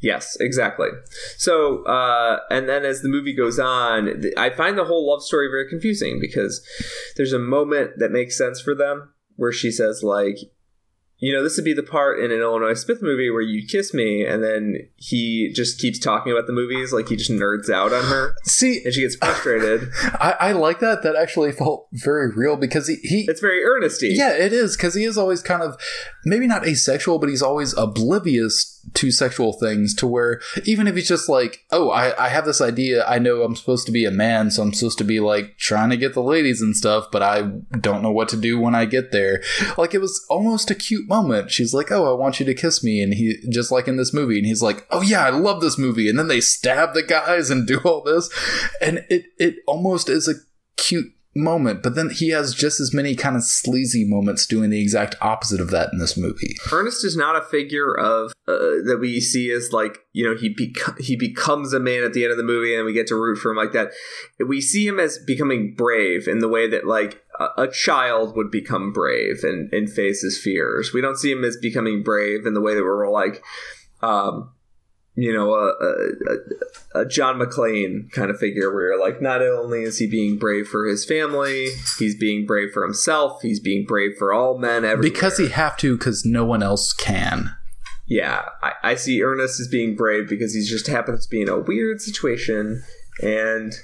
[0.01, 0.89] Yes, exactly.
[1.36, 5.48] So, uh, and then as the movie goes on, I find the whole love story
[5.48, 6.66] very confusing because
[7.16, 10.39] there's a moment that makes sense for them where she says, like,
[11.20, 13.93] you know, this would be the part in an Illinois Smith movie where you kiss
[13.93, 17.93] me, and then he just keeps talking about the movies, like he just nerds out
[17.93, 19.90] on her, see and she gets frustrated.
[20.14, 24.14] I, I like that that actually felt very real because he, he it's very earnesty.
[24.14, 25.78] Yeah, it is because he is always kind of
[26.24, 31.09] maybe not asexual, but he's always oblivious two sexual things to where even if he's
[31.09, 34.11] just like, oh, I, I have this idea, I know I'm supposed to be a
[34.11, 37.23] man, so I'm supposed to be like trying to get the ladies and stuff, but
[37.23, 37.43] I
[37.78, 39.43] don't know what to do when I get there.
[39.77, 41.51] Like it was almost a cute moment.
[41.51, 44.15] She's like, oh, I want you to kiss me, and he just like in this
[44.15, 47.02] movie, and he's like, oh yeah, I love this movie, and then they stab the
[47.02, 48.31] guys and do all this,
[48.81, 50.35] and it it almost is a
[50.77, 54.80] cute moment, but then he has just as many kind of sleazy moments doing the
[54.80, 56.56] exact opposite of that in this movie.
[56.72, 60.56] Ernest is not a figure of uh, that we see as like you know he
[60.98, 63.38] he becomes a man at the end of the movie and we get to root
[63.38, 63.92] for him like that.
[64.46, 68.50] We see him as becoming brave in the way that like a, a child would
[68.50, 70.92] become brave and and face his fears.
[70.92, 73.42] We don't see him as becoming brave in the way that we're like.
[74.02, 74.52] Um,
[75.20, 75.68] you know, a,
[76.97, 80.66] a, a, John McClane kind of figure where like not only is he being brave
[80.66, 81.68] for his family,
[81.98, 85.02] he's being brave for himself, he's being brave for all men everywhere.
[85.02, 87.55] Because he have to, because no one else can.
[88.06, 91.51] Yeah, I, I see Ernest as being brave because he just happens to be in
[91.51, 92.82] a weird situation
[93.22, 93.74] and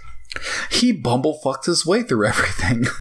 [0.70, 2.86] he bumblefucked his way through everything.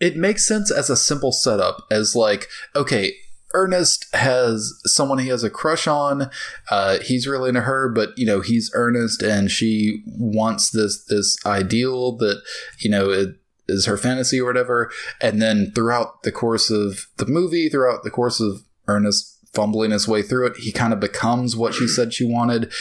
[0.00, 3.12] It makes sense as a simple setup, as like, okay,
[3.52, 6.30] Ernest has someone he has a crush on.
[6.70, 11.36] Uh, he's really into her, but you know he's Ernest, and she wants this this
[11.44, 12.42] ideal that
[12.78, 13.36] you know it
[13.68, 14.90] is her fantasy or whatever.
[15.20, 20.06] And then throughout the course of the movie, throughout the course of Ernest fumbling his
[20.06, 22.72] way through it, he kind of becomes what she said she wanted.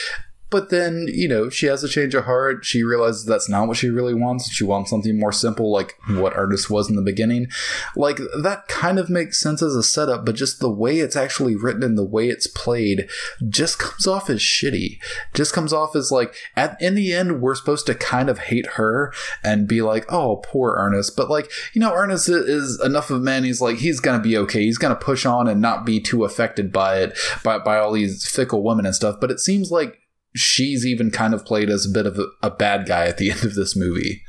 [0.50, 2.66] But then, you know, she has a change of heart.
[2.66, 4.52] She realizes that's not what she really wants.
[4.52, 7.48] She wants something more simple, like what Ernest was in the beginning.
[7.96, 11.56] Like, that kind of makes sense as a setup, but just the way it's actually
[11.56, 13.10] written and the way it's played
[13.48, 15.00] just comes off as shitty.
[15.34, 18.66] Just comes off as like, at, in the end, we're supposed to kind of hate
[18.74, 19.14] her
[19.44, 21.16] and be like, oh, poor Ernest.
[21.16, 23.44] But like, you know, Ernest is enough of a man.
[23.44, 24.64] He's like, he's going to be okay.
[24.64, 27.92] He's going to push on and not be too affected by it, by, by all
[27.92, 29.18] these fickle women and stuff.
[29.22, 30.00] But it seems like
[30.35, 33.31] she's even kind of played as a bit of a, a, bad guy at the
[33.31, 34.23] end of this movie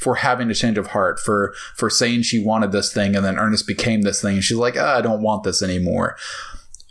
[0.00, 3.38] for having a change of heart for for saying she wanted this thing and then
[3.38, 6.16] ernest became this thing and she's like oh, i don't want this anymore.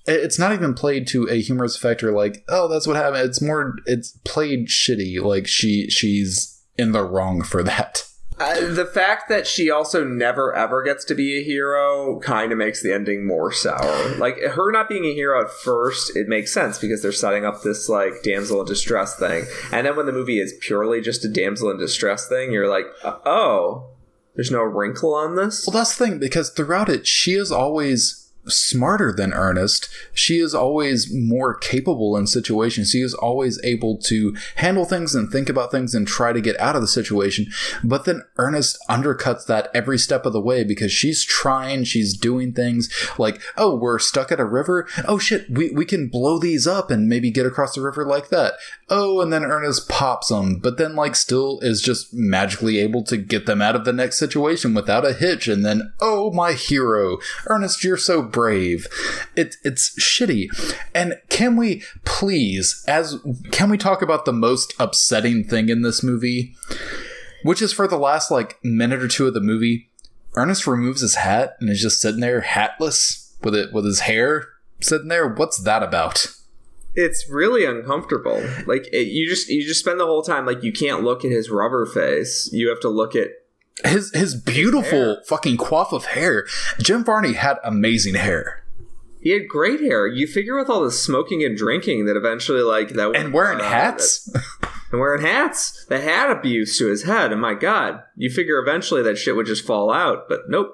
[0.10, 3.26] It's not even played to a humorous effect or like oh that's what happened.
[3.26, 8.04] It's more it's played shitty like she she's in the wrong for that
[8.40, 12.58] uh, the fact that she also never ever gets to be a hero kind of
[12.58, 14.16] makes the ending more sour.
[14.18, 17.62] Like her not being a hero at first, it makes sense because they're setting up
[17.64, 21.30] this like damsel in distress thing, and then when the movie is purely just a
[21.30, 23.90] damsel in distress thing, you're like, oh,
[24.36, 25.66] there's no wrinkle on this.
[25.66, 29.90] Well, that's the thing because throughout it, she is always smarter than Ernest.
[30.14, 32.92] She is always more capable in situations.
[32.92, 36.60] She is always able to handle things and think about things and try to get
[36.60, 37.48] out of the situation.
[37.84, 42.54] But then Ernest undercuts that every step of the way because she's trying, she's doing
[42.54, 44.88] things like, oh, we're stuck at a river.
[45.08, 48.30] Oh shit, we, we can blow these up and maybe get across the river like
[48.30, 48.54] that.
[48.90, 53.18] Oh, and then Ernest pops them, but then like still is just magically able to
[53.18, 55.48] get them out of the next situation without a hitch.
[55.48, 57.18] And then, oh, my hero.
[57.48, 58.86] Ernest, you're so brave.
[59.36, 60.50] It, it's shitty.
[60.94, 63.18] And can we please, as
[63.50, 66.56] can we talk about the most upsetting thing in this movie,
[67.42, 69.90] which is for the last like minute or two of the movie,
[70.36, 74.50] Ernest removes his hat and is just sitting there hatless with it with his hair
[74.82, 75.28] sitting there.
[75.28, 76.28] What's that about?
[76.94, 78.44] it's really uncomfortable.
[78.66, 81.32] Like it, you just you just spend the whole time like you can't look at
[81.32, 82.50] his rubber face.
[82.52, 83.30] You have to look at
[83.86, 86.46] his his beautiful his fucking coif of hair.
[86.80, 88.64] Jim Varney had amazing hair.
[89.22, 90.08] He had great hair.
[90.08, 93.70] You figure with all the smoking and drinking that eventually like that and wearing uh,
[93.70, 94.32] hats.
[94.90, 97.34] And wearing hats, the hat abuse to his head.
[97.34, 100.72] And my God, you figure eventually that shit would just fall out, but nope.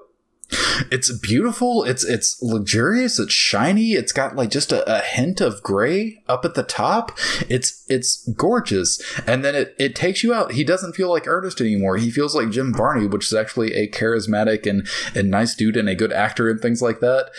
[0.92, 1.84] It's beautiful.
[1.84, 3.20] It's it's luxurious.
[3.20, 3.94] It's shiny.
[3.94, 7.18] It's got like just a, a, hint of gray up at the top.
[7.50, 9.02] It's it's gorgeous.
[9.28, 10.54] And then it, it takes you out.
[10.54, 11.98] He doesn't feel like Ernest anymore.
[11.98, 15.90] He feels like Jim Varney, which is actually a charismatic and, and nice dude and
[15.90, 17.32] a good actor and things like that.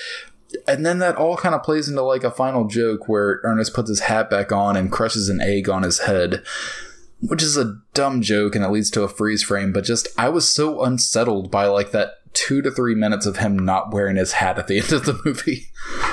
[0.69, 3.89] And then that all kind of plays into like a final joke where Ernest puts
[3.89, 6.43] his hat back on and crushes an egg on his head
[7.20, 10.28] which is a dumb joke and it leads to a freeze frame but just i
[10.28, 14.32] was so unsettled by like that two to three minutes of him not wearing his
[14.32, 15.69] hat at the end of the movie.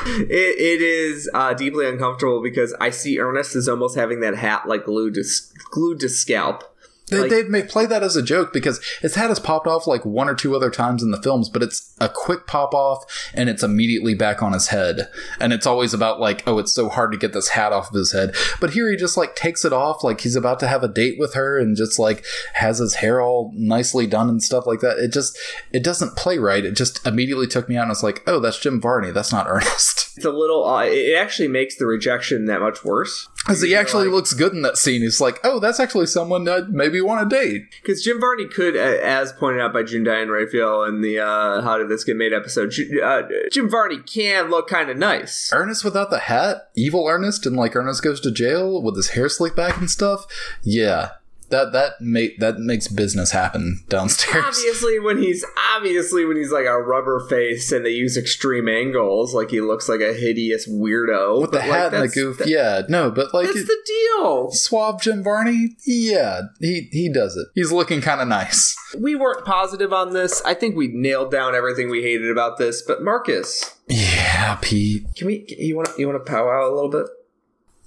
[0.05, 4.67] It, it is uh, deeply uncomfortable because I see Ernest as almost having that hat
[4.67, 5.23] like glued to
[5.71, 6.70] glued to scalp.
[7.11, 9.85] They, Like- they may play that as a joke because his hat has popped off
[9.85, 13.03] like one or two other times in the films, but it's a quick pop off
[13.33, 15.09] and it's immediately back on his head.
[15.39, 17.95] And it's always about like, oh, it's so hard to get this hat off of
[17.95, 18.33] his head.
[18.59, 21.19] But here he just like takes it off like he's about to have a date
[21.19, 24.97] with her and just like has his hair all nicely done and stuff like that.
[24.97, 25.37] It just,
[25.71, 26.63] it doesn't play right.
[26.65, 29.11] It just immediately took me out and it's like, oh, that's Jim Varney.
[29.11, 30.13] That's not Ernest.
[30.15, 30.65] It's a little.
[30.65, 33.27] Uh, it actually makes the rejection that much worse.
[33.43, 35.01] Because he actually like- looks good in that scene.
[35.01, 37.63] He's like, oh, that's actually someone I'd maybe want to date.
[37.81, 41.77] Because Jim Varney could, as pointed out by June Diane Raphael in the uh, "How
[41.79, 42.71] Did This Get Made" episode,
[43.03, 45.51] uh, Jim Varney can look kind of nice.
[45.51, 49.27] Ernest without the hat, evil Ernest, and like Ernest goes to jail with his hair
[49.27, 50.25] slicked back and stuff.
[50.61, 51.09] Yeah,
[51.51, 54.43] that that make that makes business happen downstairs.
[54.45, 55.45] Obviously, when he's
[55.75, 59.87] obviously when he's like a rubber face and they use extreme angles, like he looks
[59.87, 63.33] like a hideous weirdo with the like, hat and the goof, that- yeah, no, but
[63.33, 64.51] like that's it- the deal.
[64.51, 67.47] suave Jim Varney, yeah, he he does it.
[67.55, 68.75] He's looking kind of nice.
[68.97, 70.41] We weren't positive on this.
[70.43, 72.81] I think we nailed down everything we hated about this.
[72.81, 75.05] But Marcus, Yeah, Pete.
[75.15, 75.45] can we?
[75.47, 77.05] You want you want to powwow a little bit?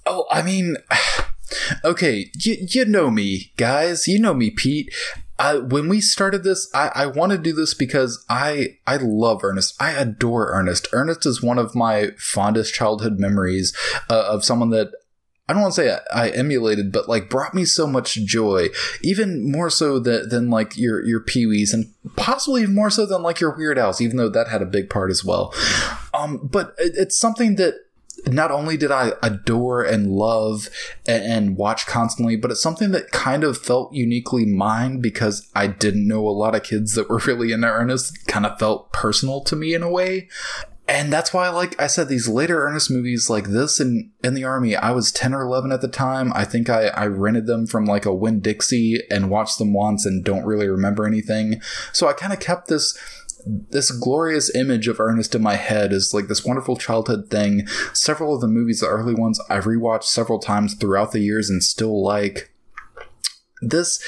[0.07, 0.77] Oh, I mean,
[1.83, 4.07] okay, you, you know me, guys.
[4.07, 4.93] You know me, Pete.
[5.37, 9.43] I, when we started this, I, I want to do this because I I love
[9.43, 9.75] Ernest.
[9.81, 10.87] I adore Ernest.
[10.93, 13.75] Ernest is one of my fondest childhood memories
[14.09, 14.91] uh, of someone that
[15.47, 18.69] I don't want to say I, I emulated, but like brought me so much joy,
[19.01, 23.21] even more so than, than like your your Pee Wees, and possibly more so than
[23.21, 25.53] like your Weird Als, even though that had a big part as well.
[26.13, 27.75] Um, but it, it's something that
[28.27, 30.69] not only did I adore and love
[31.07, 35.67] and, and watch constantly, but it's something that kind of felt uniquely mine because I
[35.67, 38.17] didn't know a lot of kids that were really into Ernest.
[38.17, 40.29] It kind of felt personal to me in a way.
[40.87, 44.43] And that's why, like I said, these later Ernest movies like this and in the
[44.43, 46.31] army, I was 10 or 11 at the time.
[46.33, 50.05] I think I, I rented them from like a Winn Dixie and watched them once
[50.05, 51.59] and don't really remember anything.
[51.91, 52.95] So I kind of kept this
[53.45, 57.67] this glorious image of Ernest in my head is like this wonderful childhood thing.
[57.93, 61.63] Several of the movies, the early ones, I've rewatched several times throughout the years and
[61.63, 62.51] still like.
[63.61, 64.03] This,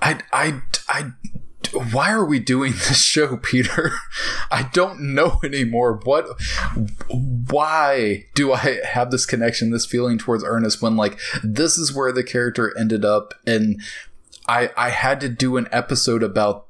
[0.00, 1.12] I, I, I,
[1.92, 3.92] why are we doing this show, Peter?
[4.50, 6.00] I don't know anymore.
[6.04, 6.26] What,
[7.08, 12.12] why do I have this connection, this feeling towards Ernest when like this is where
[12.12, 13.80] the character ended up and
[14.46, 16.66] I, I had to do an episode about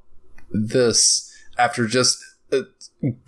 [0.51, 1.24] this
[1.59, 2.23] after just
[2.53, 2.63] uh,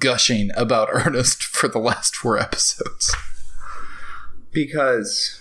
[0.01, 3.15] gushing about Ernest for the last four episodes.
[4.53, 5.40] Because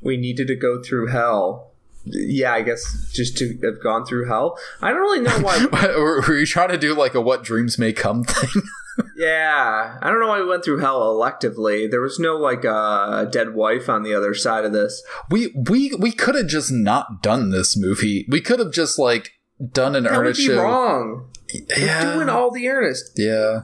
[0.00, 1.72] we needed to go through hell.
[2.04, 4.58] Yeah, I guess just to have gone through hell.
[4.80, 5.66] I don't really know why.
[5.96, 8.62] were, you trying to do like a what dreams may come thing?
[9.16, 11.90] yeah, I don't know why we went through hell electively.
[11.90, 15.02] There was no like uh, dead wife on the other side of this.
[15.30, 18.26] we we we could have just not done this movie.
[18.30, 19.32] We could have just like
[19.72, 20.62] done an That would Ernest be show.
[20.62, 21.30] wrong.
[21.76, 23.62] Yeah, We're doing all the Ernest, yeah.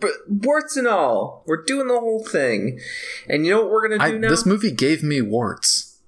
[0.00, 1.44] but warts and all.
[1.46, 2.78] We're doing the whole thing.
[3.28, 4.28] And you know what we're gonna I, do now?
[4.28, 5.98] this movie gave me warts.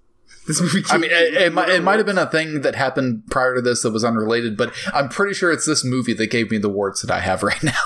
[0.46, 0.82] This movie.
[0.88, 3.60] I mean, it, it, might, it might have been a thing that happened prior to
[3.60, 6.70] this that was unrelated, but I'm pretty sure it's this movie that gave me the
[6.70, 7.72] warts that I have right now.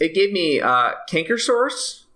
[0.00, 2.06] It gave me uh, canker sores.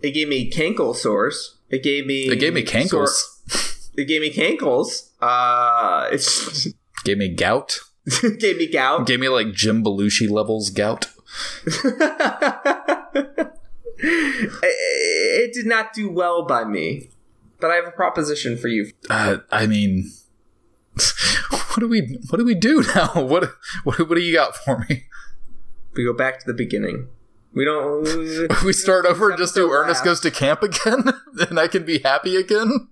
[0.00, 1.56] It gave me cankle sores.
[1.68, 2.22] It gave me.
[2.30, 3.90] It gave me cankles.
[3.98, 5.10] it gave me cankles.
[5.20, 6.68] Uh, it's
[7.04, 7.80] gave me gout.
[8.38, 9.06] gave me gout.
[9.06, 11.06] Gave me like Jim Belushi levels gout.
[14.00, 17.10] it, did not do well by me,
[17.60, 18.92] but I have a proposition for you.
[19.10, 20.10] Uh, I mean,
[21.50, 23.12] what do we what do we do now?
[23.14, 23.52] What
[23.84, 25.04] what what do you got for me?
[25.94, 27.08] We go back to the beginning.
[27.52, 28.04] We don't.
[28.64, 31.12] We start over and just do Ernest goes to camp again,
[31.48, 32.88] and I can be happy again.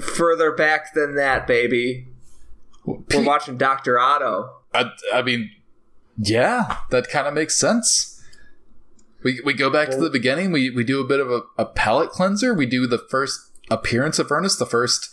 [0.00, 2.08] further back than that, baby.
[2.84, 4.59] We're watching Doctor Otto.
[4.72, 5.50] I, I mean,
[6.18, 8.22] yeah, that kind of makes sense.
[9.22, 10.52] We, we go back to the beginning.
[10.52, 12.54] We, we do a bit of a, a palate cleanser.
[12.54, 13.40] We do the first
[13.70, 15.10] appearance of Ernest, the first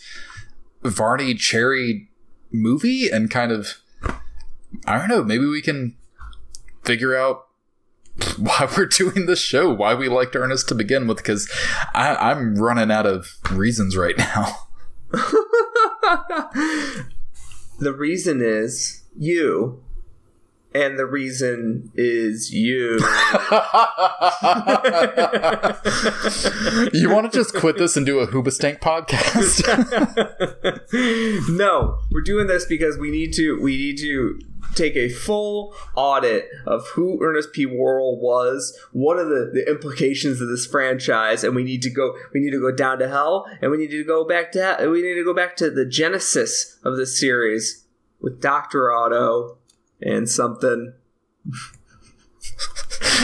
[0.84, 2.10] Varney Cherry
[2.52, 3.76] movie, and kind of,
[4.86, 5.98] I don't know, maybe we can
[6.86, 7.48] figure out
[8.38, 11.52] why we're doing this show, why we liked Ernest to begin with, because
[11.94, 14.68] I'm running out of reasons right now.
[17.80, 19.84] The reason is you,
[20.74, 22.92] and the reason is you.
[26.94, 29.64] you want to just quit this and do a Hoobastank podcast?
[31.58, 33.60] no, we're doing this because we need to.
[33.62, 34.40] We need to
[34.76, 37.66] take a full audit of who Ernest P.
[37.66, 38.78] Worrell was.
[38.92, 41.44] What are the, the implications of this franchise?
[41.44, 42.16] And we need to go.
[42.34, 44.88] We need to go down to hell, and we need to go back to.
[44.92, 47.86] We need to go back to the genesis of this series.
[48.22, 49.58] With Doctor Otto
[50.02, 50.94] and something.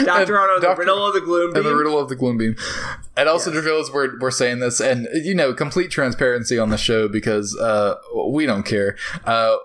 [0.04, 0.80] Doctor Otto, the Dr.
[0.80, 1.78] riddle of the gloom and the beam.
[1.78, 2.56] riddle of the gloom beam.
[3.16, 7.08] And also realize we're we're saying this, and you know, complete transparency on the show
[7.08, 7.96] because uh,
[8.28, 8.98] we don't care.
[9.24, 9.58] Uh,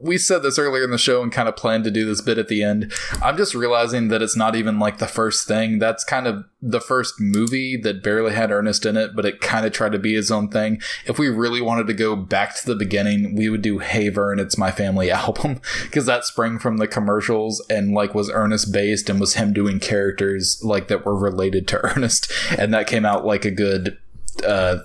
[0.00, 2.38] we said this earlier in the show and kind of planned to do this bit
[2.38, 2.92] at the end.
[3.22, 5.78] I'm just realizing that it's not even like the first thing.
[5.78, 9.64] That's kind of the first movie that barely had Ernest in it, but it kind
[9.64, 10.80] of tried to be his own thing.
[11.06, 14.38] If we really wanted to go back to the beginning, we would do Hey Vern,
[14.38, 19.08] It's My Family album because that sprang from the commercials and like was Ernest based
[19.08, 22.30] and was him doing characters like that were related to Ernest.
[22.58, 23.98] And that came out like a good
[24.46, 24.78] uh,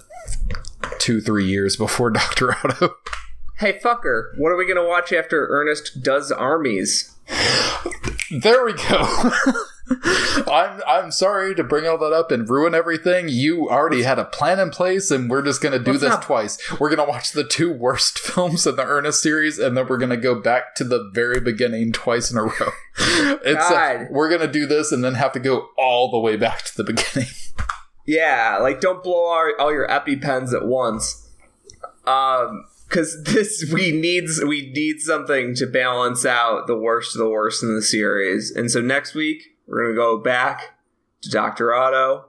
[1.00, 2.54] two, three years before Dr.
[2.54, 2.96] Otto.
[3.60, 7.16] Hey, fucker, what are we going to watch after Ernest does armies?
[8.30, 9.32] There we go.
[10.52, 13.30] I'm I'm sorry to bring all that up and ruin everything.
[13.30, 16.22] You already had a plan in place, and we're just gonna do Let's this not-
[16.24, 16.58] twice.
[16.80, 20.18] We're gonna watch the two worst films in the Ernest series, and then we're gonna
[20.18, 22.52] go back to the very beginning twice in a row.
[23.00, 24.08] It's uh, God.
[24.12, 26.84] we're gonna do this and then have to go all the way back to the
[26.84, 27.30] beginning.
[28.06, 31.30] Yeah, like don't blow all, all your EpiPens at once.
[32.06, 37.30] Um, because this we need we need something to balance out the worst of the
[37.30, 38.52] worst in the series.
[38.52, 40.78] And so next week we're gonna go back
[41.22, 42.26] to Doctor Otto,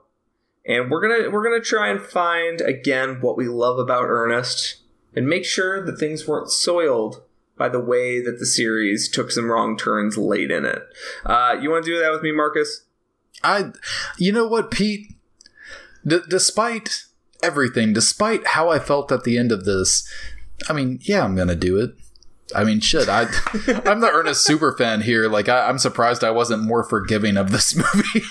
[0.65, 4.77] and we're gonna we're gonna try and find again what we love about Ernest,
[5.15, 7.23] and make sure that things weren't soiled
[7.57, 10.81] by the way that the series took some wrong turns late in it.
[11.25, 12.85] Uh, you want to do that with me, Marcus?
[13.43, 13.71] I,
[14.17, 15.13] you know what, Pete?
[16.07, 17.03] D- despite
[17.43, 20.09] everything, despite how I felt at the end of this,
[20.67, 21.91] I mean, yeah, I'm gonna do it.
[22.55, 23.27] I mean, shit, I,
[23.85, 25.29] I'm the Ernest super fan here.
[25.29, 28.25] Like, I, I'm surprised I wasn't more forgiving of this movie.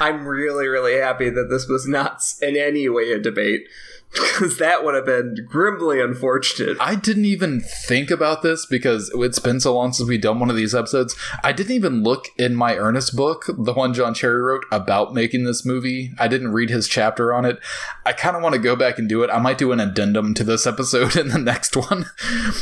[0.00, 3.68] I'm really, really happy that this was not in any way a debate
[4.12, 6.76] because that would have been grimly unfortunate.
[6.80, 10.50] I didn't even think about this because it's been so long since we've done one
[10.50, 11.16] of these episodes.
[11.42, 15.44] I didn't even look in my Ernest book, the one John Cherry wrote about making
[15.44, 16.12] this movie.
[16.18, 17.58] I didn't read his chapter on it.
[18.04, 19.30] I kind of want to go back and do it.
[19.30, 22.06] I might do an addendum to this episode in the next one.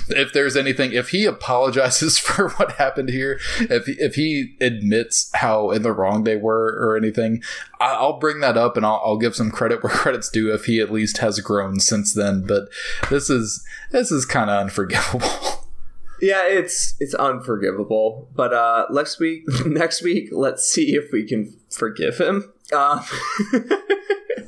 [0.08, 5.70] if there's anything, if he apologizes for what happened here, if if he admits how
[5.70, 7.42] in the wrong they were or anything,
[7.80, 10.80] I'll bring that up and I'll, I'll give some credit where credit's due if he
[10.80, 12.44] at least has grown since then.
[12.46, 12.68] But
[13.08, 15.22] this is this is kind of unforgivable.
[16.22, 18.28] Yeah, it's it's unforgivable.
[18.36, 22.52] But uh next week, next week, let's see if we can forgive him.
[22.70, 23.02] Uh,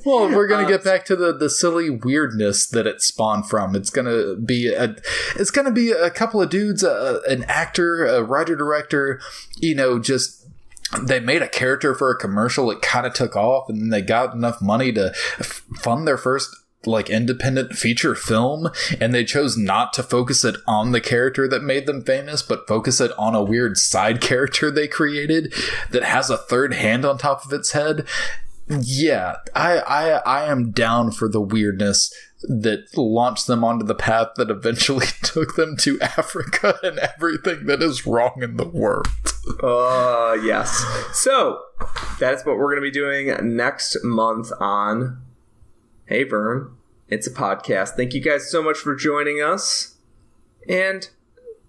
[0.05, 3.77] Well, we're gonna Uh, get back to the the silly weirdness that it spawned from.
[3.77, 4.97] It's gonna be a,
[5.37, 9.21] it's gonna be a couple of dudes, uh, an actor, a writer director,
[9.57, 10.42] you know, just
[11.01, 12.71] they made a character for a commercial.
[12.71, 16.55] It kind of took off, and they got enough money to f- fund their first
[16.85, 18.69] like independent feature film
[19.01, 22.67] and they chose not to focus it on the character that made them famous but
[22.67, 25.55] focus it on a weird side character they created
[25.93, 28.05] that has a third hand on top of its head
[28.81, 32.13] yeah, I, I I am down for the weirdness
[32.43, 37.83] that launched them onto the path that eventually took them to Africa and everything that
[37.83, 39.09] is wrong in the world.
[39.63, 40.85] Uh yes.
[41.13, 41.63] So
[42.19, 45.23] that's what we're gonna be doing next month on
[46.07, 46.77] Hey Vern.
[47.09, 47.91] It's a podcast.
[47.91, 49.97] Thank you guys so much for joining us.
[50.69, 51.09] And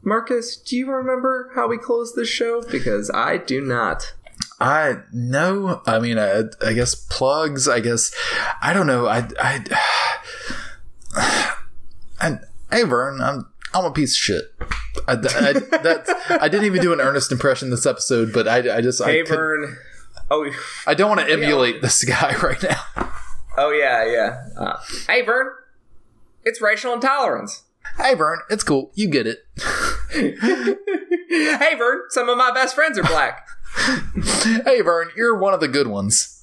[0.02, 2.62] Marcus, do you remember how we closed this show?
[2.62, 4.14] Because I do not.
[4.60, 7.68] I no, I mean, I, I guess plugs.
[7.68, 8.14] I guess
[8.62, 9.08] I don't know.
[9.08, 9.64] I I
[12.22, 12.40] and
[12.72, 14.44] hey Vern, I'm I'm a piece of shit.
[15.08, 19.04] I, I, I didn't even do an Ernest impression this episode, but I, I just
[19.04, 19.78] Hey I, Vern.
[20.30, 20.50] Oh,
[20.88, 23.12] I don't want to emulate this guy right now.
[23.58, 24.38] oh yeah, yeah.
[24.58, 24.78] Uh,
[25.08, 25.52] hey Vern.
[26.44, 27.64] It's racial intolerance.
[27.98, 28.92] Hey Vern, it's cool.
[28.94, 29.40] You get it.
[30.12, 33.48] hey Vern, some of my best friends are black.
[34.66, 36.40] Hey Vern, you're one of the good ones.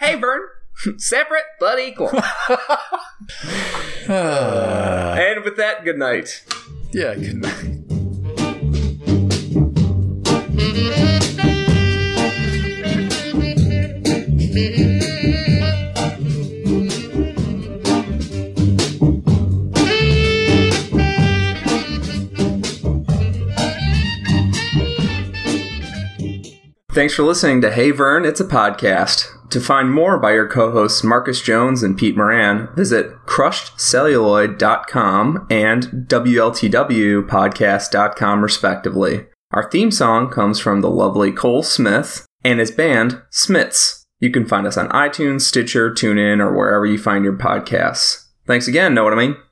[0.00, 0.40] hey Vern,
[0.98, 2.10] separate but equal.
[4.08, 6.44] Uh, and with that, good night.
[6.92, 7.72] yeah, good night.
[26.92, 29.35] Thanks for listening to Hey Vern, it's a podcast.
[29.50, 35.84] To find more by your co hosts Marcus Jones and Pete Moran, visit crushedcelluloid.com and
[36.08, 39.26] WLTWpodcast.com, respectively.
[39.52, 44.02] Our theme song comes from the lovely Cole Smith and his band, Smits.
[44.18, 48.24] You can find us on iTunes, Stitcher, TuneIn, or wherever you find your podcasts.
[48.46, 48.94] Thanks again.
[48.94, 49.36] Know what I mean?